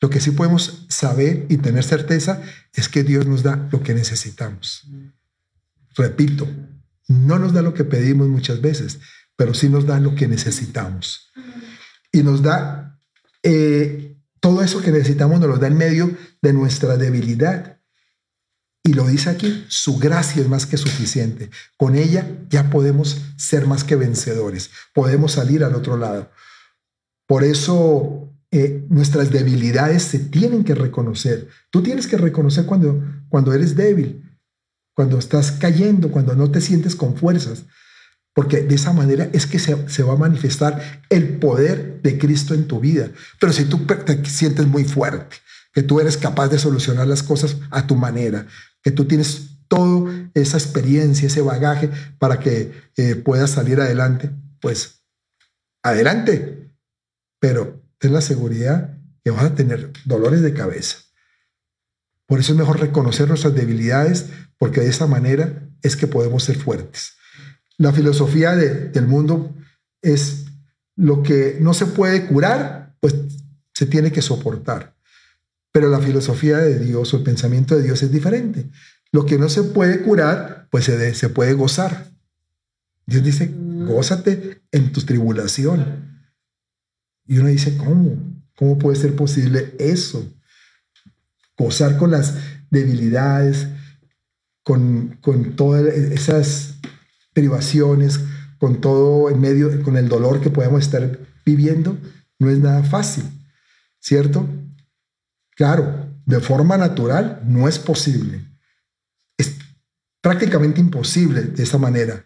Lo 0.00 0.10
que 0.10 0.20
sí 0.20 0.30
podemos 0.30 0.86
saber 0.88 1.46
y 1.48 1.56
tener 1.56 1.82
certeza 1.82 2.42
es 2.74 2.88
que 2.88 3.02
Dios 3.02 3.26
nos 3.26 3.42
da 3.42 3.68
lo 3.72 3.82
que 3.82 3.94
necesitamos. 3.94 4.86
Repito, 5.96 6.46
no 7.08 7.38
nos 7.38 7.54
da 7.54 7.62
lo 7.62 7.72
que 7.72 7.84
pedimos 7.84 8.28
muchas 8.28 8.60
veces, 8.60 8.98
pero 9.36 9.54
sí 9.54 9.68
nos 9.68 9.86
da 9.86 9.98
lo 9.98 10.14
que 10.14 10.28
necesitamos. 10.28 11.32
Y 12.12 12.22
nos 12.22 12.42
da 12.42 12.98
eh, 13.42 14.15
todo 14.40 14.62
eso 14.62 14.82
que 14.82 14.92
necesitamos, 14.92 15.40
nos 15.40 15.48
lo 15.48 15.58
da 15.58 15.66
en 15.66 15.76
medio 15.76 16.10
de 16.42 16.52
nuestra 16.52 16.96
debilidad. 16.96 17.80
Y 18.82 18.92
lo 18.92 19.06
dice 19.06 19.30
aquí, 19.30 19.64
su 19.68 19.98
gracia 19.98 20.42
es 20.42 20.48
más 20.48 20.64
que 20.64 20.76
suficiente. 20.76 21.50
Con 21.76 21.96
ella 21.96 22.28
ya 22.48 22.70
podemos 22.70 23.20
ser 23.36 23.66
más 23.66 23.82
que 23.82 23.96
vencedores, 23.96 24.70
podemos 24.94 25.32
salir 25.32 25.64
al 25.64 25.74
otro 25.74 25.96
lado. 25.96 26.30
Por 27.26 27.42
eso 27.42 28.32
eh, 28.52 28.86
nuestras 28.88 29.32
debilidades 29.32 30.04
se 30.04 30.20
tienen 30.20 30.62
que 30.62 30.76
reconocer. 30.76 31.48
Tú 31.70 31.82
tienes 31.82 32.06
que 32.06 32.16
reconocer 32.16 32.64
cuando, 32.64 33.02
cuando 33.28 33.52
eres 33.52 33.74
débil, 33.74 34.22
cuando 34.94 35.18
estás 35.18 35.50
cayendo, 35.50 36.12
cuando 36.12 36.36
no 36.36 36.50
te 36.50 36.60
sientes 36.60 36.94
con 36.94 37.16
fuerzas, 37.16 37.64
porque 38.36 38.60
de 38.60 38.74
esa 38.74 38.92
manera 38.92 39.30
es 39.32 39.46
que 39.46 39.58
se, 39.58 39.88
se 39.88 40.02
va 40.02 40.12
a 40.12 40.18
manifestar 40.18 41.02
el 41.08 41.38
poder 41.38 42.02
de 42.02 42.18
Cristo 42.18 42.52
en 42.52 42.68
tu 42.68 42.80
vida. 42.80 43.08
Pero 43.40 43.50
si 43.50 43.64
tú 43.64 43.86
te 43.86 44.22
sientes 44.26 44.66
muy 44.66 44.84
fuerte, 44.84 45.36
que 45.72 45.82
tú 45.82 46.00
eres 46.00 46.18
capaz 46.18 46.48
de 46.48 46.58
solucionar 46.58 47.06
las 47.06 47.22
cosas 47.22 47.56
a 47.70 47.86
tu 47.86 47.96
manera, 47.96 48.46
que 48.82 48.90
tú 48.90 49.06
tienes 49.06 49.52
toda 49.68 50.28
esa 50.34 50.58
experiencia, 50.58 51.28
ese 51.28 51.40
bagaje 51.40 51.88
para 52.18 52.38
que 52.38 52.72
eh, 52.98 53.14
puedas 53.14 53.52
salir 53.52 53.80
adelante, 53.80 54.30
pues 54.60 55.02
adelante. 55.82 56.74
Pero 57.40 57.82
ten 57.96 58.12
la 58.12 58.20
seguridad 58.20 58.98
que 59.24 59.30
vas 59.30 59.44
a 59.44 59.54
tener 59.54 59.94
dolores 60.04 60.42
de 60.42 60.52
cabeza. 60.52 60.98
Por 62.26 62.40
eso 62.40 62.52
es 62.52 62.58
mejor 62.58 62.80
reconocer 62.80 63.28
nuestras 63.28 63.54
debilidades, 63.54 64.26
porque 64.58 64.82
de 64.82 64.90
esa 64.90 65.06
manera 65.06 65.70
es 65.80 65.96
que 65.96 66.06
podemos 66.06 66.44
ser 66.44 66.58
fuertes. 66.58 67.15
La 67.78 67.92
filosofía 67.92 68.54
del 68.54 69.06
mundo 69.06 69.54
es 70.02 70.46
lo 70.96 71.22
que 71.22 71.58
no 71.60 71.74
se 71.74 71.86
puede 71.86 72.26
curar, 72.26 72.96
pues 73.00 73.14
se 73.74 73.86
tiene 73.86 74.12
que 74.12 74.22
soportar. 74.22 74.96
Pero 75.72 75.90
la 75.90 76.00
filosofía 76.00 76.56
de 76.58 76.78
Dios 76.78 77.12
o 77.12 77.18
el 77.18 77.22
pensamiento 77.22 77.76
de 77.76 77.82
Dios 77.82 78.02
es 78.02 78.10
diferente. 78.10 78.70
Lo 79.12 79.26
que 79.26 79.38
no 79.38 79.48
se 79.50 79.62
puede 79.62 80.02
curar, 80.02 80.68
pues 80.70 80.86
se, 80.86 81.14
se 81.14 81.28
puede 81.28 81.52
gozar. 81.52 82.10
Dios 83.04 83.22
dice, 83.22 83.52
gózate 83.54 84.62
en 84.72 84.92
tu 84.92 85.02
tribulación. 85.02 86.22
Y 87.26 87.38
uno 87.38 87.48
dice, 87.48 87.76
¿cómo? 87.76 88.16
¿Cómo 88.56 88.78
puede 88.78 88.96
ser 88.96 89.14
posible 89.14 89.74
eso? 89.78 90.32
Gozar 91.58 91.98
con 91.98 92.10
las 92.10 92.34
debilidades, 92.70 93.68
con, 94.62 95.18
con 95.20 95.56
todas 95.56 95.84
esas 95.84 96.76
privaciones, 97.36 98.18
con 98.58 98.80
todo 98.80 99.28
en 99.28 99.38
medio, 99.38 99.82
con 99.82 99.98
el 99.98 100.08
dolor 100.08 100.40
que 100.40 100.48
podemos 100.48 100.80
estar 100.80 101.18
viviendo, 101.44 101.98
no 102.38 102.48
es 102.48 102.58
nada 102.58 102.82
fácil, 102.82 103.24
¿cierto? 104.00 104.48
Claro, 105.54 106.16
de 106.24 106.40
forma 106.40 106.78
natural 106.78 107.42
no 107.44 107.68
es 107.68 107.78
posible. 107.78 108.40
Es 109.36 109.54
prácticamente 110.22 110.80
imposible 110.80 111.42
de 111.42 111.62
esa 111.62 111.76
manera, 111.76 112.24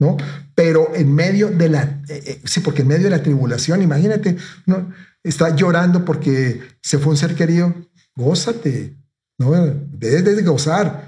¿no? 0.00 0.16
Pero 0.54 0.94
en 0.94 1.14
medio 1.14 1.50
de 1.50 1.68
la, 1.68 1.82
eh, 2.08 2.22
eh, 2.24 2.40
sí, 2.44 2.60
porque 2.60 2.82
en 2.82 2.88
medio 2.88 3.04
de 3.04 3.16
la 3.16 3.22
tribulación, 3.22 3.82
imagínate, 3.82 4.38
¿no? 4.64 4.90
está 5.22 5.54
llorando 5.54 6.06
porque 6.06 6.62
se 6.80 6.96
fue 6.96 7.12
un 7.12 7.18
ser 7.18 7.34
querido, 7.34 7.74
gózate, 8.16 8.96
¿no? 9.36 9.52
Debes 9.92 10.24
de 10.24 10.42
gozar. 10.42 11.07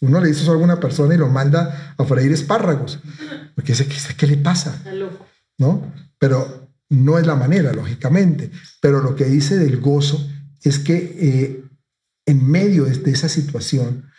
Uno 0.00 0.20
le 0.20 0.28
dice 0.28 0.42
eso 0.42 0.50
a 0.50 0.54
alguna 0.54 0.78
persona 0.78 1.14
y 1.14 1.18
lo 1.18 1.28
manda 1.28 1.94
a 1.96 2.04
freír 2.04 2.32
espárragos, 2.32 3.00
porque 3.54 3.72
dice, 3.72 4.14
¿qué 4.16 4.26
le 4.26 4.36
pasa? 4.36 4.82
¿No? 5.58 5.92
Pero 6.18 6.68
no 6.88 7.18
es 7.18 7.26
la 7.26 7.34
manera, 7.34 7.72
lógicamente. 7.72 8.50
Pero 8.80 9.02
lo 9.02 9.16
que 9.16 9.24
dice 9.24 9.56
del 9.56 9.80
gozo 9.80 10.24
es 10.62 10.78
que 10.78 10.96
eh, 10.96 11.64
en 12.26 12.46
medio 12.46 12.84
de 12.84 13.10
esa 13.10 13.28
situación 13.28 14.10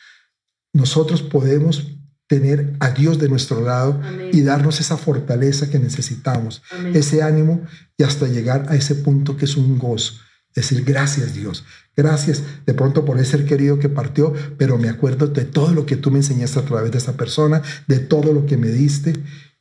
nosotros 0.73 1.21
podemos 1.21 1.87
tener 2.27 2.75
a 2.79 2.91
Dios 2.91 3.17
de 3.17 3.27
nuestro 3.27 3.61
lado 3.61 3.99
y 4.31 4.41
darnos 4.41 4.79
esa 4.79 4.97
fortaleza 4.97 5.69
que 5.69 5.79
necesitamos, 5.79 6.61
ese 6.93 7.23
ánimo 7.23 7.63
y 7.97 8.03
hasta 8.03 8.27
llegar 8.27 8.67
a 8.69 8.75
ese 8.75 8.95
punto 8.95 9.35
que 9.35 9.45
es 9.45 9.57
un 9.57 9.79
gozo. 9.79 10.13
Decir 10.53 10.83
gracias 10.83 11.33
Dios, 11.33 11.65
gracias 12.01 12.43
de 12.65 12.73
pronto 12.73 13.05
por 13.05 13.19
ese 13.19 13.31
ser 13.31 13.45
querido 13.45 13.79
que 13.79 13.89
partió, 13.89 14.33
pero 14.57 14.77
me 14.77 14.89
acuerdo 14.89 15.27
de 15.27 15.45
todo 15.45 15.73
lo 15.73 15.85
que 15.85 15.95
tú 15.95 16.11
me 16.11 16.19
enseñaste 16.19 16.59
a 16.59 16.65
través 16.65 16.91
de 16.91 16.97
esa 16.97 17.17
persona, 17.17 17.61
de 17.87 17.99
todo 17.99 18.33
lo 18.33 18.45
que 18.45 18.57
me 18.57 18.69
diste 18.69 19.13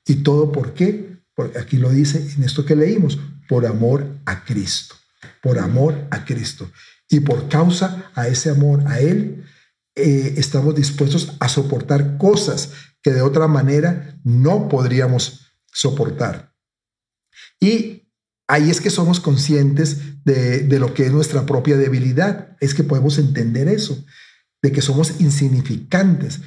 y 0.07 0.16
todo 0.16 0.53
por 0.53 0.72
qué, 0.74 1.18
porque 1.34 1.59
aquí 1.59 1.76
lo 1.76 1.91
dice 1.91 2.26
en 2.36 2.45
esto 2.45 2.64
que 2.64 2.76
leímos, 2.76 3.18
por 3.49 3.66
amor 3.66 4.07
a 4.26 4.45
Cristo 4.45 4.95
por 5.43 5.59
amor 5.59 6.07
a 6.11 6.24
Cristo. 6.24 6.70
Y 7.09 7.20
por 7.20 7.49
causa 7.49 8.11
a 8.14 8.28
ese 8.28 8.51
amor 8.51 8.82
a 8.86 9.01
Él, 9.01 9.45
eh, 9.95 10.34
estamos 10.36 10.74
dispuestos 10.74 11.32
a 11.41 11.49
soportar 11.49 12.18
cosas 12.18 12.72
que 13.03 13.12
de 13.12 13.22
otra 13.22 13.49
manera 13.49 14.18
no 14.24 14.68
podríamos 14.68 15.47
soportar. 15.72 16.53
Y 17.61 18.08
ahí 18.49 18.70
es 18.70 18.80
que 18.80 18.90
somos 18.90 19.20
conscientes 19.20 20.24
de, 20.24 20.61
de 20.61 20.78
lo 20.80 20.94
que 20.94 21.07
es 21.07 21.12
nuestra 21.12 21.46
propia 21.46 21.76
debilidad. 21.76 22.57
Es 22.61 22.74
que 22.74 22.82
podemos 22.84 23.18
entender 23.18 23.68
eso, 23.68 24.05
de 24.62 24.72
que 24.72 24.82
somos 24.82 25.20
insignificantes 25.20 26.40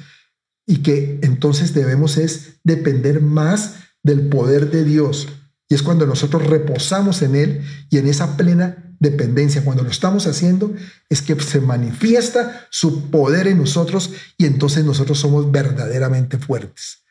y 0.66 0.78
que 0.78 1.20
entonces 1.22 1.72
debemos 1.72 2.18
es 2.18 2.58
depender 2.64 3.20
más 3.20 3.76
del 4.02 4.28
poder 4.28 4.70
de 4.70 4.84
Dios 4.84 5.28
y 5.72 5.74
es 5.74 5.82
cuando 5.82 6.04
nosotros 6.04 6.46
reposamos 6.48 7.22
en 7.22 7.34
Él 7.34 7.62
y 7.88 7.96
en 7.96 8.06
esa 8.06 8.36
plena 8.36 8.94
dependencia, 9.00 9.64
cuando 9.64 9.82
lo 9.82 9.88
estamos 9.88 10.26
haciendo, 10.26 10.70
es 11.08 11.22
que 11.22 11.34
se 11.40 11.62
manifiesta 11.62 12.66
su 12.70 13.10
poder 13.10 13.46
en 13.46 13.56
nosotros 13.56 14.10
y 14.36 14.44
entonces 14.44 14.84
nosotros 14.84 15.18
somos 15.18 15.50
verdaderamente 15.50 16.36
fuertes. 16.36 17.01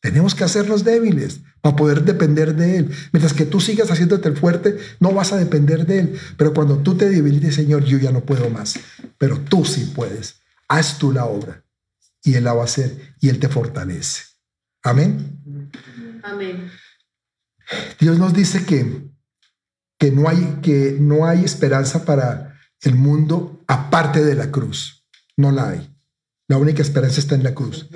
Tenemos 0.00 0.34
que 0.34 0.44
hacernos 0.44 0.82
débiles 0.82 1.40
para 1.60 1.76
poder 1.76 2.04
depender 2.04 2.54
de 2.56 2.78
Él. 2.78 2.90
Mientras 3.12 3.34
que 3.34 3.44
tú 3.44 3.60
sigas 3.60 3.90
haciéndote 3.90 4.28
el 4.28 4.36
fuerte, 4.36 4.78
no 4.98 5.12
vas 5.12 5.32
a 5.32 5.36
depender 5.36 5.86
de 5.86 6.00
Él. 6.00 6.20
Pero 6.38 6.54
cuando 6.54 6.78
tú 6.78 6.96
te 6.96 7.10
debilites, 7.10 7.54
Señor, 7.54 7.84
yo 7.84 7.98
ya 7.98 8.10
no 8.10 8.24
puedo 8.24 8.48
más. 8.48 8.80
Pero 9.18 9.38
tú 9.40 9.64
sí 9.64 9.92
puedes. 9.94 10.40
Haz 10.68 10.98
tú 10.98 11.12
la 11.12 11.26
obra 11.26 11.64
y 12.22 12.34
Él 12.34 12.44
la 12.44 12.54
va 12.54 12.62
a 12.62 12.64
hacer 12.64 13.14
y 13.20 13.28
Él 13.28 13.38
te 13.38 13.48
fortalece. 13.48 14.22
Amén. 14.82 15.70
Amén. 16.22 16.70
Dios 18.00 18.18
nos 18.18 18.32
dice 18.32 18.64
que, 18.64 19.10
que, 19.98 20.10
no 20.10 20.28
hay, 20.28 20.58
que 20.62 20.96
no 20.98 21.26
hay 21.26 21.44
esperanza 21.44 22.04
para 22.06 22.58
el 22.80 22.94
mundo 22.94 23.62
aparte 23.68 24.24
de 24.24 24.34
la 24.34 24.50
cruz. 24.50 25.06
no 25.36 25.52
la 25.52 25.70
hay. 25.70 25.94
La 26.48 26.56
única 26.56 26.82
esperanza 26.82 27.20
está 27.20 27.34
en 27.34 27.44
la 27.44 27.54
cruz. 27.54 27.88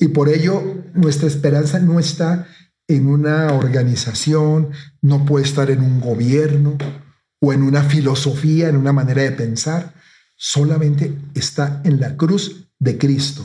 Y 0.00 0.08
por 0.08 0.28
ello 0.28 0.75
nuestra 0.96 1.28
esperanza 1.28 1.78
no 1.78 2.00
está 2.00 2.46
en 2.88 3.08
una 3.08 3.52
organización, 3.52 4.70
no 5.02 5.24
puede 5.24 5.44
estar 5.44 5.70
en 5.70 5.80
un 5.80 6.00
gobierno 6.00 6.78
o 7.40 7.52
en 7.52 7.62
una 7.62 7.82
filosofía, 7.82 8.68
en 8.68 8.76
una 8.76 8.92
manera 8.92 9.22
de 9.22 9.32
pensar, 9.32 9.94
solamente 10.36 11.16
está 11.34 11.80
en 11.84 12.00
la 12.00 12.16
cruz 12.16 12.68
de 12.78 12.98
Cristo. 12.98 13.44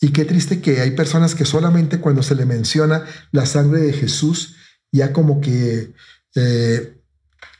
Y 0.00 0.10
qué 0.10 0.24
triste 0.24 0.60
que 0.60 0.80
hay 0.80 0.92
personas 0.92 1.34
que 1.34 1.44
solamente 1.44 1.98
cuando 1.98 2.22
se 2.22 2.36
le 2.36 2.46
menciona 2.46 3.04
la 3.32 3.46
sangre 3.46 3.80
de 3.80 3.92
Jesús, 3.92 4.56
ya 4.92 5.12
como 5.12 5.40
que 5.40 5.92
eh, 6.36 6.98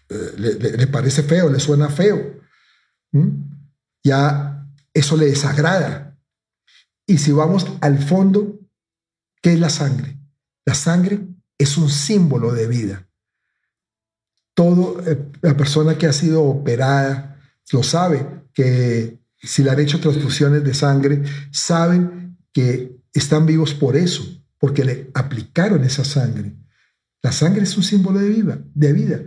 eh, 0.09 0.74
le, 0.78 0.86
parece 0.86 1.22
feo, 1.22 1.51
le 1.51 1.59
suena 1.59 1.88
feo. 1.88 2.40
Ya 4.05 4.66
eso 4.94 5.16
le 5.16 5.26
desagrada. 5.26 6.07
Y 7.09 7.16
si 7.16 7.32
vamos 7.32 7.66
al 7.80 7.98
fondo, 7.98 8.61
¿qué 9.40 9.54
es 9.54 9.59
la 9.59 9.70
sangre? 9.70 10.18
La 10.66 10.74
sangre 10.74 11.26
es 11.56 11.78
un 11.78 11.88
símbolo 11.88 12.52
de 12.52 12.68
vida. 12.68 13.09
Todo 14.52 15.00
eh, 15.06 15.18
la 15.40 15.56
persona 15.56 15.96
que 15.96 16.06
ha 16.06 16.12
sido 16.12 16.44
operada 16.44 17.40
lo 17.72 17.82
sabe 17.82 18.44
que 18.52 19.18
si 19.40 19.62
le 19.62 19.70
han 19.70 19.80
hecho 19.80 20.00
transfusiones 20.00 20.62
de 20.62 20.74
sangre, 20.74 21.22
saben 21.50 22.36
que 22.52 23.00
están 23.14 23.46
vivos 23.46 23.72
por 23.72 23.96
eso, 23.96 24.24
porque 24.59 24.84
le 24.84 25.11
aplicaron 25.14 25.84
esa 25.84 26.04
sangre. 26.04 26.56
La 27.22 27.32
sangre 27.32 27.62
es 27.62 27.74
un 27.78 27.84
símbolo 27.84 28.18
de 28.18 28.28
vida, 28.28 28.59
de 28.74 28.92
vida. 28.92 29.20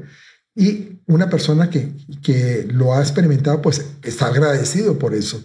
Y 0.53 0.99
una 1.07 1.31
persona 1.31 1.71
que, 1.71 1.93
que 2.21 2.67
lo 2.71 2.93
ha 2.93 3.01
experimentado, 3.01 3.59
pues 3.59 3.83
está 4.03 4.27
agradecido 4.27 4.99
por 4.99 5.15
eso, 5.15 5.43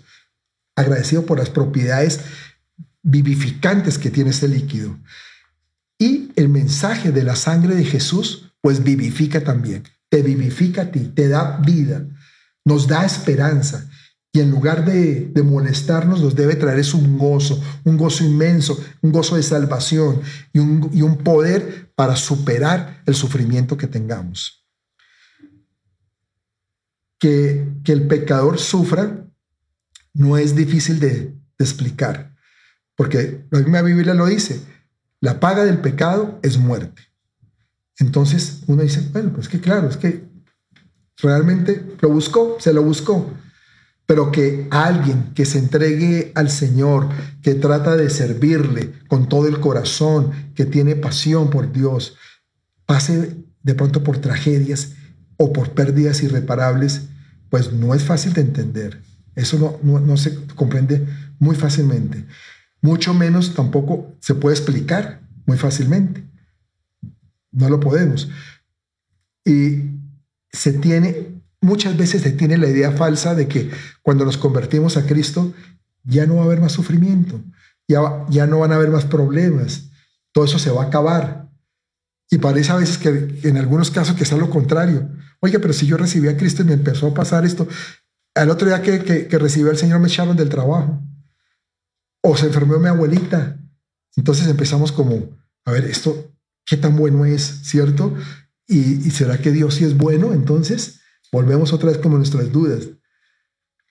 agradecido 0.76 1.26
por 1.26 1.38
las 1.38 1.50
propiedades 1.50 2.20
vivificantes 3.02 3.98
que 3.98 4.10
tiene 4.10 4.30
ese 4.30 4.46
líquido. 4.46 4.98
Y 5.98 6.30
el 6.36 6.48
mensaje 6.48 7.10
de 7.10 7.24
la 7.24 7.34
sangre 7.34 7.74
de 7.74 7.84
Jesús, 7.84 8.52
pues 8.60 8.84
vivifica 8.84 9.42
también, 9.42 9.84
te 10.08 10.22
vivifica 10.22 10.82
a 10.82 10.90
ti, 10.90 11.00
te 11.14 11.28
da 11.28 11.58
vida, 11.58 12.06
nos 12.64 12.86
da 12.86 13.04
esperanza 13.04 13.88
y 14.36 14.40
en 14.40 14.50
lugar 14.50 14.84
de, 14.84 15.32
molestarnos 15.42 16.20
nos 16.20 16.34
debe 16.34 16.56
traer 16.56 16.84
un 16.94 17.16
gozo, 17.16 17.58
un 17.84 17.96
gozo 17.96 18.22
inmenso, 18.22 18.78
un 19.00 19.10
gozo 19.10 19.36
de 19.36 19.42
salvación 19.42 20.20
y 20.52 20.58
un, 20.58 20.90
y 20.92 21.00
un 21.00 21.16
poder 21.16 21.90
para 21.94 22.16
superar 22.16 23.02
el 23.06 23.14
sufrimiento 23.14 23.78
que 23.78 23.86
tengamos. 23.86 24.66
Que, 27.18 27.66
que 27.82 27.92
el 27.92 28.06
pecador 28.08 28.58
sufra 28.58 29.25
no 30.16 30.36
es 30.36 30.54
difícil 30.54 31.00
de, 31.00 31.34
explicar, 31.58 32.36
porque 32.96 33.46
la 33.50 33.60
misma 33.60 33.80
Biblia 33.80 34.12
lo 34.12 34.26
dice, 34.26 34.60
la 35.20 35.40
paga 35.40 35.64
del 35.64 35.78
pecado 35.78 36.38
es 36.42 36.58
muerte. 36.58 37.00
Entonces 37.98 38.60
uno 38.66 38.82
dice, 38.82 39.08
bueno, 39.12 39.32
pues 39.32 39.48
que 39.48 39.58
claro, 39.58 39.88
es 39.88 39.96
que 39.96 40.28
realmente 41.16 41.96
lo 42.00 42.10
buscó, 42.10 42.58
se 42.60 42.74
lo 42.74 42.82
buscó 42.82 43.32
pero 44.06 44.30
que 44.30 44.68
alguien 44.70 45.32
que 45.34 45.44
se 45.44 45.58
entregue 45.58 46.30
al 46.36 46.48
Señor, 46.48 47.08
que 47.42 47.54
trata 47.54 47.96
de 47.96 48.08
servirle 48.08 48.92
con 49.08 49.28
todo 49.28 49.48
el 49.48 49.58
corazón, 49.58 50.30
que 50.54 50.64
tiene 50.64 50.94
pasión 50.94 51.50
por 51.50 51.72
Dios, 51.72 52.16
pase 52.86 53.36
de 53.62 53.74
pronto 53.74 54.04
por 54.04 54.18
tragedias 54.18 54.92
o 55.36 55.52
por 55.52 55.72
pérdidas 55.72 56.22
irreparables, 56.22 57.08
pues 57.50 57.72
no 57.72 57.94
es 57.94 58.04
fácil 58.04 58.32
de 58.32 58.42
entender. 58.42 59.02
Eso 59.36 59.78
no, 59.82 60.00
no, 60.00 60.16
se 60.16 60.46
comprende 60.56 61.06
muy 61.38 61.54
fácilmente. 61.54 62.24
Mucho 62.80 63.14
menos 63.14 63.54
tampoco 63.54 64.16
se 64.20 64.34
puede 64.34 64.56
explicar 64.56 65.20
muy 65.46 65.56
fácilmente. 65.56 66.24
No 67.52 67.68
lo 67.68 67.78
podemos. 67.78 68.28
Y 69.44 69.90
se 70.50 70.72
tiene 70.72 71.36
muchas 71.60 71.96
veces 71.96 72.22
se 72.22 72.32
tiene 72.32 72.58
la 72.58 72.68
idea 72.68 72.92
falsa 72.92 73.34
de 73.34 73.48
que 73.48 73.70
cuando 74.02 74.24
nos 74.24 74.38
convertimos 74.38 74.96
a 74.96 75.06
Cristo 75.06 75.52
ya 76.04 76.26
no 76.26 76.36
va 76.36 76.42
a 76.42 76.44
haber 76.44 76.60
más 76.60 76.72
sufrimiento, 76.72 77.42
ya, 77.88 78.24
ya 78.30 78.46
no 78.46 78.60
van 78.60 78.72
a 78.72 78.76
haber 78.76 78.90
más 78.90 79.04
problemas, 79.04 79.90
todo 80.32 80.44
eso 80.44 80.58
se 80.58 80.70
va 80.70 80.84
a 80.84 80.86
acabar. 80.86 81.50
Y 82.30 82.38
parece 82.38 82.72
a 82.72 82.76
veces 82.76 82.98
que 82.98 83.40
en 83.48 83.56
algunos 83.56 83.90
casos 83.90 84.16
que 84.16 84.24
sea 84.24 84.38
lo 84.38 84.50
contrario. 84.50 85.08
Oiga, 85.40 85.58
pero 85.60 85.72
si 85.72 85.86
yo 85.86 85.96
recibí 85.96 86.28
a 86.28 86.36
Cristo 86.36 86.62
y 86.62 86.66
me 86.66 86.72
empezó 86.72 87.08
a 87.08 87.14
pasar 87.14 87.44
esto, 87.44 87.68
al 88.36 88.50
otro 88.50 88.68
día 88.68 88.82
que, 88.82 89.02
que, 89.02 89.26
que 89.26 89.36
al 89.36 89.50
Señor 89.50 89.98
me 90.00 90.08
echaron 90.08 90.36
del 90.36 90.48
trabajo. 90.48 91.02
O 92.22 92.36
se 92.36 92.46
enfermó 92.46 92.78
mi 92.78 92.88
abuelita. 92.88 93.58
Entonces 94.16 94.46
empezamos 94.46 94.92
como, 94.92 95.36
a 95.64 95.72
ver, 95.72 95.84
esto, 95.84 96.32
¿qué 96.64 96.76
tan 96.76 96.96
bueno 96.96 97.24
es? 97.24 97.42
¿Cierto? 97.64 98.14
¿Y, 98.66 99.06
y 99.06 99.10
será 99.10 99.38
que 99.38 99.50
Dios 99.50 99.74
sí 99.74 99.84
es 99.84 99.96
bueno? 99.96 100.32
Entonces, 100.32 101.00
Volvemos 101.32 101.72
otra 101.72 101.90
vez 101.90 101.98
como 101.98 102.16
nuestras 102.16 102.52
dudas. 102.52 102.88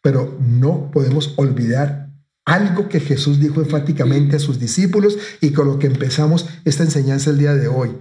Pero 0.01 0.37
no 0.39 0.91
podemos 0.91 1.33
olvidar 1.37 2.11
algo 2.45 2.89
que 2.89 2.99
Jesús 2.99 3.39
dijo 3.39 3.61
enfáticamente 3.61 4.35
a 4.35 4.39
sus 4.39 4.59
discípulos 4.59 5.17
y 5.41 5.51
con 5.51 5.67
lo 5.67 5.79
que 5.79 5.87
empezamos 5.87 6.47
esta 6.63 6.83
enseñanza 6.83 7.31
el 7.31 7.39
día 7.39 7.55
de 7.55 7.67
hoy. 7.67 7.97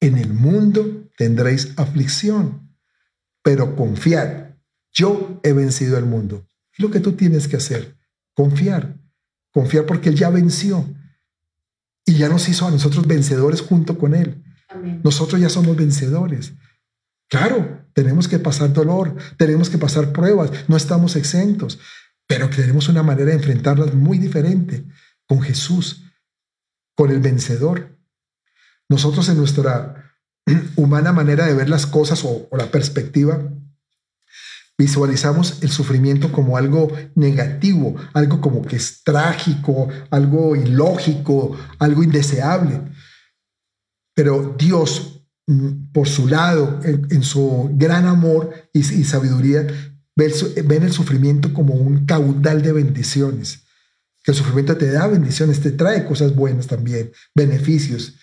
En 0.00 0.18
el 0.18 0.32
mundo 0.32 1.08
tendréis 1.16 1.72
aflicción, 1.76 2.76
pero 3.42 3.76
confiad, 3.76 4.47
yo 4.92 5.40
he 5.42 5.52
vencido 5.52 5.98
el 5.98 6.04
mundo. 6.04 6.46
Es 6.72 6.80
lo 6.80 6.90
que 6.90 7.00
tú 7.00 7.12
tienes 7.12 7.48
que 7.48 7.56
hacer, 7.56 7.96
confiar, 8.34 8.96
confiar 9.52 9.86
porque 9.86 10.08
Él 10.08 10.16
ya 10.16 10.30
venció 10.30 10.86
y 12.04 12.14
ya 12.14 12.28
nos 12.28 12.48
hizo 12.48 12.66
a 12.66 12.70
nosotros 12.70 13.06
vencedores 13.06 13.60
junto 13.60 13.98
con 13.98 14.14
Él. 14.14 14.42
Nosotros 15.02 15.40
ya 15.40 15.48
somos 15.48 15.76
vencedores. 15.76 16.52
Claro, 17.28 17.86
tenemos 17.92 18.28
que 18.28 18.38
pasar 18.38 18.72
dolor, 18.72 19.16
tenemos 19.36 19.68
que 19.68 19.78
pasar 19.78 20.12
pruebas, 20.12 20.50
no 20.68 20.76
estamos 20.76 21.16
exentos, 21.16 21.78
pero 22.26 22.48
tenemos 22.48 22.88
una 22.88 23.02
manera 23.02 23.30
de 23.30 23.36
enfrentarlas 23.36 23.94
muy 23.94 24.18
diferente 24.18 24.84
con 25.26 25.42
Jesús, 25.42 26.04
con 26.94 27.10
el 27.10 27.20
vencedor. 27.20 27.98
Nosotros 28.88 29.28
en 29.28 29.36
nuestra 29.36 30.14
humana 30.76 31.12
manera 31.12 31.46
de 31.46 31.54
ver 31.54 31.68
las 31.68 31.86
cosas 31.86 32.24
o, 32.24 32.48
la 32.56 32.70
perspectiva, 32.70 33.52
visualizamos 34.78 35.62
el 35.62 35.70
sufrimiento 35.70 36.30
como 36.30 36.56
algo 36.56 36.88
negativo, 37.16 37.96
algo 38.14 38.40
como 38.40 38.62
que 38.62 38.76
es 38.76 39.02
trágico, 39.02 39.88
algo 40.10 40.54
ilógico, 40.54 41.56
algo 41.78 42.02
indeseable. 42.04 42.80
Pero 44.14 44.54
Dios 44.56 45.18
Mm, 45.48 45.92
por 45.94 46.06
su 46.06 46.28
lado, 46.28 46.78
en, 46.84 47.22
su 47.22 47.70
gran 47.72 48.06
amor 48.06 48.52
y, 48.74 48.82
sabiduría, 48.82 49.66
ven, 50.14 50.82
el 50.82 50.92
sufrimiento 50.92 51.54
como 51.54 51.72
un 51.72 52.04
caudal 52.04 52.60
de 52.60 52.72
bendiciones. 52.72 53.62
Que 54.22 54.32
el 54.32 54.36
sufrimiento 54.36 54.76
te 54.76 54.90
da 54.90 55.06
bendiciones, 55.06 55.60
te 55.60 55.70
trae 55.70 56.04
cosas 56.04 56.34
buenas 56.34 56.66
también, 56.66 57.12
beneficios. 57.34 58.16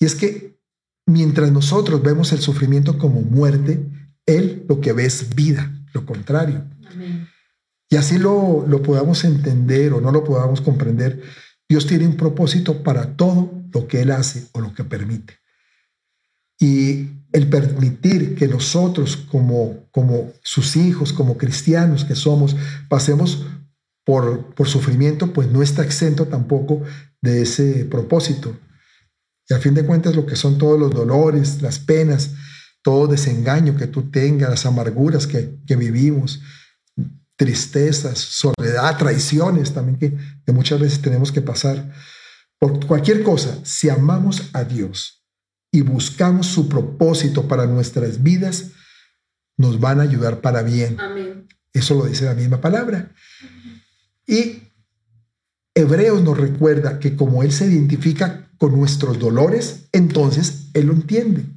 Y 0.00 0.06
es 0.06 0.14
que 0.14 0.58
mientras 1.06 1.52
nosotros 1.52 2.02
vemos 2.02 2.32
el 2.32 2.40
sufrimiento 2.40 2.96
como 2.96 3.20
muerte, 3.20 3.86
Él 4.24 4.64
lo 4.66 4.80
que 4.80 4.94
ve 4.94 5.04
es 5.04 5.34
vida, 5.34 5.75
lo 5.96 6.06
contrario. 6.06 6.62
Y 7.88 7.96
así 7.96 8.18
lo, 8.18 8.66
lo 8.68 8.82
podamos 8.82 9.24
entender 9.24 9.92
o 9.92 10.00
no 10.00 10.12
lo 10.12 10.24
podamos 10.24 10.60
comprender, 10.60 11.22
Dios 11.68 11.86
tiene 11.86 12.06
un 12.06 12.16
propósito 12.16 12.82
para 12.82 13.16
todo 13.16 13.50
lo 13.72 13.88
que 13.88 14.02
Él 14.02 14.10
hace 14.10 14.46
o 14.52 14.60
lo 14.60 14.74
que 14.74 14.84
permite. 14.84 15.38
Y 16.58 17.08
el 17.32 17.48
permitir 17.48 18.34
que 18.34 18.48
nosotros 18.48 19.16
como, 19.16 19.88
como 19.90 20.32
sus 20.42 20.76
hijos, 20.76 21.12
como 21.12 21.36
cristianos 21.36 22.04
que 22.04 22.14
somos, 22.14 22.56
pasemos 22.88 23.46
por, 24.04 24.54
por 24.54 24.68
sufrimiento, 24.68 25.32
pues 25.32 25.50
no 25.50 25.62
está 25.62 25.82
exento 25.82 26.26
tampoco 26.26 26.82
de 27.20 27.42
ese 27.42 27.84
propósito. 27.86 28.56
Y 29.48 29.54
a 29.54 29.58
fin 29.58 29.74
de 29.74 29.84
cuentas 29.84 30.16
lo 30.16 30.26
que 30.26 30.36
son 30.36 30.58
todos 30.58 30.78
los 30.78 30.92
dolores, 30.92 31.62
las 31.62 31.78
penas, 31.78 32.30
todo 32.86 33.08
desengaño 33.08 33.76
que 33.76 33.88
tú 33.88 34.12
tengas, 34.12 34.48
las 34.48 34.64
amarguras 34.64 35.26
que, 35.26 35.58
que 35.66 35.74
vivimos, 35.74 36.40
tristezas, 37.34 38.16
soledad, 38.16 38.96
traiciones 38.96 39.74
también 39.74 39.98
que, 39.98 40.16
que 40.46 40.52
muchas 40.52 40.78
veces 40.78 41.02
tenemos 41.02 41.32
que 41.32 41.40
pasar. 41.42 41.92
Por 42.60 42.86
cualquier 42.86 43.24
cosa, 43.24 43.58
si 43.64 43.88
amamos 43.88 44.50
a 44.52 44.62
Dios, 44.62 45.26
y 45.72 45.80
buscamos 45.80 46.46
su 46.46 46.68
propósito 46.68 47.48
para 47.48 47.66
nuestras 47.66 48.22
vidas, 48.22 48.70
nos 49.56 49.80
van 49.80 49.98
a 49.98 50.04
ayudar 50.04 50.40
para 50.40 50.62
bien. 50.62 50.96
Eso 51.72 51.96
lo 51.96 52.04
dice 52.06 52.24
la 52.24 52.34
misma 52.34 52.60
palabra. 52.60 53.12
Y 54.28 54.62
Hebreos 55.74 56.22
nos 56.22 56.38
recuerda 56.38 57.00
que 57.00 57.16
como 57.16 57.42
Él 57.42 57.50
se 57.50 57.66
identifica 57.66 58.48
con 58.58 58.78
nuestros 58.78 59.18
dolores, 59.18 59.88
entonces 59.90 60.68
Él 60.72 60.86
lo 60.86 60.92
entiende. 60.92 61.55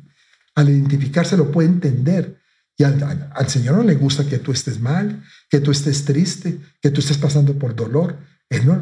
Al 0.60 0.68
identificarse 0.68 1.38
lo 1.38 1.52
puede 1.52 1.70
entender 1.70 2.38
Y 2.78 2.84
al, 2.84 3.48
Señor 3.48 3.78
no 3.78 3.84
le 3.84 3.96
gusta 3.96 4.28
que 4.28 4.40
tú 4.40 4.52
estés 4.52 4.82
mal, 4.82 5.24
que 5.50 5.62
tú 5.62 5.72
estés 5.72 6.04
triste, 6.04 6.60
que 6.82 6.92
tú 6.92 7.00
estés 7.00 7.18
pasando 7.18 7.58
por 7.58 7.74
dolor. 7.76 8.18
Él, 8.50 8.66
no, 8.66 8.76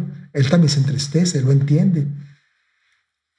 también 0.50 0.70
se 0.70 0.80
entristece, 0.80 1.40
lo 1.42 1.52
entiende. 1.52 2.08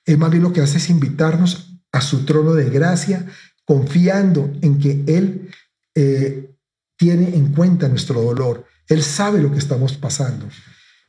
Él 0.04 0.18
más 0.18 0.30
bien 0.30 0.44
lo 0.44 0.52
que 0.52 0.60
hace 0.60 0.78
es 0.78 0.88
invitarnos 0.88 1.80
a 1.90 2.00
su 2.00 2.24
trono 2.24 2.54
de 2.54 2.70
gracia, 2.70 3.26
confiando 3.64 4.52
en 4.62 4.78
que 4.78 5.02
Él 5.08 5.50
eh, 5.96 6.54
tiene 6.96 7.34
en 7.34 7.52
cuenta 7.52 7.88
nuestro 7.88 8.22
dolor. 8.22 8.66
Él 8.86 9.02
sabe 9.02 9.42
lo 9.42 9.50
que 9.50 9.58
estamos 9.58 9.96
pasando 9.96 10.48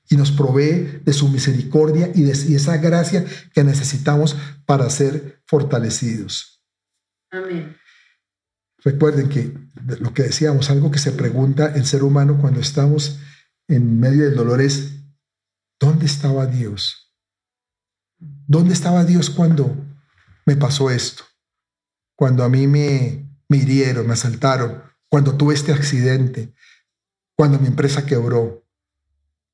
y 0.09 0.17
nos 0.17 0.31
provee 0.31 1.01
de 1.05 1.13
su 1.13 1.29
misericordia 1.29 2.11
y 2.15 2.23
de 2.23 2.31
esa 2.31 2.77
gracia 2.77 3.23
que 3.53 3.63
necesitamos 3.63 4.35
para 4.65 4.89
ser 4.89 5.43
fortalecidos. 5.45 6.58
Amén. 7.31 7.75
Recuerden 8.83 9.29
que 9.29 9.53
lo 9.99 10.13
que 10.13 10.23
decíamos, 10.23 10.69
algo 10.69 10.89
que 10.89 10.99
se 10.99 11.11
pregunta 11.11 11.73
el 11.75 11.85
ser 11.85 12.03
humano 12.03 12.39
cuando 12.39 12.59
estamos 12.59 13.19
en 13.67 13.99
medio 13.99 14.25
del 14.25 14.35
dolor 14.35 14.61
es, 14.61 15.03
¿dónde 15.79 16.05
estaba 16.05 16.45
Dios? 16.45 17.13
¿Dónde 18.17 18.73
estaba 18.73 19.03
Dios 19.05 19.29
cuando 19.29 19.75
me 20.45 20.55
pasó 20.55 20.89
esto? 20.89 21.23
Cuando 22.15 22.43
a 22.43 22.49
mí 22.49 22.67
me, 22.67 23.29
me 23.47 23.57
hirieron, 23.57 24.07
me 24.07 24.13
asaltaron, 24.13 24.81
cuando 25.09 25.35
tuve 25.37 25.53
este 25.53 25.73
accidente, 25.73 26.53
cuando 27.35 27.59
mi 27.59 27.67
empresa 27.67 28.05
quebró, 28.05 28.65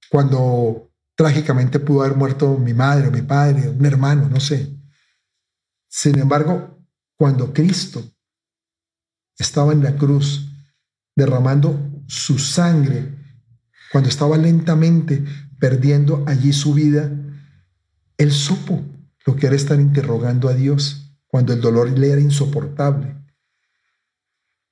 cuando 0.09 0.91
trágicamente 1.15 1.79
pudo 1.79 2.03
haber 2.03 2.15
muerto 2.15 2.57
mi 2.57 2.73
madre 2.73 3.07
o 3.07 3.11
mi 3.11 3.21
padre, 3.21 3.69
un 3.69 3.85
hermano, 3.85 4.29
no 4.29 4.39
sé. 4.39 4.75
Sin 5.87 6.17
embargo, 6.19 6.74
cuando 7.17 7.53
Cristo 7.53 8.03
estaba 9.37 9.73
en 9.73 9.83
la 9.83 9.95
cruz 9.95 10.49
derramando 11.15 12.03
su 12.07 12.39
sangre, 12.39 13.13
cuando 13.91 14.09
estaba 14.09 14.37
lentamente 14.37 15.23
perdiendo 15.59 16.23
allí 16.27 16.51
su 16.53 16.73
vida, 16.73 17.09
él 18.17 18.31
supo 18.31 18.83
lo 19.25 19.35
que 19.35 19.47
era 19.47 19.55
estar 19.55 19.79
interrogando 19.79 20.49
a 20.49 20.53
Dios 20.53 21.17
cuando 21.27 21.53
el 21.53 21.61
dolor 21.61 21.89
le 21.97 22.11
era 22.11 22.21
insoportable. 22.21 23.15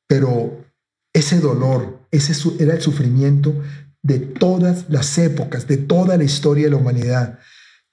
Pero 0.07 0.65
ese 1.13 1.39
dolor, 1.39 2.07
ese 2.11 2.33
era 2.59 2.73
el 2.73 2.81
sufrimiento 2.81 3.53
de 4.01 4.19
todas 4.19 4.89
las 4.89 5.17
épocas, 5.17 5.67
de 5.67 5.77
toda 5.77 6.17
la 6.17 6.23
historia 6.23 6.65
de 6.65 6.71
la 6.71 6.77
humanidad. 6.77 7.39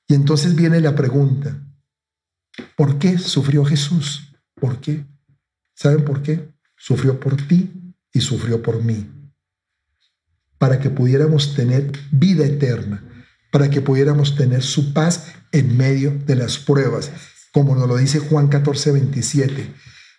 Y 0.09 0.15
entonces 0.15 0.55
viene 0.55 0.81
la 0.81 0.95
pregunta, 0.95 1.63
¿por 2.77 2.99
qué 2.99 3.17
sufrió 3.19 3.65
Jesús? 3.65 4.30
¿Por 4.61 4.81
qué? 4.81 5.05
¿Saben 5.75 6.05
por 6.05 6.23
qué? 6.23 6.53
Sufrió 6.77 7.19
por 7.19 7.37
ti 7.49 7.95
y 8.13 8.21
sufrió 8.21 8.63
por 8.63 8.83
mí. 8.83 9.11
Para 10.59 10.79
que 10.79 10.91
pudiéramos 10.91 11.55
tener 11.55 11.91
vida 12.13 12.45
eterna, 12.45 13.03
para 13.51 13.71
que 13.71 13.81
pudiéramos 13.81 14.37
tener 14.37 14.63
su 14.63 14.93
paz 14.93 15.33
en 15.53 15.77
medio 15.77 16.17
de 16.27 16.37
las 16.37 16.59
pruebas, 16.59 17.11
como 17.53 17.75
nos 17.75 17.89
lo 17.89 17.97
dice 17.97 18.21
Juan 18.21 18.49
14, 18.49 18.93
27. 18.93 19.75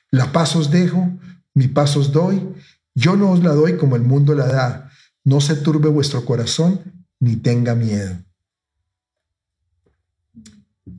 La 0.10 0.32
paz 0.32 0.56
os 0.56 0.72
dejo, 0.72 1.18
mi 1.54 1.68
paz 1.68 1.96
os 1.96 2.12
doy, 2.12 2.42
yo 2.96 3.16
no 3.16 3.32
os 3.32 3.44
la 3.44 3.54
doy 3.54 3.78
como 3.78 3.96
el 3.96 4.02
mundo 4.02 4.36
la 4.36 4.48
da 4.48 4.92
no 5.24 5.40
se 5.40 5.56
turbe 5.56 5.90
vuestro 5.90 6.26
corazón 6.26 7.06
ni 7.20 7.36
tenga 7.36 7.76
miedo. 7.76 8.18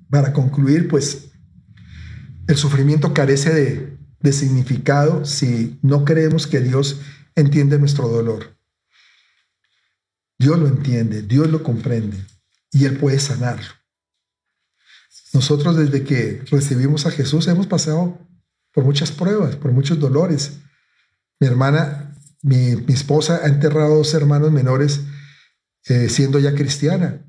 Para 0.09 0.33
concluir, 0.33 0.89
pues 0.89 1.32
el 2.53 2.59
sufrimiento 2.59 3.15
carece 3.15 3.99
de, 4.21 4.33
significado 4.33 5.25
si 5.25 5.79
no 5.83 6.05
creemos 6.05 6.47
que 6.47 6.61
Dios 6.61 7.01
entiende 7.35 7.79
nuestro 7.79 8.09
dolor. 8.09 8.57
Dios 10.39 10.59
lo 10.59 10.69
entiende, 10.69 11.23
Dios 11.23 11.51
lo 11.51 11.63
comprende 11.63 12.19
y 12.71 12.85
Él 12.85 12.99
puede 12.99 13.19
sanarlo. 13.19 13.69
Nosotros 15.33 15.77
desde 15.77 16.05
que 16.05 16.45
recibimos 16.51 17.07
a 17.07 17.11
Jesús 17.11 17.49
hemos 17.49 17.67
pasado 17.67 18.19
por 18.73 18.85
muchas 18.85 19.11
pruebas, 19.11 19.57
por 19.57 19.73
muchos 19.73 19.99
dolores. 19.99 20.61
Mi 21.41 21.47
hermana 21.47 22.15
mi, 22.43 22.85
esposa 22.93 23.41
ha 23.43 23.49
enterrado 23.49 23.97
dos 23.97 24.15
hermanos 24.15 24.53
menores 24.53 25.01
eh, 25.87 26.09
siendo 26.09 26.39
ya 26.39 26.55
cristiana, 26.55 27.25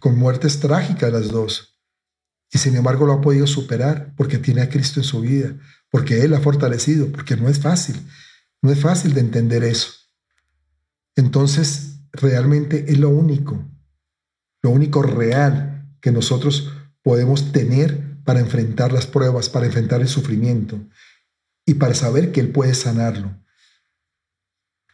con 0.00 0.16
muertes 0.16 0.60
trágicas 0.60 1.12
las 1.12 1.28
dos. 1.28 1.75
Y 2.52 2.58
sin 2.58 2.76
embargo 2.76 3.06
lo 3.06 3.14
ha 3.14 3.20
podido 3.20 3.46
superar 3.46 4.14
porque 4.16 4.38
tiene 4.38 4.62
a 4.62 4.68
Cristo 4.68 5.00
en 5.00 5.04
su 5.04 5.20
vida, 5.20 5.54
porque 5.90 6.22
Él 6.22 6.34
ha 6.34 6.40
fortalecido, 6.40 7.10
porque 7.10 7.36
no 7.36 7.48
es 7.48 7.60
fácil, 7.60 7.96
no 8.62 8.70
es 8.70 8.80
fácil 8.80 9.14
de 9.14 9.20
entender 9.20 9.64
eso. 9.64 9.90
Entonces, 11.16 12.00
realmente 12.12 12.84
es 12.88 12.98
lo 12.98 13.08
único, 13.08 13.64
lo 14.62 14.70
único 14.70 15.02
real 15.02 15.96
que 16.00 16.12
nosotros 16.12 16.72
podemos 17.02 17.52
tener 17.52 18.22
para 18.24 18.40
enfrentar 18.40 18.92
las 18.92 19.06
pruebas, 19.06 19.48
para 19.48 19.66
enfrentar 19.66 20.00
el 20.00 20.08
sufrimiento 20.08 20.80
y 21.64 21.74
para 21.74 21.94
saber 21.94 22.32
que 22.32 22.40
Él 22.40 22.50
puede 22.50 22.74
sanarlo. 22.74 23.36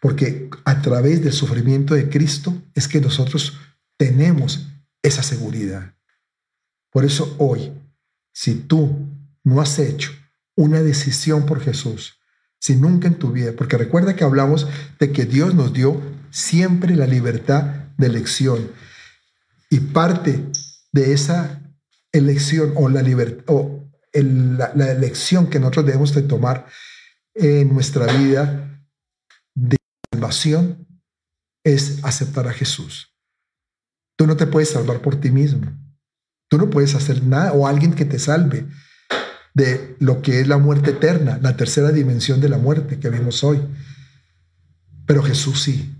Porque 0.01 0.51
a 0.65 0.83
través 0.83 1.23
del 1.23 1.33
sufrimiento 1.33 1.95
de 1.95 2.09
Cristo 2.09 2.61
es 2.75 2.89
que 2.89 3.01
nosotros 3.01 3.59
tenemos 3.97 4.69
esa 5.03 5.23
seguridad. 5.23 5.95
Por 6.93 7.05
eso 7.05 7.35
hoy, 7.39 7.73
si 8.33 8.55
tú 8.55 9.09
no 9.43 9.61
has 9.61 9.79
hecho 9.79 10.13
una 10.55 10.83
decisión 10.83 11.47
por 11.47 11.61
Jesús, 11.61 12.21
si 12.61 12.77
nunca 12.77 13.09
en 13.09 13.19
tu 13.19 13.33
vida, 13.33 13.53
porque 13.57 13.77
recuerda 13.77 14.15
que 14.15 14.25
hablamos 14.25 14.69
de 15.01 15.11
que 15.11 15.25
Dios 15.25 15.55
nos 15.55 15.73
dio 15.73 16.01
siempre 16.31 16.95
la 16.95 17.07
libertad 17.07 17.89
de 17.97 18.07
elección 18.07 18.71
y 19.71 19.81
parte 19.81 20.45
de 20.93 21.13
esa 21.13 21.61
elección 22.13 22.73
o 22.77 22.89
la 22.89 23.03
libertad 23.03 23.45
o 23.49 23.91
la, 24.13 24.73
la, 24.75 24.93
elección 24.93 25.49
que 25.49 25.59
nosotros 25.59 25.87
debemos 25.87 26.15
de 26.15 26.23
tomar 26.23 26.67
en 27.35 27.73
nuestra 27.73 28.07
vida 28.19 28.69
salvación 30.23 30.87
es 31.65 32.05
aceptar 32.05 32.47
a 32.47 32.53
Jesús. 32.53 33.13
Tú 34.17 34.27
no 34.27 34.37
te 34.37 34.47
puedes 34.47 34.71
salvar 34.71 35.01
por 35.01 35.17
ti 35.17 35.31
mismo. 35.31 35.67
Tú 36.53 36.59
no 36.59 36.69
puedes 36.69 36.95
hacer 36.95 37.25
nada 37.25 37.55
o 37.55 37.67
alguien 37.67 37.95
que 37.95 38.05
te 38.05 38.19
salve 38.19 38.67
de 39.55 39.97
lo 40.01 40.21
que 40.21 40.39
es 40.39 40.47
la 40.47 40.59
muerte 40.59 40.91
eterna, 40.91 41.39
la 41.41 41.57
tercera 41.57 41.93
dimensión 41.93 42.43
de 42.43 42.51
la 42.51 42.59
muerte 42.59 42.99
que 42.99 43.09
vimos 43.09 43.43
hoy. 43.43 43.59
Pero 45.07 45.23
Jesús 45.23 45.63
sí. 45.63 45.97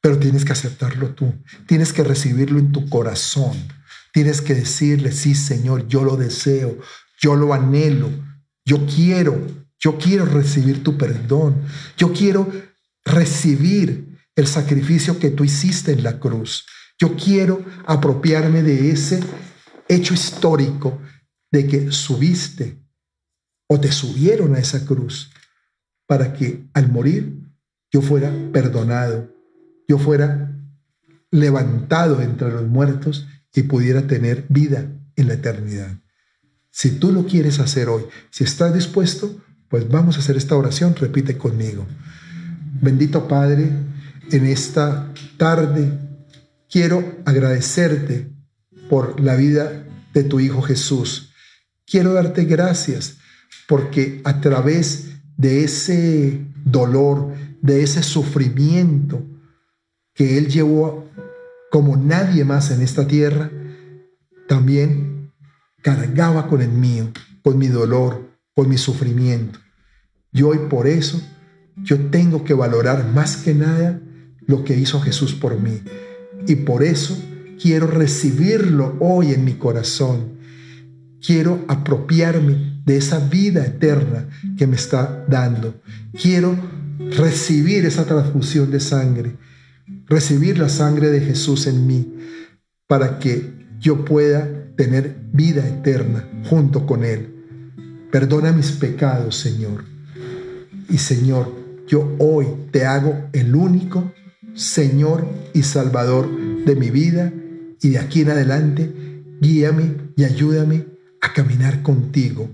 Pero 0.00 0.16
tienes 0.20 0.44
que 0.44 0.52
aceptarlo 0.52 1.08
tú. 1.08 1.34
Tienes 1.66 1.92
que 1.92 2.04
recibirlo 2.04 2.60
en 2.60 2.70
tu 2.70 2.88
corazón. 2.88 3.56
Tienes 4.12 4.40
que 4.40 4.54
decirle, 4.54 5.10
sí, 5.10 5.34
Señor, 5.34 5.88
yo 5.88 6.04
lo 6.04 6.16
deseo, 6.16 6.78
yo 7.20 7.34
lo 7.34 7.52
anhelo, 7.52 8.10
yo 8.64 8.86
quiero, 8.86 9.44
yo 9.80 9.98
quiero 9.98 10.24
recibir 10.24 10.84
tu 10.84 10.96
perdón, 10.96 11.62
yo 11.96 12.12
quiero 12.12 12.48
recibir 13.04 14.20
el 14.36 14.46
sacrificio 14.46 15.18
que 15.18 15.30
tú 15.30 15.42
hiciste 15.42 15.90
en 15.90 16.04
la 16.04 16.20
cruz. 16.20 16.64
Yo 16.96 17.16
quiero 17.16 17.64
apropiarme 17.86 18.62
de 18.62 18.92
ese 18.92 19.20
hecho 19.90 20.14
histórico 20.14 21.00
de 21.50 21.66
que 21.66 21.90
subiste 21.90 22.80
o 23.68 23.80
te 23.80 23.90
subieron 23.90 24.54
a 24.54 24.58
esa 24.58 24.84
cruz 24.86 25.32
para 26.06 26.32
que 26.32 26.68
al 26.72 26.90
morir 26.90 27.40
yo 27.92 28.00
fuera 28.00 28.32
perdonado, 28.52 29.34
yo 29.88 29.98
fuera 29.98 30.56
levantado 31.30 32.22
entre 32.22 32.50
los 32.50 32.66
muertos 32.66 33.26
y 33.54 33.64
pudiera 33.64 34.06
tener 34.06 34.46
vida 34.48 34.86
en 35.16 35.28
la 35.28 35.34
eternidad. 35.34 35.98
Si 36.70 36.92
tú 36.92 37.12
lo 37.12 37.26
quieres 37.26 37.58
hacer 37.58 37.88
hoy, 37.88 38.04
si 38.30 38.44
estás 38.44 38.72
dispuesto, 38.72 39.42
pues 39.68 39.88
vamos 39.88 40.16
a 40.16 40.20
hacer 40.20 40.36
esta 40.36 40.56
oración, 40.56 40.94
repite 40.94 41.36
conmigo. 41.36 41.86
Bendito 42.80 43.26
Padre, 43.26 43.70
en 44.30 44.46
esta 44.46 45.12
tarde 45.36 45.92
quiero 46.68 47.22
agradecerte 47.24 48.30
por 48.90 49.20
la 49.20 49.36
vida 49.36 49.86
de 50.12 50.24
tu 50.24 50.40
Hijo 50.40 50.60
Jesús. 50.62 51.32
Quiero 51.86 52.12
darte 52.12 52.44
gracias 52.44 53.18
porque 53.68 54.20
a 54.24 54.40
través 54.40 55.10
de 55.36 55.62
ese 55.64 56.44
dolor, 56.64 57.32
de 57.62 57.84
ese 57.84 58.02
sufrimiento 58.02 59.24
que 60.12 60.36
Él 60.36 60.48
llevó 60.48 61.08
como 61.70 61.96
nadie 61.96 62.44
más 62.44 62.72
en 62.72 62.82
esta 62.82 63.06
tierra, 63.06 63.50
también 64.48 65.32
cargaba 65.82 66.48
con 66.48 66.60
el 66.60 66.70
mío, 66.70 67.12
con 67.42 67.58
mi 67.58 67.68
dolor, 67.68 68.28
con 68.56 68.68
mi 68.68 68.76
sufrimiento. 68.76 69.60
Y 70.32 70.42
hoy 70.42 70.58
por 70.68 70.88
eso 70.88 71.22
yo 71.76 72.10
tengo 72.10 72.42
que 72.42 72.54
valorar 72.54 73.06
más 73.06 73.36
que 73.36 73.54
nada 73.54 74.00
lo 74.40 74.64
que 74.64 74.76
hizo 74.76 75.00
Jesús 75.00 75.32
por 75.32 75.60
mí. 75.60 75.80
Y 76.48 76.56
por 76.56 76.82
eso 76.82 77.16
quiero 77.60 77.86
recibirlo 77.86 78.96
hoy 79.00 79.32
en 79.32 79.44
mi 79.44 79.54
corazón. 79.54 80.38
Quiero 81.24 81.64
apropiarme 81.68 82.80
de 82.86 82.96
esa 82.96 83.18
vida 83.18 83.64
eterna 83.64 84.28
que 84.56 84.66
me 84.66 84.76
está 84.76 85.24
dando. 85.28 85.80
Quiero 86.20 86.56
recibir 87.16 87.84
esa 87.84 88.06
transfusión 88.06 88.70
de 88.70 88.80
sangre, 88.80 89.36
recibir 90.06 90.58
la 90.58 90.68
sangre 90.68 91.10
de 91.10 91.20
Jesús 91.20 91.66
en 91.66 91.86
mí, 91.86 92.14
para 92.86 93.18
que 93.18 93.52
yo 93.78 94.04
pueda 94.04 94.48
tener 94.76 95.16
vida 95.32 95.66
eterna 95.66 96.26
junto 96.48 96.86
con 96.86 97.04
Él. 97.04 97.34
Perdona 98.10 98.52
mis 98.52 98.72
pecados, 98.72 99.36
Señor. 99.36 99.84
Y 100.88 100.98
Señor, 100.98 101.52
yo 101.86 102.16
hoy 102.18 102.46
te 102.72 102.86
hago 102.86 103.28
el 103.32 103.54
único 103.54 104.12
Señor 104.54 105.26
y 105.54 105.62
Salvador 105.62 106.28
de 106.64 106.74
mi 106.74 106.90
vida 106.90 107.32
y 107.82 107.90
de 107.90 107.98
aquí 107.98 108.22
en 108.22 108.30
adelante, 108.30 108.92
guíame 109.40 109.94
y 110.16 110.24
ayúdame 110.24 110.86
a 111.20 111.32
caminar 111.32 111.82
contigo 111.82 112.50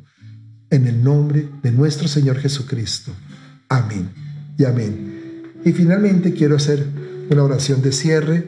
en 0.71 0.87
el 0.87 1.03
nombre 1.03 1.49
de 1.63 1.73
nuestro 1.73 2.09
Señor 2.09 2.39
Jesucristo. 2.39 3.13
Amén 3.69 4.11
y 4.59 4.65
amén. 4.65 5.53
Y 5.65 5.73
finalmente 5.73 6.33
quiero 6.33 6.57
hacer 6.57 6.87
una 7.31 7.43
oración 7.43 7.83
de 7.83 7.93
cierre 7.93 8.45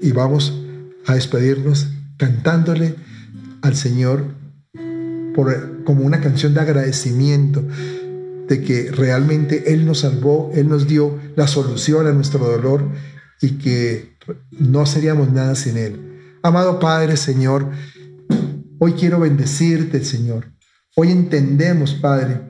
y 0.00 0.12
vamos 0.12 0.60
a 1.06 1.14
despedirnos 1.14 1.88
cantándole 2.16 2.94
al 3.62 3.74
Señor 3.74 4.24
por, 5.34 5.82
como 5.84 6.04
una 6.04 6.20
canción 6.20 6.54
de 6.54 6.60
agradecimiento 6.60 7.64
de 8.48 8.62
que 8.62 8.90
realmente 8.92 9.72
Él 9.72 9.86
nos 9.86 10.00
salvó, 10.00 10.50
Él 10.54 10.68
nos 10.68 10.86
dio 10.86 11.18
la 11.36 11.46
solución 11.46 12.06
a 12.06 12.12
nuestro 12.12 12.44
dolor 12.44 12.88
y 13.40 13.52
que 13.52 14.16
no 14.50 14.86
seríamos 14.86 15.32
nada 15.32 15.54
sin 15.54 15.76
Él. 15.76 16.11
Amado 16.44 16.80
Padre, 16.80 17.16
Señor, 17.16 17.70
hoy 18.80 18.94
quiero 18.94 19.20
bendecirte, 19.20 20.04
Señor. 20.04 20.52
Hoy 20.96 21.12
entendemos, 21.12 21.94
Padre, 21.94 22.40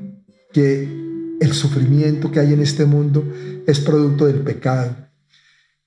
que 0.52 1.36
el 1.40 1.52
sufrimiento 1.52 2.30
que 2.30 2.40
hay 2.40 2.54
en 2.54 2.60
este 2.62 2.86
mundo 2.86 3.22
es 3.66 3.80
producto 3.80 4.26
del 4.26 4.40
pecado, 4.40 4.96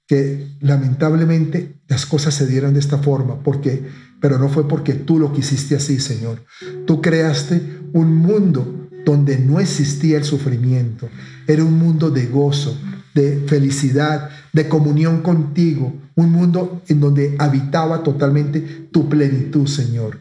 que 0.07 0.55
lamentablemente 0.59 1.81
las 1.87 2.05
cosas 2.05 2.35
se 2.35 2.45
dieron 2.45 2.73
de 2.73 2.79
esta 2.79 2.99
forma, 2.99 3.41
porque 3.41 3.89
pero 4.21 4.37
no 4.37 4.49
fue 4.49 4.67
porque 4.67 4.93
tú 4.93 5.19
lo 5.19 5.33
quisiste 5.33 5.75
así, 5.75 5.99
Señor. 5.99 6.45
Tú 6.85 7.01
creaste 7.01 7.61
un 7.93 8.15
mundo 8.15 8.89
donde 9.03 9.37
no 9.39 9.59
existía 9.59 10.17
el 10.17 10.23
sufrimiento. 10.23 11.09
Era 11.47 11.63
un 11.63 11.77
mundo 11.77 12.09
de 12.09 12.25
gozo, 12.27 12.77
de 13.15 13.45
felicidad, 13.47 14.29
de 14.53 14.69
comunión 14.69 15.21
contigo. 15.21 15.93
Un 16.15 16.31
mundo 16.31 16.83
en 16.87 16.99
donde 16.99 17.35
habitaba 17.39 18.03
totalmente 18.03 18.59
tu 18.91 19.09
plenitud, 19.09 19.65
Señor. 19.67 20.19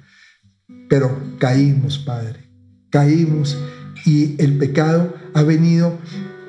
Pero 0.88 1.10
caímos, 1.38 1.98
Padre. 1.98 2.48
Caímos 2.90 3.58
y 4.06 4.40
el 4.42 4.56
pecado 4.56 5.14
ha 5.34 5.42
venido 5.42 5.98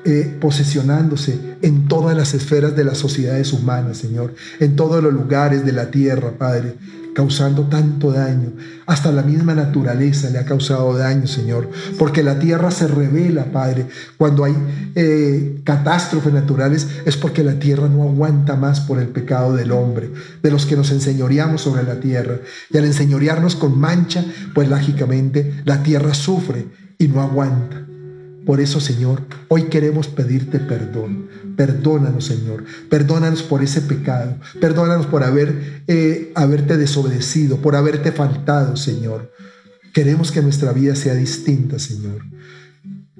eh, 0.06 0.36
posesionándose 0.40 1.56
en 1.62 1.88
todas 1.88 2.16
las 2.16 2.32
esferas 2.34 2.76
de 2.76 2.84
las 2.84 2.98
sociedades 2.98 3.52
humanas, 3.52 3.98
Señor, 3.98 4.34
en 4.60 4.76
todos 4.76 5.02
los 5.02 5.12
lugares 5.12 5.64
de 5.64 5.72
la 5.72 5.90
tierra, 5.90 6.32
Padre 6.38 6.76
causando 7.16 7.62
tanto 7.62 8.12
daño. 8.12 8.52
Hasta 8.84 9.10
la 9.10 9.22
misma 9.22 9.54
naturaleza 9.54 10.28
le 10.28 10.38
ha 10.38 10.44
causado 10.44 10.94
daño, 10.94 11.26
Señor, 11.26 11.70
porque 11.98 12.22
la 12.22 12.38
tierra 12.38 12.70
se 12.70 12.86
revela, 12.86 13.46
Padre. 13.46 13.86
Cuando 14.18 14.44
hay 14.44 14.54
eh, 14.94 15.62
catástrofes 15.64 16.34
naturales 16.34 16.86
es 17.06 17.16
porque 17.16 17.42
la 17.42 17.58
tierra 17.58 17.88
no 17.88 18.02
aguanta 18.02 18.54
más 18.54 18.80
por 18.80 18.98
el 18.98 19.08
pecado 19.08 19.56
del 19.56 19.72
hombre, 19.72 20.10
de 20.42 20.50
los 20.50 20.66
que 20.66 20.76
nos 20.76 20.90
enseñoreamos 20.90 21.62
sobre 21.62 21.84
la 21.84 22.00
tierra. 22.00 22.36
Y 22.70 22.76
al 22.76 22.84
enseñorearnos 22.84 23.56
con 23.56 23.80
mancha, 23.80 24.22
pues 24.54 24.68
lógicamente 24.68 25.62
la 25.64 25.82
tierra 25.82 26.12
sufre 26.12 26.66
y 26.98 27.08
no 27.08 27.22
aguanta. 27.22 27.85
Por 28.46 28.60
eso, 28.60 28.80
Señor, 28.80 29.22
hoy 29.48 29.64
queremos 29.64 30.06
pedirte 30.06 30.60
perdón. 30.60 31.28
Perdónanos, 31.56 32.26
Señor. 32.26 32.64
Perdónanos 32.88 33.42
por 33.42 33.62
ese 33.64 33.80
pecado. 33.80 34.36
Perdónanos 34.60 35.06
por 35.06 35.24
haber, 35.24 35.82
eh, 35.88 36.30
haberte 36.36 36.76
desobedecido, 36.76 37.56
por 37.56 37.74
haberte 37.74 38.12
faltado, 38.12 38.76
Señor. 38.76 39.32
Queremos 39.92 40.30
que 40.30 40.42
nuestra 40.42 40.72
vida 40.72 40.94
sea 40.94 41.14
distinta, 41.14 41.80
Señor. 41.80 42.22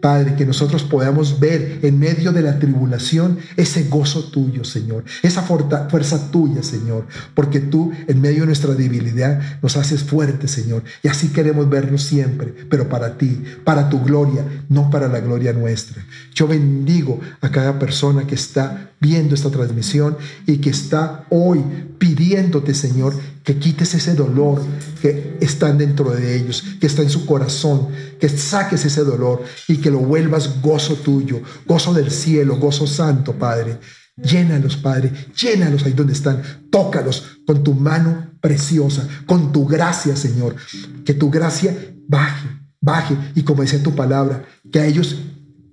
Padre, 0.00 0.34
que 0.36 0.44
nosotros 0.44 0.82
podamos 0.82 1.40
ver 1.40 1.80
en 1.82 1.98
medio 1.98 2.30
de 2.30 2.42
la 2.42 2.58
tribulación 2.58 3.38
ese 3.56 3.84
gozo 3.84 4.24
tuyo, 4.24 4.62
Señor, 4.62 5.04
esa 5.22 5.40
fuerza 5.40 6.30
tuya, 6.30 6.62
Señor, 6.62 7.06
porque 7.32 7.60
tú 7.60 7.92
en 8.06 8.20
medio 8.20 8.40
de 8.40 8.46
nuestra 8.46 8.74
debilidad 8.74 9.40
nos 9.62 9.78
haces 9.78 10.04
fuertes, 10.04 10.50
Señor, 10.50 10.84
y 11.02 11.08
así 11.08 11.28
queremos 11.28 11.70
vernos 11.70 12.02
siempre, 12.02 12.54
pero 12.68 12.90
para 12.90 13.16
ti, 13.16 13.42
para 13.64 13.88
tu 13.88 14.02
gloria, 14.02 14.44
no 14.68 14.90
para 14.90 15.08
la 15.08 15.20
gloria 15.20 15.54
nuestra. 15.54 16.04
Yo 16.34 16.46
bendigo 16.46 17.18
a 17.40 17.50
cada 17.50 17.78
persona 17.78 18.26
que 18.26 18.34
está 18.34 18.90
viendo 19.00 19.34
esta 19.34 19.50
transmisión 19.50 20.18
y 20.46 20.58
que 20.58 20.70
está 20.70 21.24
hoy 21.30 21.62
pidiéndote, 21.98 22.74
Señor, 22.74 23.14
que 23.46 23.56
quites 23.58 23.94
ese 23.94 24.14
dolor 24.14 24.60
que 25.00 25.38
está 25.40 25.72
dentro 25.72 26.10
de 26.10 26.36
ellos, 26.36 26.64
que 26.80 26.88
está 26.88 27.02
en 27.02 27.10
su 27.10 27.24
corazón, 27.24 27.90
que 28.18 28.28
saques 28.28 28.84
ese 28.84 29.04
dolor 29.04 29.44
y 29.68 29.76
que 29.76 29.88
lo 29.88 30.00
vuelvas 30.00 30.60
gozo 30.60 30.96
tuyo, 30.96 31.40
gozo 31.64 31.94
del 31.94 32.10
cielo, 32.10 32.56
gozo 32.56 32.88
santo, 32.88 33.34
Padre. 33.34 33.78
Llénalos, 34.16 34.76
Padre, 34.76 35.12
llénalos 35.40 35.84
ahí 35.84 35.92
donde 35.92 36.14
están, 36.14 36.42
tócalos 36.72 37.38
con 37.46 37.62
tu 37.62 37.72
mano 37.72 38.32
preciosa, 38.40 39.06
con 39.26 39.52
tu 39.52 39.64
gracia, 39.64 40.16
Señor. 40.16 40.56
Que 41.04 41.14
tu 41.14 41.30
gracia 41.30 41.72
baje, 42.08 42.48
baje 42.80 43.16
y 43.36 43.42
como 43.42 43.62
dice 43.62 43.78
tu 43.78 43.94
palabra, 43.94 44.44
que 44.72 44.80
a 44.80 44.86
ellos 44.86 45.20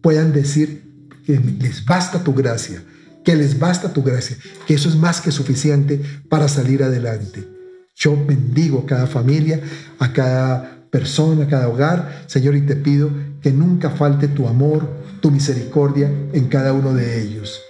puedan 0.04 0.32
decir 0.32 1.10
que 1.26 1.40
les 1.40 1.84
basta 1.84 2.24
tu 2.24 2.36
gracia, 2.36 2.84
que 3.26 3.36
les 3.36 3.58
basta 3.58 3.92
tu 3.94 4.04
gracia, 4.04 4.38
que 4.68 4.76
eso 4.76 4.90
es 4.90 4.96
más 4.96 5.22
que 5.22 5.32
suficiente 5.32 6.00
para 6.30 6.48
salir 6.48 6.84
adelante. 6.84 7.53
Yo 7.96 8.18
bendigo 8.26 8.80
a 8.80 8.86
cada 8.86 9.08
familia, 9.08 9.62
a 10.00 10.12
cada 10.14 10.88
persona, 10.90 11.46
a 11.46 11.48
cada 11.48 11.70
hogar, 11.70 12.26
Señor, 12.28 12.56
y 12.56 12.62
te 12.62 12.76
pido 12.76 13.10
que 13.42 13.52
nunca 13.52 13.90
falte 13.90 14.28
tu 14.28 14.48
amor, 14.48 14.88
tu 15.22 15.32
misericordia 15.32 16.12
en 16.34 16.48
cada 16.48 16.74
uno 16.74 16.94
de 16.94 17.22
ellos. 17.22 17.62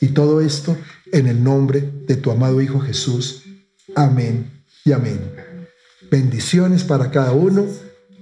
Y 0.00 0.08
todo 0.08 0.40
esto 0.40 0.76
en 1.12 1.28
el 1.28 1.42
nombre 1.42 1.92
de 2.06 2.16
tu 2.16 2.30
amado 2.30 2.60
Hijo 2.60 2.80
Jesús. 2.80 3.44
Amén 3.94 4.64
y 4.84 4.92
amén. 4.92 5.18
Bendiciones 6.10 6.84
para 6.84 7.10
cada 7.10 7.32
uno. 7.32 7.64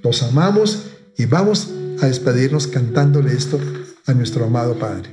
Los 0.03 0.23
amamos 0.23 0.91
y 1.17 1.27
vamos 1.27 1.71
a 2.01 2.07
despedirnos 2.07 2.67
cantándole 2.67 3.33
esto 3.33 3.59
a 4.07 4.15
nuestro 4.15 4.45
amado 4.45 4.79
Padre. 4.79 5.11